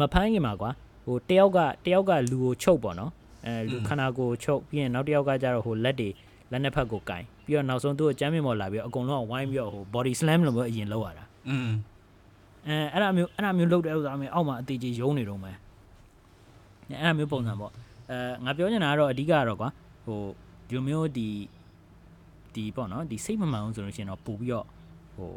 [0.00, 0.70] မဖမ်းခင်မှာကွာ
[1.06, 3.10] ဟိုတယောက်ကတယောက်ကလူကိုချုပ်ပေါ့နော်
[3.46, 6.08] အဲလူခန္ဓာကိုယ်ချုပ်ပြီးရင်နောက်တယောက်ကကျတော့ဟိုလက်တွေ
[6.50, 11.70] လက်နှစ်ဖက်ကိုကင်ပြီးတော့နောက်ဆုံးသူ့ကိုကြမ်းမြင့်ပေါ်လာပြီးတော့အကုန်လုံးကဝိုင်းပြီးတော့ဟို body slam လို့မျိုးအရင်လောက်ရတာอืม
[12.68, 15.56] အဲအဲ့ဒါမျိုးအဲ့ဒါမျိုးလုပ်တဲ့ဥစ္စာမျိုးအောက်မှာအသေးကြီးယုံနေတော့မယ်
[16.88, 17.72] အဲအဲ့ဒါမျိုးပုံစံပေါ့
[18.10, 19.68] အဲငါပြောချင်တာကတော့အဓိကကတော့ကွာ
[20.06, 20.20] ဟို
[20.68, 21.28] ဒီလိုမျိုးဒီ
[22.54, 24.66] ဒီပေါ့နော်ဒီစိတ်မမှန်အောင်ဆိုလို့ရှိရင်တော့ပို့ပြီးတော့
[25.16, 25.32] ဟို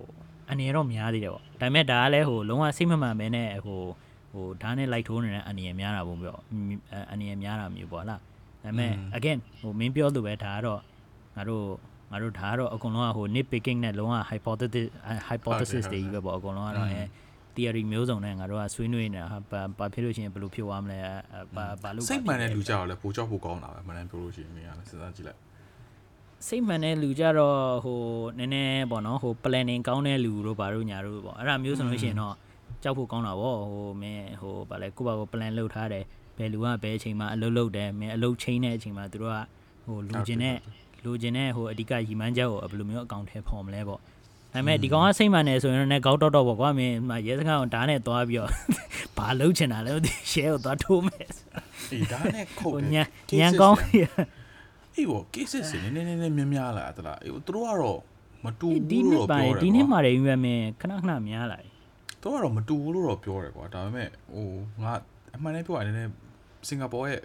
[0.52, 3.82] အနေရတော့များသေးတယ်ပေါ့ဒါပေမဲ့ဒါကလည်းဟိုလုံးဝစိတ်မမှန်ပဲနဲ့ဟို
[4.32, 6.36] ဟိုဓာတ်နဲ့လိုက်ထိုးနေတဲ့အနေရများတာပေါ့ပြော
[6.92, 8.28] အဲအနေရများတာမျိုးပေါ့လားဒါ
[8.64, 10.80] ပေမဲ့ again ဟိုမင်းပြောလို့ပဲဒါကတော့
[11.38, 11.66] ငါတို့
[12.12, 14.88] ငါတို့ဒါကတော့အကုန်လုံးကဟို nit picking နဲ့လုံးဝ hypothesis
[15.30, 17.02] hypothesis တွေကြီးပဲပေါ့အကုန်လုံးကတော့အဲ
[17.56, 25.40] theory မျိုးစုံနဲ့ငါတို့ကဆွေးနွေးနေတာဟာဘာဘာဖြစ်လို့ရှိရင်ဘယ်လိုဖြစ်သွားမလဲအဲဘာဘာလို့စိတ်မှန်တဲ့လူကြောက်လဲပိုကြောက်ဖို့ကောင်းတာပဲမနန်ပြောလို့ရှိရင်မင်းကလည်းစဉ်းစားကြည့်လိုက်
[26.48, 28.02] စိတ်မှန်တဲ့လူကြတော့ဟို
[28.38, 32.36] နည်းနည်းပေါ့နော်ဟို planning ကောင်းတဲ့လူတို့ဘာတို့ညာတို့ပေါ့အဲ့ဒါမျိုးဆိုလို့ရှိရင်တော့
[32.84, 36.04] ကြောက်ဖို့ကောင်းတာဗောဟိုမင်းဟိုဗာလဲကိုယ့်ဘာကို plan လုပ်ထားတယ်
[36.38, 39.38] ဘယ်လူကဘယ်အချိန်မှာအလုပ်လုပ်တယ်မင်းအလုပ်ချိန်တဲ့အချိန်မှာသူတို့က
[39.86, 40.58] ဟဟိုလူကျင်တဲ့
[41.04, 44.04] လူကျင်တဲ့ဟိုအဓိကရီမန်းချက်ကိုဘယ်လိုမျိုးအကောင့်ထဲဖော်မလဲပေါ့ဒါ
[44.54, 46.96] ပေမဲ့ဒီကောင်ကစိတ်မှန်နေဆိုရင်လည်းကောက်တော့တော့ပေါ့ကွာမင်း
[47.28, 48.52] ရဲစခန်းကိုဓာတ်နဲ့သွားပြီးတော့
[49.18, 51.28] ဘာလုပ်ချင်တာလဲဒီ share ကိုသွားထိုးမယ်
[51.92, 53.04] အေးဒါနဲ့ခုတ်ဟိုတယ်ညံ
[53.40, 53.80] ညံကောင်း
[54.96, 58.00] အေးဘော cases စနည်းနည်းနည်းများများလာတလားအေးသူတို့ကတော့
[58.46, 61.70] မတူဒီဘူးနေ့လို့ပါပြောတယ်ဒီနေ့မှာတွေရွယ်မင်းခဏခဏများလာတယ်
[62.22, 64.48] သူကတော့မတူဘူးလို့တော့ပြောတယ်ကွာဒါပေမဲ့ဟို
[64.84, 64.94] ငါ
[65.36, 66.12] အမှန်တည်းပြောရရင်လည်း
[66.68, 67.20] စင်ကာပူရဲ့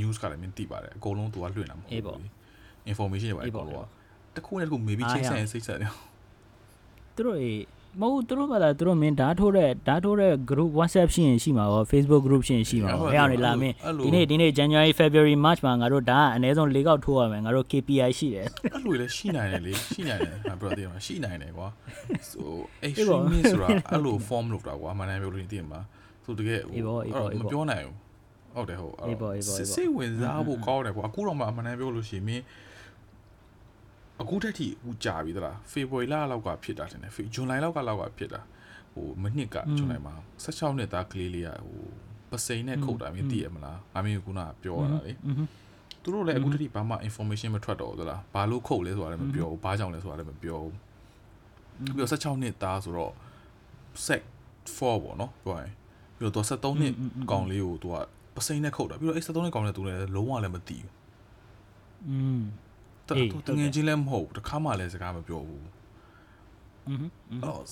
[0.00, 2.37] news ကလည်းမင်းသိပါတယ်အကုန်လုံးသူကလွှင့်တာမဟုတ်ဘူး
[2.90, 3.86] information တွေပါအကုန်လုံး
[4.34, 5.90] ကတခုနဲ့တခု maybe ချိတ်ဆက်ရင်စိတ်ဆက်တယ်
[7.14, 7.58] သူတို့အေး
[8.00, 13.74] မဟုတ်သူတို့ကလာသူတို့မင်းဓာတ်ထိုးတဲ့ဓာတ်ထိုးတဲ့ group WhatsApp ရှိရင်ရှိမှာပေါ့ Facebook group ရှိရင်ရှိမှာပေါ့အဲ့အောင်နေလာမင်း
[14.04, 21.68] ဒီနေ့ဒီနေ့ January February March မှာငါတို့ဒါကအနည်းဆုံး၄កောက်ထိုးရမယ်ငါတို့ KPI ရှိတယ်အဲ့လိုလည်းရှိနိုင်တယ်လေရှိနိုင်တယ်ငါပြောသေးတယ်ရှိနိုင်တယ်ကွာ
[22.32, 22.42] so
[22.86, 25.80] extremist ဆိုတာအဲ့လို form လုပ်တာကွာမနိုင်ပြောလို့သိတယ်မှာ
[26.24, 26.60] ဆိုတကယ်
[27.40, 27.96] မပြောနိုင်ဘူး
[28.54, 28.94] ဟုတ်တယ်ဟုတ်
[29.74, 32.42] စိတ်ဝင်စားဖို့ကောင်းတယ်ကွာအခုတော့မှအမှန်တမ်းပြောလို့ရှိရင်မင်း
[34.20, 38.40] အခုတက်ထိအခုကြာပြီသလားဖေဖော်ဝါရီလလောက်ကဖြစ်တာတင်တယ်ဖေဇွန်လလောက်ကလောက်ကဖြစ်တာ
[38.92, 40.14] ဟိုမနစ်ကဇွန်လမှာ
[40.44, 41.82] 16နှစ်သားကလေးလေးကဟို
[42.30, 45.12] ပစိန်နဲ့ခုတ်တာမင်းသိရမလားအမင်းကခုနပြောရတာလေ
[46.02, 50.74] သူတို့လည်းအခုတည်းဘာမှ information မထွက်တော့ဘူးသလားဘာလို့ခုတ်လဲဆိုတာလည်းမပြောဘူးဘာကြောင့်လဲဆိုတာလည်းမပြောဘူး
[51.84, 53.12] ပြီးတော့16နှစ်သားဆိုတော့
[54.06, 54.22] set
[54.66, 55.72] 4ပေါ့နော်ပြောရင်
[56.16, 56.92] ပြီးတော့သူ73နှစ်
[57.30, 57.96] ကောင်လေးကိုသူက
[58.36, 60.92] ပစိန်နဲ့ခုတ်တာပြီးတော့အဲ့73နှစ်ကောင်လေးသူလည်းလုံးဝလည်းမသိဘူး
[62.08, 62.42] อืม
[63.08, 65.64] တော်တငယ်ချင်းလည်းမဟုတ်ဘူးတခါမှလည်းစကားမပြောဘူး
[66.88, 67.06] อืม
[67.44, 67.62] အော်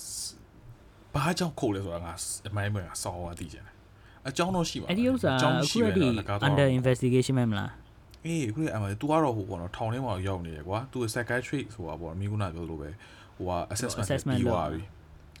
[1.13, 2.05] ဘာကြောင့်ခုတ်လဲဆိုတာက
[2.47, 3.65] အမိုင်းမကစောင်းသွားသိကြတယ်
[4.27, 5.31] အကြောင်းတော့ရှိပါအဲ့ဒီဥစ္စာ
[5.61, 6.07] အခုရဒီ
[6.47, 7.71] under investigation မှမလား
[8.25, 12.89] အေးခုအမှသူကတော့ဟိုပေါ့နော်ထောင်ထဲမှာရောက်နေတယ်ကွာသူ psychiatric ဆိုတာပေါ့မိကုနာပြောလို့ပဲ
[13.37, 14.81] ဟိုက assessment ပြီးသွားပြီ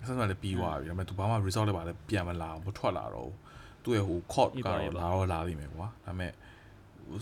[0.01, 3.35] assessment လည်းပြီးသွားပြီဒါပေမဲ့သူဘာမှ result လည်းပါလည်းပြန်မလာဘူးမထွက်လာတော့ဘူး
[3.83, 6.31] သူရဲ့ဟို court ကတော့လာတော့လာလိမ့်မယ်ကွာဒါပေမဲ့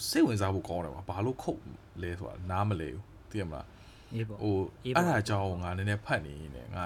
[0.10, 1.60] စိတ်ဝင်စားဖို့ကောင်းတယ်ကွာဘာလို့ခုတ်
[2.02, 3.66] လဲဆိုတာနားမလဲဘူးသိရမလား
[4.14, 6.86] အေးပေါ့ဟိုအဲ့ဒါကြောင့်ငါနည်းနည်းဖတ်နေနေငါ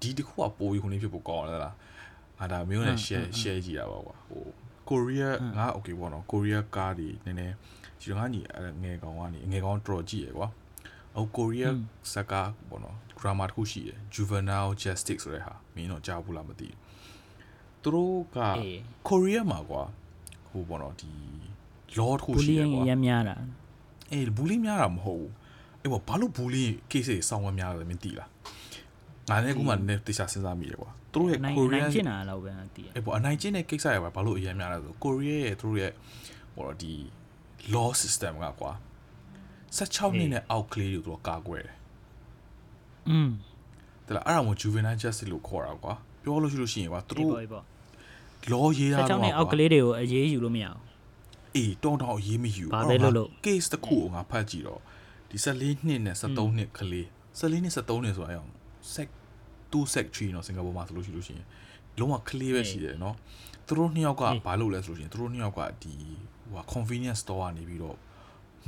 [0.00, 1.74] ဒီတခုကပိုပြီးခုနေဖြစ်ဖို့ကောင်းတယ်လား
[2.38, 4.44] ငါဒါမျိုးနဲ့ share share ကြည့်ရပါကွာဟို
[4.88, 7.54] ကိုရီးယားငါ okay ပေါ့နော်ကိုရီးယားကားဒီနည်းနည်း
[8.00, 8.40] ဒီငါညီ
[8.82, 10.48] ငယ်ကောင်ကနေငယ်ကောင်တော်ကြည့်ရကွာ
[11.16, 11.74] ဟိုကိုရီးယား
[12.12, 16.78] စကားပေါ့နော် grammar တခုရှိတယ် juvenile justice ဆိုတဲ့ဟာမင်းတော့ကြားဘူးလားမသိဘူး
[17.82, 18.38] သူတို့က
[19.08, 19.82] ကိုရီးယားမှာကွာ
[20.48, 21.10] ဟိုပေါ့နော်ဒီ
[21.98, 23.36] law တခုရှိတယ်ကွာရမ်းများတာ
[24.12, 25.32] အေးဘူးလေးများတာမဟုတ်ဘူး
[25.82, 28.28] အေးဘာလို့ဘူးလေး case တွေစောင်းမများလဲမသိလား
[29.28, 35.92] ငါလည်းခုမှနည်းတေချာစဉ်းစားမိတယ်ကွာသူတို့ရဲ့ Korean ဖြစ်နေတာတော့ပဲတည်အေးပေါ့အနိုင်ကျင့်တဲ့ကိစ္စရပါဘာလို့အရင်များလဲဆို Korea ရဲ့သူတို့ရဲ့
[36.54, 36.94] ဟိုဒီ
[37.74, 38.72] law system ကကွာ
[39.78, 41.76] 16နှစ်နဲ့အောက်ကလေးတွေသူတို့ကာကွယ်တယ်
[43.10, 43.30] อืม
[44.06, 47.64] တလားအဲ့ဒါမို့ juvenile justice လို့ခေါ်တာကွာပြောလို့ရှိလို့ရှိရင်ကွာသူတို့ပေါ့
[48.52, 50.85] law ရေးတာတော့ကြောင့်နေအောက်ကလေးတွေကိုအရေးယူလို့မရဘူး
[51.55, 54.81] အေးတောင်းတောင်းရေးမယူ ဘာပဲလုပ်လို့ case တစ်ခုကိုငါဖတ်ကြည့်တော့
[55.29, 57.07] ဒီ14နှစ်နဲ့73နှစ်ကလေး
[57.39, 58.49] 14နှစ်73နှစ်ဆိုတာအောင်
[58.93, 59.09] sec
[59.73, 61.47] 2 sec 3เนาะစင်ကာပူမှာဆိုလို့ရှိလို့ရှိရင်
[61.99, 63.15] လုံးဝကလေးပဲရှိတယ်เนาะ
[63.67, 65.93] သူတို့နှစ်ယောက်ကဘာလုပ်လဲဆိုလို့ရှိရင်သူတို့နှစ်ယောက်ကဒီ
[66.51, 67.97] ဟို convenience store ကနေပြီးတော့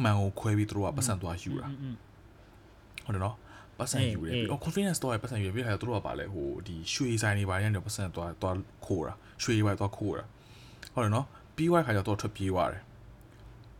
[0.03, 1.67] မှန်ကိုခွဲပြီးသူတို့ကပတ်စံသွားယူတာ
[3.05, 3.35] ဟုတ်တယ်เนาะ
[3.79, 10.25] ပတ်စံယူတယ်ပြီးတော့ convenience store ရဲ့ပတ်စံယူရပြီးခါသူတို့ကပါလဲဟိုဒီရွှေဆိုင်တွေပါရင်တော့ပတ်စံသွားသွားခိုးတာရွှေတွေပါသွားခိုးတာ
[10.93, 11.25] ဟုတ်တယ်เนาะ
[11.58, 12.82] ပြီးသွားတဲ့ခါကျတော့ထွက်ပြေးသွားတယ်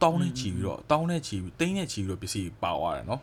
[0.02, 3.20] တောင်းနဲ့ချီပြီးတော့တောင်းနဲ့ချီပြီးတိမ့်နဲ့ချီပြီးတော့ပစ္စည်းပါသွားတယ်နော်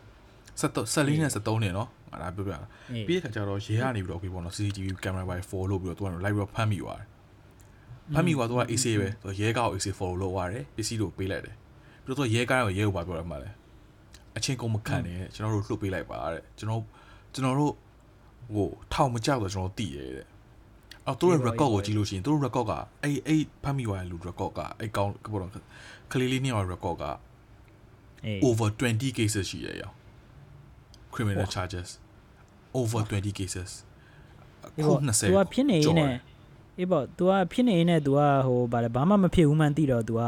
[0.60, 2.58] ဆက်ဆက်လေးနဲ့73နဲ့နော်ငါဒါပြောပြတာ
[3.06, 7.06] ပြီးတဲ့ခါကျတော့ရဲကနေပြီးတော့ okay ပေါ့နော် CCTV ကင်မရာပိုင်း follow လို့ပြီးတော့သူကလိုက်ပြီးတော့ဖမ်းမိသွားတယ်
[8.14, 11.54] ဖမ်းမိသွားသူက AC ပဲသူရဲကောက် AC follow လုပ်သွားတယ်ပစ္စည်းတို့ပေးလိုက်တယ်
[12.04, 13.50] ပြီးတော့သူရဲကားကိုရဲကိုပါပြောရမှာလဲ
[14.36, 16.82] အချင်းကုန်မခံနဲ့ကျွန်တော်တို့လှုပ်ပေးလိုက်ပါတဲ့ကျွန်တော်
[17.34, 17.72] ကျွန်တော်တို့
[18.54, 20.26] ဟိုထောင်မကြောက်တော့ကျွန်တော်တည်ရဲတဲ့
[21.07, 22.73] အော်သူတို့ record ကိုကြည့်လို့ရှိရင်သူတို့ record က
[23.03, 25.51] အဲ့အဲ့ဖမ်းမိသွားတဲ့လူ record ကအဲ့ကောင်းပေါ့နော်
[26.11, 27.05] ကလေးလေးနှစ်ယောက် record က
[28.47, 29.91] over 20 cases ရှိရရော
[31.13, 31.89] criminal charges
[32.79, 33.69] over 20 cases
[34.85, 36.05] ခု20 तू ဖြစ်နေနေ
[36.77, 40.21] အေးပေါ့ तू ကဖြစ်နေနေ तू ကဟိုဗါလဲဘာမှမဖြစ်ဘူးမှန်သိတော့ तू က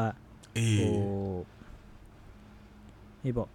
[0.57, 0.93] အေး ဟို
[3.23, 3.49] အေးပေါ့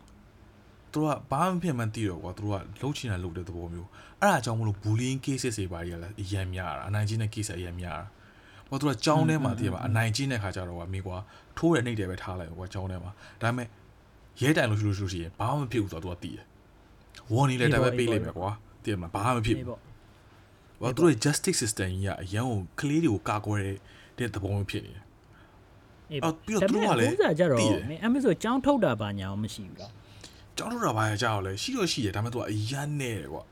[0.93, 3.89] သူကဘာမှဖြစ်မှန်းသိတော့ကွာသူကလှုပ်ချင်တာလှုပ်တဲ့သဘောမျိုး
[4.21, 8.05] အဲ့ဒါကြောင့်မလို့ bullying cases တွေပါကြီးလည်းအရင်များတာအနိုင်ကျင့်တဲ့ case အရင်များတာ
[8.69, 11.17] ဘာသူကကြောင်းထဲမှာတည်ပါအနိုင်ကျင့်တဲ့ခါကျတော့ကွာမိကွာ
[11.57, 13.67] ထိုးရတဲ့နှိပ်တယ်ပဲထားလိုက်ကွာကြောင်းထဲမှာဒါပေမဲ့
[14.41, 16.45] ရဲတိုင်လို့ရှိလို့ရှိရင်ဘာမှမဖြစ်ဘူးဆိုတော့သူကတည်တယ်
[17.33, 18.49] warning letter ပဲပေးလိုက်မယ်ကွာ
[18.83, 19.67] တည်မှာဘာမှမဖြစ်ဘူး
[20.81, 23.61] ဘာသူတို့ justice system ကြီးကအရန်ကိုကလေးတွေကိုကာကွယ်
[24.17, 25.03] တဲ့သဘောမျိုးဖြစ်နေတယ်
[26.11, 29.91] အေးပြီးတော့သူကလည်းဥစားကြတော့မင်းအမေဆိုကြောင်းထုတ်တာပါညာအောင်မရှိဘူးလား
[30.57, 33.43] ကြောင်းထုတ်တာပါရကြတော့လေရှိတော့ရှိတယ်ဒါပေမဲ့သူကအရန်နဲ့ကွာ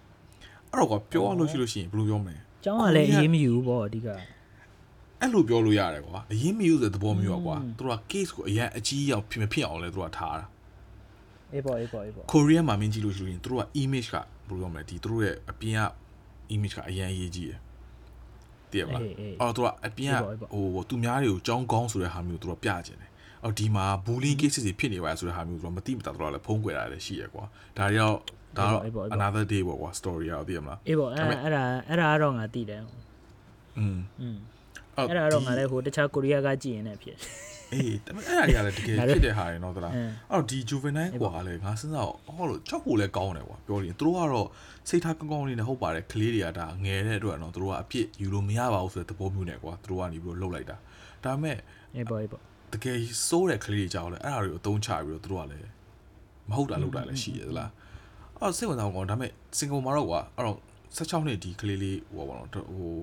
[0.71, 4.07] အဲ့တော့ကွာပြောရလို့ရှိလို့ရှိရင်ဘယ်လိုပြောမလဲကျောင်းကလည်းအေးမယူဘူးပေါ့အဓိက
[5.19, 10.45] အဲ့လိုပြောလို့ရတယ်ကွာအရင်မယူတဲ့သဘောမျိုးอ่ะကွာသူတို့က case ကိုအရင်အကြီးအောင်ဖြစ်မဖြစ်အောင်လဲသူတို့ကထားတာ
[11.53, 15.81] အေးပေါ့အေးပေါ့အေးပေါ့ကိုရီးယားမှာမင်းကြည့်လို့ရှိရင်သူတို့က image ကဘယ်လိုပြောမလဲဒီသူတို့ရဲ့အပြင်က
[16.55, 17.59] image ကအရင်အရေးကြီးတယ်
[18.71, 19.03] တည်ရမလား
[19.41, 20.23] အော်သူကအပြင်က
[20.53, 23.10] ဟိုသူများတွေကိုကြောင်းကောင်းဆိုတဲ့ဟာမျိုးသူတို့ပြချင်တယ်
[23.44, 27.44] အော်ဒီမှာ bullying cases တွေဖြစ်နေပါဆိုတဲ့ဟာမျိုးသူတို့မသိမသာသူတို့ကလည်းဖုံးကွယ်တာလည်းရှိရကွာ
[27.76, 28.14] ဒါတွေတော့
[28.58, 32.80] ဒါတော့ another day ပေါ့ကွာ story ရောသိရမလား အေးပေါ့အဲ့အဲ့ဒါအဲ့ဒါတော့ငါသိတယ်
[33.78, 34.36] อืม อืม
[34.96, 37.16] အဲ့ဒါတော့ငါလည်းဟိုတခြားကိုရီးယားကကြည့်ရင်လည်းဖြစ်
[37.72, 42.06] အေးဒါပေမဲ့အဲ့ဒါတွေကလည်းတကယ်ဖြစ်တဲ့ဟာတွေနော်သလားအဲ့တော့ဒီ juvenile กว่าလေငါစဉ်းစား
[42.36, 44.48] ဟောလို့ချောက်ဖို့လည်းကောင်းတယ်ကွာပြောရင်သူတို့ကတော့
[44.88, 50.76] စိတ်ထားကောင်းကောင်းလေးနဲ့ဟုတ်ပါတယ်ကလေးတွေကဒါငယ်တဲ့အတွက်နော်သူတို့ကအပြစ်ယူလို့မရပါဘူးဆိုတဲ့သဘောမျိုးနဲ့ကွာသူတို့ကနေပြီးတော့လှုပ်လိုက်တာ
[51.24, 51.58] ဒါပေမဲ့
[51.96, 52.42] အေးပေါ့အေးပေါ့
[52.73, 52.97] တကယ်
[53.27, 55.69] စိုးတဲ့ကလေးတွေကြောက်လဲအဲ့ဒါတွေကိုအသုံးချပြီးတော့သူတို့ကလည်း
[56.49, 57.69] မဟုတ်တာလုပ်တာလည်းရှိရသလား
[58.39, 60.57] အဲ့စိတ်ဝင်စားကောင်းဒါပေမဲ့စင်ကာပူမှာတော့ကွာအဲ့တော့
[60.97, 62.93] 16နှစ်ဒီကလေးလေးဟိုပါတော့ဟို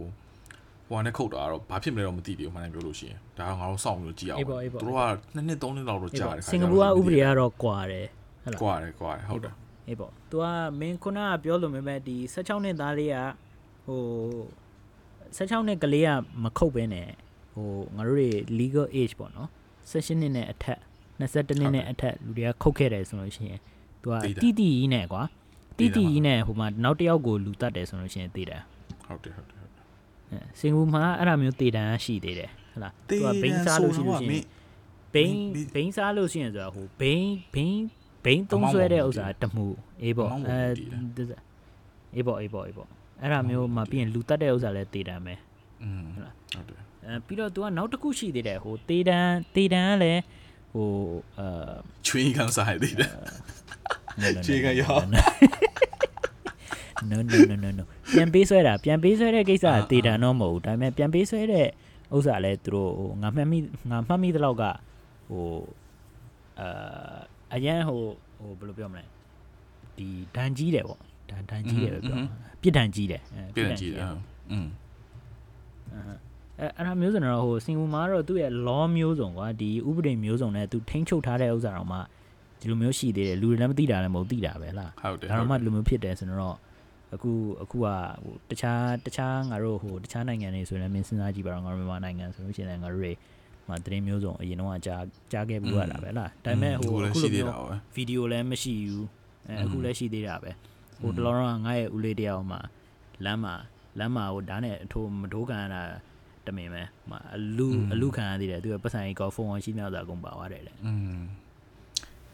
[0.88, 5.02] ဟိုနဲ့ခုတ်တာတော့ဘာဖြစ်မလဲတော့မသိသေးဘူးမှန်တယ်ပြောလို့ရှိရင်ဒါကငါတို့စောင့်ပြီးကြည့်အောင်သူတို့က
[5.34, 8.06] နှစ်နှစ်သုံးနှစ်လောက်တော့ကြာတယ်စင်ကာပူကဥပဒေကတော့ကွာတယ်
[8.44, 9.54] ဟုတ်လားကွာတယ်ကွာတယ်ဟုတ်တယ်
[9.88, 10.44] အေးပေါ့ तू က
[10.80, 13.16] မင်းခုနကပြောလို့မြဲဒီ16နှစ်သားလေးက
[13.86, 14.02] ဟို
[15.36, 16.10] 16နှစ်ကလေးက
[16.42, 17.08] မခုတ်ဘဲနဲ့
[17.54, 19.48] ဟိုငါတို့တွေ legal age ပေါ့နော်
[19.91, 20.79] 16နှစ်နဲ့အထက်
[21.19, 23.59] 22နှစ်နဲ့အထက်လူတွေကခုတ်ခဲ့တယ်ဆိုလို့ရှိရင်
[24.01, 25.23] तू ကတီတီကြီးနဲ့ကွာ
[25.77, 28.61] တီတီကြီးနဲ့ဟိုမှာနောက်တစ်ယောက်ကိုလူတတ်တယ်ဆိုလို့ရှိရင်သိတယ်
[29.07, 34.45] ဟုတ်တယ်ဟုတ်တယ်ဟုတ်တယ် စင်ကာပူမှာအဲ့လိုမျိုးတည်တန်းရှိသေးတယ်ဟုတ်လား तू ကဘိန်းစားလို့ရှိလို့ရှိရင်
[35.13, 35.37] ဘိန်း
[35.73, 37.83] ဘိန်းစားလို့ရှိရင်ဆိုတာဟိုဘိန်းဘိန်း
[38.25, 39.65] ဘိန်းသုံးဆွဲတဲ့ဥစ္စာတမှု
[40.03, 40.59] အေးပေါ့အဲ
[42.15, 42.87] အေးပေါ့အေးပေါ့အေးပေါ့
[43.21, 45.33] အဲ့ဒါမျိုးမှာပြီးရင်လူတက်တဲ့ဥစ္စာလည်းတည်တန်းပဲ
[45.83, 46.03] อืม
[46.53, 50.21] ဟုတ်တယ် အဲပြီးတော့ तू ကနောက်တစ်ခုရှိသေးတယ်ဟိုတည်တန်းတည်တန်းကလည်း
[50.73, 50.89] ဟို
[51.39, 51.73] အာ
[52.05, 53.11] ချွေးကန်စားရသေးတယ်
[54.45, 54.95] ခြေကရော
[57.11, 57.83] no no no no no
[58.13, 61.67] ပြန်ပေးဆွဲတာပြန်ပေးဆွဲတဲ့ကိစ္စကတည်တန်းတော့မဟုတ်ဘူးဒါပေမဲ့ပြန်ပေးဆွဲတဲ့
[62.15, 63.57] ဥစ္စာလဲသူတို့ဟိုငါမှတ်မိ
[63.89, 64.63] ငါမှတ်မိတဲ့လောက်က
[65.29, 65.47] ဟို
[66.59, 67.17] အာ
[67.53, 68.01] အရန်ဟို
[68.39, 69.03] ဟိုဘယ်လိုပြောမလဲ
[69.97, 72.17] ဒီဒန်ကြီးတယ်ပေါ့ဒန်ဒန်ကြီးတယ်ပဲပြော
[72.61, 74.05] ပြစ်ဒန်ကြီးတယ်အဲ ပြည့်တယ်ကြည့်တယ်
[74.51, 74.67] อืม
[75.91, 75.99] အဲ
[76.60, 81.98] အဲ့ဒါမျိုးဆိုတော့ဟိုစင်ကာပူမှာတော့သူ့ရဲ့ law မျိုးစုံကွာဒီဥပဒေမျိုးစုံနဲ့သူထိန်းချုပ်ထားတဲ့ဥစ္စာတော့မှ
[82.60, 86.56] ဒီလိုမျိုးရှိသေးတယ်လူတွေလည်းမသိတာလည်းမဟုတ်သိတာပဲလားဟုတ်တယ်ဒါတော့မှဒီလိုမျိုးဖြစ်တယ်ဆိုတော့
[87.14, 87.32] အခု
[87.62, 87.86] အခုက
[88.22, 93.12] ဟိုတခြားတခြားငါတို့ဟိုတခြားနိုင်ငံတွေဆိုရင်လည်းမင်းစဉ်းစားကြည့်ပါတော့ငါတို့မြန်မာနိုင်ငံဆိုလို့ရှိရင်လည်းငါတို့တွေ
[93.68, 95.02] မှာသတင်းမျိုးစုံအရင်တော့ကြား
[95.32, 99.06] ကြားခဲ့ဘူးရတာပဲလားဒါပေမဲ့ဟိုလည်းအခုရှိလိုသေးမျိုးတာပဲဗီဒီယိုလည်းမရှိဘူး
[99.48, 100.50] အဲအခုလည်းရှိသေးတာပဲ
[101.00, 102.60] ဟိုတလောတော့ငါရဲ့ဦးလေးတယောက်မှာ
[103.24, 103.54] လမ်းမှာ
[103.98, 105.82] လမ်းမှာဟိုဓာတ်နဲ့အထိုးမဒိုးကန်ရတာ
[106.48, 111.20] တမင်ပဲဟိုမှာအလူအလူခံရသေးတယ်သူကပတ်စံကြီးကောဖုန်းဝင်ရှိနေတော့အကုန်ပါသွားတယ်လေอืม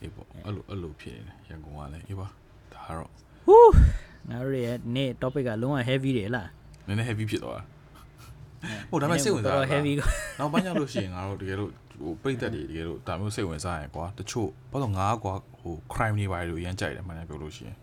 [0.00, 2.26] အေးပေါ့အဲ့လိုအဲ့လိုဖြစ်နေတယ်ရန်ကုန်ကလည်းအေးပါ
[2.72, 3.10] ဒါကတော့
[3.46, 3.72] ဟူး
[4.30, 6.48] ငါတို့ရဲ့နေ့ topic ကလုံးဝ heavy တယ်လား
[6.86, 7.64] နည်းနည်း heavy ဖြစ်သွားတာ
[8.90, 9.92] ဟုတ်ဒါပေမဲ့စိတ်ဝင်စားတော့တာ heavy
[10.38, 11.70] နောက်ပိုင်းကျလို့ရှိရင်ငါတို့တကယ်လို့
[12.02, 17.76] ဟိုပြိသက်တွေတကယ်လို့ဒါမျိုးစိတ်ဝင်စားရင်ကွာတချို့ဘာလို့ငါကွာဟို crime တွေပါလို့ရမ်းကြိုက်တယ်မှန်တယ်ပြောလို့ရှိရင်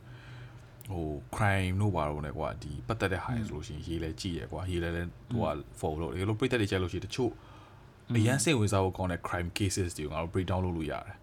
[0.92, 7.30] ဟို crime တို့ပါတော့ねကွာဒီပတ်သက်တဲ့ဟာရဆိုလို့ရှိရင်ရေးလဲကြည့်ရကွာရေးလဲလဲဟိုက follow လို့တကယ်လို့ပြိသက်တွေကြိုက်လို့ရှိရင်တချို့
[8.16, 11.14] အရန်စိတ်ဝင်စားဖို့ကောင်းတဲ့ crime cases တွေကိုငါတို့ break down လုပ်လို့ရတယ်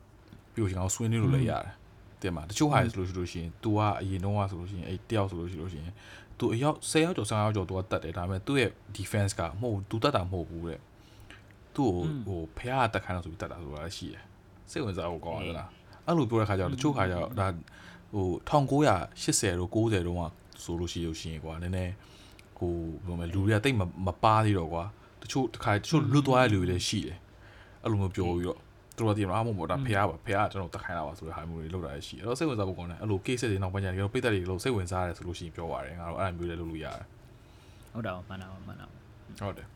[0.53, 1.73] ပြီးလို့ရှိရင်ငါတို့ဆွေးနွေးလို့လည်းရတယ်
[2.21, 5.93] တင်မှာတချို့ဟာဆိုလို့ရှိလို့ရှိရင် तू ကအရင်တော့ဆိုလို့ရှိရင်အဲ့တယောက်ဆိုလို့ရှိလို့ရှိရင်
[6.39, 10.79] तू အယောက်10ယောက်ကျော်15ယောက်ကျော် तू ကတတ်တယ်ဒါပေမဲ့သူ့ရဲ့ defense ကမဟုတ် तू တတ်တာမဟုတ်ဘူးတဲ့
[11.75, 14.23] သူ့ကိုဟိုဖះကတက်ခိုင်းလို့ဆိုပြီးတတ်တာဆိုတာရှိတယ်
[14.71, 15.69] စိတ်ဝင်စားဖို့ကောင်းတယ်လား
[16.05, 17.47] အဲ့လိုပြောတဲ့ခါကျတော့တချို့ခါကျတော့ဒါ
[18.12, 20.22] ဟို1980တို့90တို့က
[20.64, 21.92] ဆိုလို့ရှိလို့ရှိရင်ကွာနည်းနည်း
[22.58, 22.72] ဟို
[23.06, 24.84] ဘယ်လိုမလဲလူတွေကတိတ်မပါသေးတော့ကွာ
[25.22, 27.18] တချို့တစ်ခါတချို့လွတ်သွားတဲ့လူတွေလည်းရှိတယ်
[27.82, 28.58] အဲ့လိုမျိုးပြောပြီးတော့
[28.96, 37.04] သူတို့ကတည်းကအားမဟုတ်ဒါဖះပါဖះကကျွန်တော်တက်ခိုင်းတာပါဆိုတဲ့ဟာမျိုးတွေလုပ်တာရှိတယ်အဲ့တော့စိတ်ဝင်စားဖို့ကောင်းတယ်အဲ့လို case တွေနောက်ပိုင်းကျရင်ကျွန်တော်ပိတ်သက်တွေလို့စိတ်ဝင်စားရတယ်ဆိုလို့ရှိရင်ပြောပါတယ်ငါတို့အဲ့လိုမျိုးလည်းလုပ်လို့ရတယ်
[37.92, 38.86] ဟုတ်တော့မှန်တာမှန်တာ
[39.40, 39.68] ဟုတ်တယ်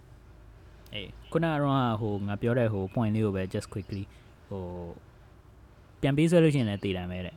[0.94, 4.02] အေးခုနကတော့ဟိုငါပြောတဲ့ဟို point လေးကိုပဲ just quickly
[4.48, 4.62] ဟို
[6.00, 7.34] ပြန်ပေးဆွဲလို့ရှိရင်လည်းတည်တံပဲတဲ့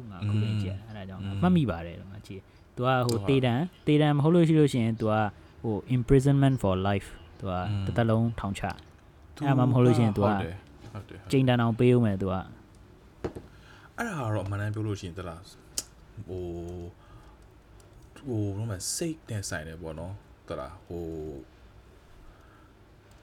[0.00, 2.40] ခုငါခုလေးကြည့်အဲ့ဒါကြောင့်ငါမှတ်မိပါတယ်လို့ငါကြည့်
[2.76, 3.54] သူကဟိုတည်တံ
[3.86, 5.14] တည်တံမဟုတ်လို့ရှိလို့ရှိရင်သူက
[5.64, 7.52] ဟို imprisonment for life သူက
[7.86, 8.62] တစ်သက်လုံးထောင်ချ
[9.46, 10.54] အဲ့မှမဟုတ်လို့ရှိရင် तू ကဟုတ်တယ်
[10.92, 12.34] ဟုတ်တယ်ကျိန်တန်အောင်ပေးဦးမယ်သူက
[13.96, 15.40] အဲ့ဒါကတော့အမှန်တမ်းပြောလို့ရှိရင်တလား
[16.28, 16.44] ဟို
[18.26, 20.14] ဟိုဘာမှစိတ်နဲ့ဆိုင်တယ်ပေါ့နော်
[20.48, 21.04] တလားဟို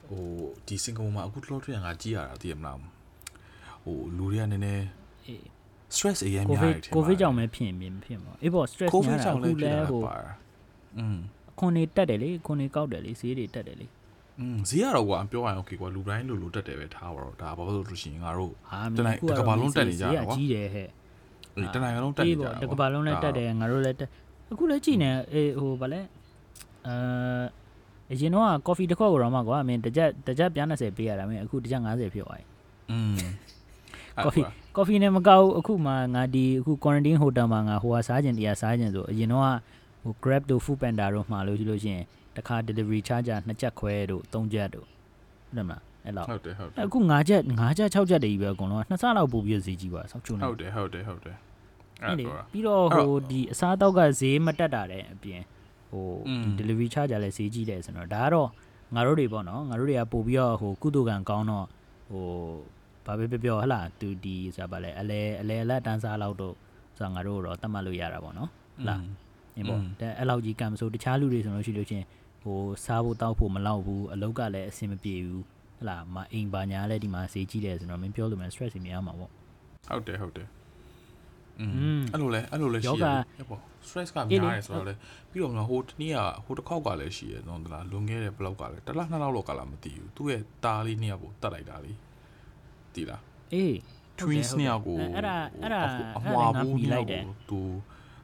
[0.10, 0.24] ဟို
[0.68, 2.78] ဒီစင်ကာပူမှာအခုလောထွေးငါကြည့်ရတာသိရမလား
[3.84, 4.86] ဟိုလူတွေကနည်းနည်း
[5.26, 5.57] အေး
[5.95, 9.73] stress အရင် ကို များ ဗစ် တယ်ထင် ကိုဗစ်ကြောင့်ပဲဖြစ်ရင်ဖြစ်မှာအေးပေါ့ stress ကိုဗ ညာ စ် တာ ကြောင့် အခု လည်းဖြစ်
[9.73, 10.17] လဲ တာ ဟို ပါ
[10.99, 11.19] อืม
[11.59, 13.87] ခွန်နေတက်တယ်လေခွန်နေကောက်တယ်လေဈေးတွေတက်တယ်လေ
[14.41, 20.89] อืมဈေးရတော့ကွာပြောရအောင် okay ကွာလူတိုင်းလူလူတက်တယ်ပဲထားပါတော့ဒါဘာလို့လို့ရှိရင်ငါတို့ ဟာ တနိုင်တစ်ကမ္ဘာလုံးတက်နေကြတာကွာ ကြီးတယ်ဟဲ့
[21.57, 24.11] အေးတနိုင်ငံလုံးတက်နေကြတာ တကဘာလုံးလည်းတက်တယ်ငါတို့လည်းတက်
[24.53, 26.01] အခုလည်းကြည်နေအေးဟိုဗာလဲ
[26.87, 26.95] အဲ
[28.13, 32.45] အရင်တော့ coffee တစ်ခွက်ကိုတော့မှကွာမင်းတစ်ကြက်တစ်ကြက်ပြား20ပေးရတာမင်းအခုတစ်ကြက်50ဖြစ်သွားပြီ
[32.91, 33.17] อืม
[34.26, 34.46] coffee
[34.76, 39.44] coffee နဲ့မကောက်ဘူးအခုမှငါဒီအခု quarantine hotel မှာငါဟိုဟာစားခြင်းတရားစားခြင်းဆိုအရင်တော့
[40.04, 42.04] ဟို grab တို့ food panda တို့မှာလို့ရှိလို့ရှိရင်
[42.36, 51.38] တစ်ခါ delivery charger 2ချက်ခွဲတို့3ချက်တို့ဟုတ်တယ်မလားအဲ့လောက်ဟုတ်တယ်ဟုတ်တယ်အခု9ချက်9ချက်6ချက်တည်းကြီးပဲအကုန်လုံးနှစ်ဆလောက်ပို့ပြီးဈေးကြီးပါဆောက်ချုံနေဟုတ်တယ်ဟုတ်တယ်ဟုတ်တယ်
[52.04, 55.42] အဲ့လေအဲ့ဒါပြီးတော့အဲ့ဟိုတော့ဒီအစားအသောက်ကဈေးမတက်တာတဲ့အပြင်
[55.92, 58.50] ဟိုอืมဒီ delivery charge လည်းဈေးကြီးတယ်ဆိုတော့ဒါကတော့
[58.96, 61.66] ငါတို့တွေပေါ့နော်ငါတို့တွေကပို့ပြီးတော့ဟိုကုသကံကောင်းတော့
[62.12, 62.26] ဟို
[63.07, 66.55] ဘာပဲပြောပြောဟလာသူဒီဆိုတာဗာလဲအလဲအလဲအလက်တန်းစားလောက်တော့
[66.97, 69.01] ဆိုတာငါတို့တော့တတ်မှတ်လို့ရတာပေါ့နော်ဟုတ်လား
[69.57, 72.05] အင်းပေါ့ อืม တဲ့အဲ့လောက်ကြီးကံမဆိုတခြားလူတွေဆိုလို့ရှိလို့ချင်း
[72.43, 75.45] ဟိုစားဖို့တောက်ဖို့မလောက်ဘူးအလုပ်ကလည်းအဆင်မပြေဘူး
[75.79, 79.31] ဟလာမအိမ်ပါညာလည်းဒီမှာဈေးကြီးတယ်ဆိုတော့မင်းပြောလို့မယ် stress တွေများမှာပေါ့
[79.89, 80.49] ဟုတ်တယ်ဟုတ်တယ်
[81.61, 83.07] อื อืม มအဲ့လိုလဲအဲ့လိုလဲရှိ ယော ရ ဂ
[83.39, 84.95] တယ်ပေါ့ stress ကများတယ်ဆိုတော့လဲ
[85.31, 91.93] ပြီးတော့မလားဟိုတနေ့ကဟိုတစ်ခေါက်ကလည်းရှိရနော်တလားလွန်ခဲ့တဲ့ blog ကလည်းတစ်လားနှစ်လောက်လောက်ကလာမသိဘူးသူ့ရဲ့တားလေးနှစ်ယောက်ကိုတတ်လိုက်တာလေ
[92.98, 93.22] တည်လား
[93.54, 93.74] အေး
[94.20, 95.82] twins နှစ်ယောက်ကိုအဲ့ဒါအဲ့ဒါ
[96.18, 97.60] အမွာဘူးကြီးလိုက်တယ်သူ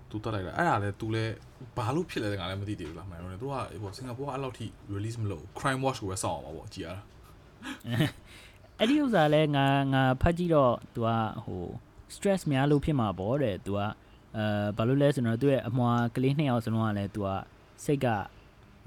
[0.09, 1.33] သူတတ်လိုက်တာအဲ့ဒါလည်းသူလည်း
[1.77, 3.49] ဘာလို့ဖြစ်လဲတကလည်းမသိသေးဘူးလားမှန်တယ်သူက
[3.81, 4.65] ဟိုစင်ကာပူကအဲ့လောက်ထိ
[4.95, 7.01] release မလုပ် crime watch ကိုပဲစောင့်အောင်ပါပေါ့ကြည်ရတာ
[8.79, 11.09] အဲ့ဒီဥစ္စာလဲငါငါဖတ်ကြည့်တော့သူက
[11.45, 11.63] ဟို
[12.15, 13.79] stress များလို့ဖြစ်မှာပေါ့တဲ့သူက
[14.37, 14.45] အဲ
[14.77, 17.29] ဘာလို့လဲဆိုတော့သူရဲ့အမွာကလေးနှစ်ယောက်စလုံးကလည်းသူက
[17.83, 18.07] စိတ်က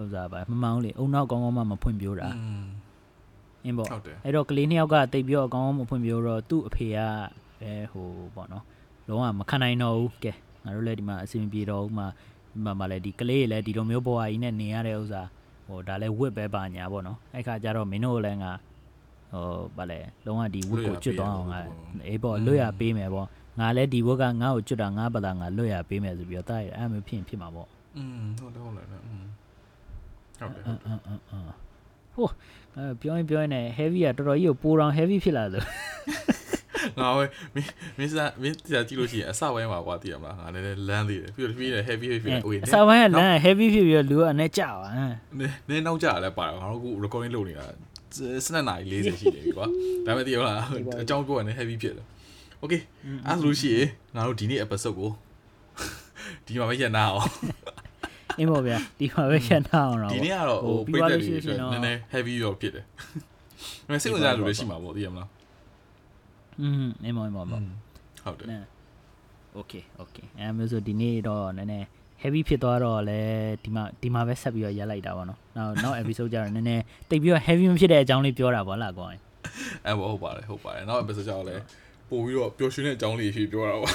[0.01, 2.29] ဥစ္စာပါမမောင်းလေအုံနောက်ကောင်းကောင်းမှမဖွင့်ပြတာ
[3.66, 7.00] အင်းပေါ့ ဟုတ်တယ် အဲ့တော့ကလေးနှစ်ယောက်ကတိတ်ပြီးတော့အကောင်းအောင်မဖွင့်ပြတော့သူ့အဖေက
[7.60, 8.64] ပဲဟိုပေါ့နော်
[9.08, 10.32] လုံးဝမခံနိုင်တော့ဘူးကဲ
[10.64, 15.22] ငါတို့လည်းဒီမှာအဆင်မပြေတော့ဘူးမှဒီမှာမှလည်းဒီကလေးတွေလည်းဒီလိုမျိုးဘဝကြီးနဲ့နေရတဲ့ဥစ္စာ
[15.68, 18.52] ဟိုဒါလည်းဝစ်ပဲပါညာပေါ့နော်အဲ့ခါကျတော့မင်းတို့လည်းငါ
[19.32, 19.46] ဟို
[19.78, 21.60] ဗာလဲလုံးဝဒီဝစ်ကိုကျွတ်သွားအောင်ငါ
[22.08, 23.28] အေးပေါ့လွတ်ရပေးမယ်ပေါ့
[23.60, 27.68] ငါလည်းဒီဝက်ကငါ့ကိုကျွတ်တာငါဘာသာငါလွတ်ရပေးမယ်ဆိုပြီးတော့တားရအဲ့မျိုးဖြစ်ရင်ဖြစ်မှာပေါ့
[27.98, 29.26] อืมဟုတ်တယ်ဟုတ်တယ်อืม
[30.40, 31.46] ဟုတ်တယ် အင်းအင်းအင်းအင်း
[32.17, 32.29] ဟို
[33.01, 35.65] ပြောရင်ပြောရင်လည်း heavy ကတော်တော်ကြီးကိုပိုတောင် heavy ဖြစ်လာလို့
[37.01, 37.25] ငါဝဲ
[37.99, 44.89] မင်းစားမင်းတရားကြည့်လို့ရှိရင်အစပိုင်းမှာကွာတည်ရမလားငါလည်းလမ်းသေးတယ်ပြီးတော့တပီးလည်း heavy heavy ဖြစ်လာ okay အစပိုင်းကလမ်း heavy ဖြစ်ပြီးတော့လူကအနေကြပါ
[45.69, 47.65] နင်းနောက်ကြလည်းပါတော့ငါတို့က recording လုပ်နေတာ
[48.45, 49.67] စနက်နာရီ40ရှိတယ်ပြီကွာ
[50.07, 50.59] ဒါပေမဲ့တည်ရမလား
[51.03, 52.07] အကြောင်းပြောရင် heavy ဖြစ်တယ်
[52.63, 52.81] okay
[53.27, 53.87] အဲ့ဆိုလို့ရှိရင်
[54.17, 55.11] ငါတို့ဒီနေ့ episode ကို
[56.47, 57.31] ဒီမှာပဲရနာအောင်
[58.39, 62.91] အင်းပေါ့ဗျာဒီမှာပဲရှင်းထားအောင်တော့ဒီနေ့ကတော့ဟိုပြီးပိတ်သွားသက်လို့တွေရှိရင်တော့နည်းနည်း heavy ရောဖြစ်တယ်ဒါ
[63.87, 65.29] ပေမဲ့စိတ်ဝင်စားလို့လည်းရှိမှာပေါ့တည်ရမလား
[66.61, 67.61] อืมအင်းပေါ့အင်းပေါ့ပေါ့
[68.25, 68.59] ဟုတ်တယ်နဲ
[69.59, 71.87] okay okay အဲမျိုးဆိုဒီနေ့တော့နည်းနည်း
[72.23, 73.21] heavy ဖြစ်သွားတော့လဲ
[73.65, 79.07] ဒီမှာဒီမှာပဲဆက်ပြီးတော့ရက်လိုက်တာပေါ့နော်နောက်နောက် episode ကျတော့နည်းနည်းတိတ်ပြီးတော့ heavy မဖြစ်တဲ့အကြောင်းလေးပြောတာပေါ့လားကွာ
[79.85, 81.55] အဲ့ဘောဟုတ်ပါတယ်ဟုတ်ပါတယ်နောက် episode ကြောက်လဲ
[82.11, 83.95] ပို့ပြီးတော့ပျော်ရွှင်တဲ့အကြောင်းလေးဖြစ်ပြောတာပေါ့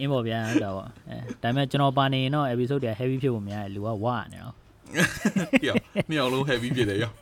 [0.00, 4.54] အင်းပေါ့ဗျာဟုတ်တာပေါ့အဲဒါပေမဲ့ကျွန်တော်ပါနေရင်တော့ episode တွေ heavy ဖြစ်ဖို့များတယ်လူကဝါနေတော့
[5.62, 5.74] ပြော
[6.10, 7.12] မြောက်လုံး heavy ဖြစ်တယ်ရော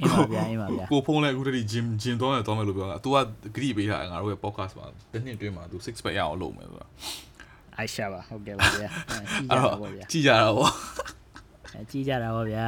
[0.00, 3.16] အင်းပါဗျာအင်းပါဗျာကိုဖုန်းလဲအခုတည်း gym gym သွားမယ်သွားမယ်လို့ပြောတာ तू က
[3.54, 6.86] ဂရိပေးတာငါတို့ရဲ့ podcast မှာတစ်နှစ်အတွင်းမှာ तू six pack ရအောင်လုပ်မယ်ဆိုတာ
[7.76, 10.70] အိုက်ရှာပါဟုတ်ကဲ့ပါဗျာအဲကြည့်ကြအဲ့ပါတော့ပေါ့ဗျာကြည်ကြတာပေါ့
[11.74, 12.64] အဲကြည့်ကြတာပေါ့ဗျာ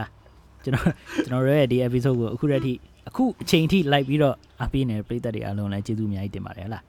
[0.64, 0.84] ကျွန်တော်
[1.26, 2.72] ကျွန်တော်တို့ရဲ့ဒီ episode ကိုအခုတည်းထိ
[3.08, 6.82] အခုအချိန်ထိ like ပြီးတော့အပေးနေတဲ့ပရိသတ်တွေအားလုံးလည်းကျေးဇူးအများကြီးတင်ပါတယ်ဟလား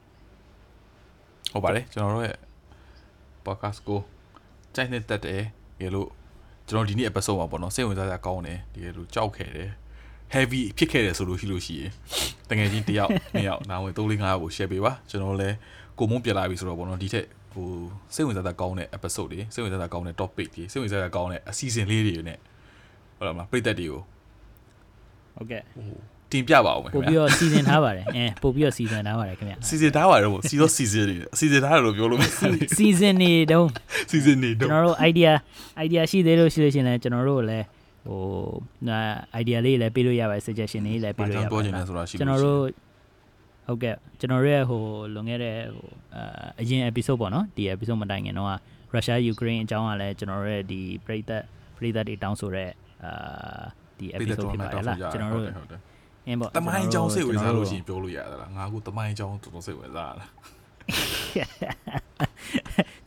[1.53, 2.37] ဟုတ်ပါတယ်ကျွန်တော်တို့ရဲ့
[3.45, 3.99] podcast ကို
[4.75, 5.41] ကြိုက်နေတတ်တယ်
[5.81, 6.09] ရေလို့
[6.67, 9.69] ကျွန်တော်ဒီနေ့ episode မှာပေါ့နော်စိတ်ဝင်စားစရာကောင်းတယ်ဒီရေလို့ကြောက်ခဲ့တယ်
[10.33, 11.91] heavy ဖြစ်ခဲ့တယ်ဆိုလို့ရှိလို့ရှိရင်
[12.49, 15.55] တကယ်ကြီးတယောက်နှစ်ယောက်နားဝင်3 4 5ယောက်ကို share ပေးပါကျွန်တော်လည်း
[15.99, 17.67] ကိုမုန်းပြလာပြီဆိုတော့ပေါ့နော်ဒီထက်ဟို
[18.13, 22.39] စိတ်ဝင်စားစရာကောင်းတဲ့ episode တွေစိတ်ဝင်စားစရာကောင်းတဲ့ topic တွေစိတ်ဝင်စားစရာကောင်းတဲ့အစီအစဉ်လေးတွေနဲ့
[23.17, 24.01] ဟုတ်လားမလားပရိသတ်တွေကို
[25.35, 25.99] ဟုတ်ကဲ့ဟို
[26.33, 33.67] တင်ပြပါအောင်မယ်ခင်ပို့ပြီးဗျာတော့စီစဉ်ထားပါတယ်အဲပို့ပြီးတော့စီစဉ်ထားပါတယ်ခင်ဗျာစီစဉ်ထားပါတယ်ဗောစီတော့စီစဉ်နေစီစဉ်ထားတယ်လို့ပြောလို့မရဘူးစီစဉ်နေတော့
[34.11, 35.31] စီစဉ်နေကျွန်တော့တော်တို့ idea
[35.85, 37.65] idea ရှိသေးလို့ရှိလို့ရှရင်လည်းကျွန်တော်တို့လည်း
[38.07, 38.21] ဟို
[38.87, 38.99] နာ
[39.41, 42.83] idea လေးလည်းပေးလို့ရပါတယ် suggestion လေးလည်းပေးဘာလို့ကြောရင့်ပါပြောတချင်ယ်လဲဆိုတာရှိကျွန်လို့တော်ရှိတို့
[43.67, 44.81] ဟုတ်ကဲ့ကျွန်တော်တို့ရဲ့ဟို
[45.13, 48.49] လွန်ခဲ့တဲ့ဟိုအာအရင် episode ပေါ့နော်ဒီ episode မတိုင်ခင်တော့
[48.93, 51.43] ရုရှားယူကရိန်းအကြောင်းကလည်းကျွန်တော်တို့ရဲ့ဒီပရိသတ်
[51.77, 52.69] ပရိသတ်တွေတောင်းဆိုတဲ့
[53.03, 53.63] အာ
[53.99, 55.92] ဒီပြည်သက် episode တော်ဖြစ်မှာပါတောတင်းယ်ဆိုလားကြကျွန်တော်တို့ဟုတ်တယ်ဟုတ်တယ်
[56.27, 60.25] အင်းပေါ့တမိုင်းကြောင်းစိတ်ဝင်စားလို့ရှိကျွန်ရင်ပြောလို့ရသလားငါကတမိုင်းကြောင်းတော်တော်စိတ်ဝင်စားရတာ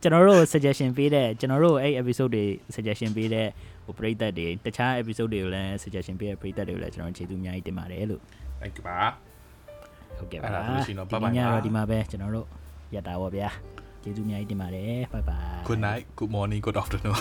[0.01, 2.45] ကျွန်တော်တို့ suggestion ပေးတဲ့ကျွန်တော်တို့အဲ့ episode တွေ
[2.75, 3.47] suggestion ပေးတဲ့
[3.85, 8.21] ဟိုပရိသတ်တွေတခြား episode တွေကိုလည်း suggestion ပေးတဲ့ပရိသတ်တွေကိုလည်းကျွန်တော်ကျေးဇူးအများကြီးတင်ပါတယ်လို့
[8.61, 8.99] thank you ပါ
[10.17, 12.47] ဟုတ်ကဲ့အဲ့ပါဒါဆိုလို့ရှိရင်တော့ bye bye ညပါတော့ဒီမှာပဲကျွန်တော်တို့
[12.95, 13.49] ရတာပါဗျာ
[14.03, 17.17] ကျေးဇူးအများကြီးတင်ပါတယ် bye bye good night good morning good afternoon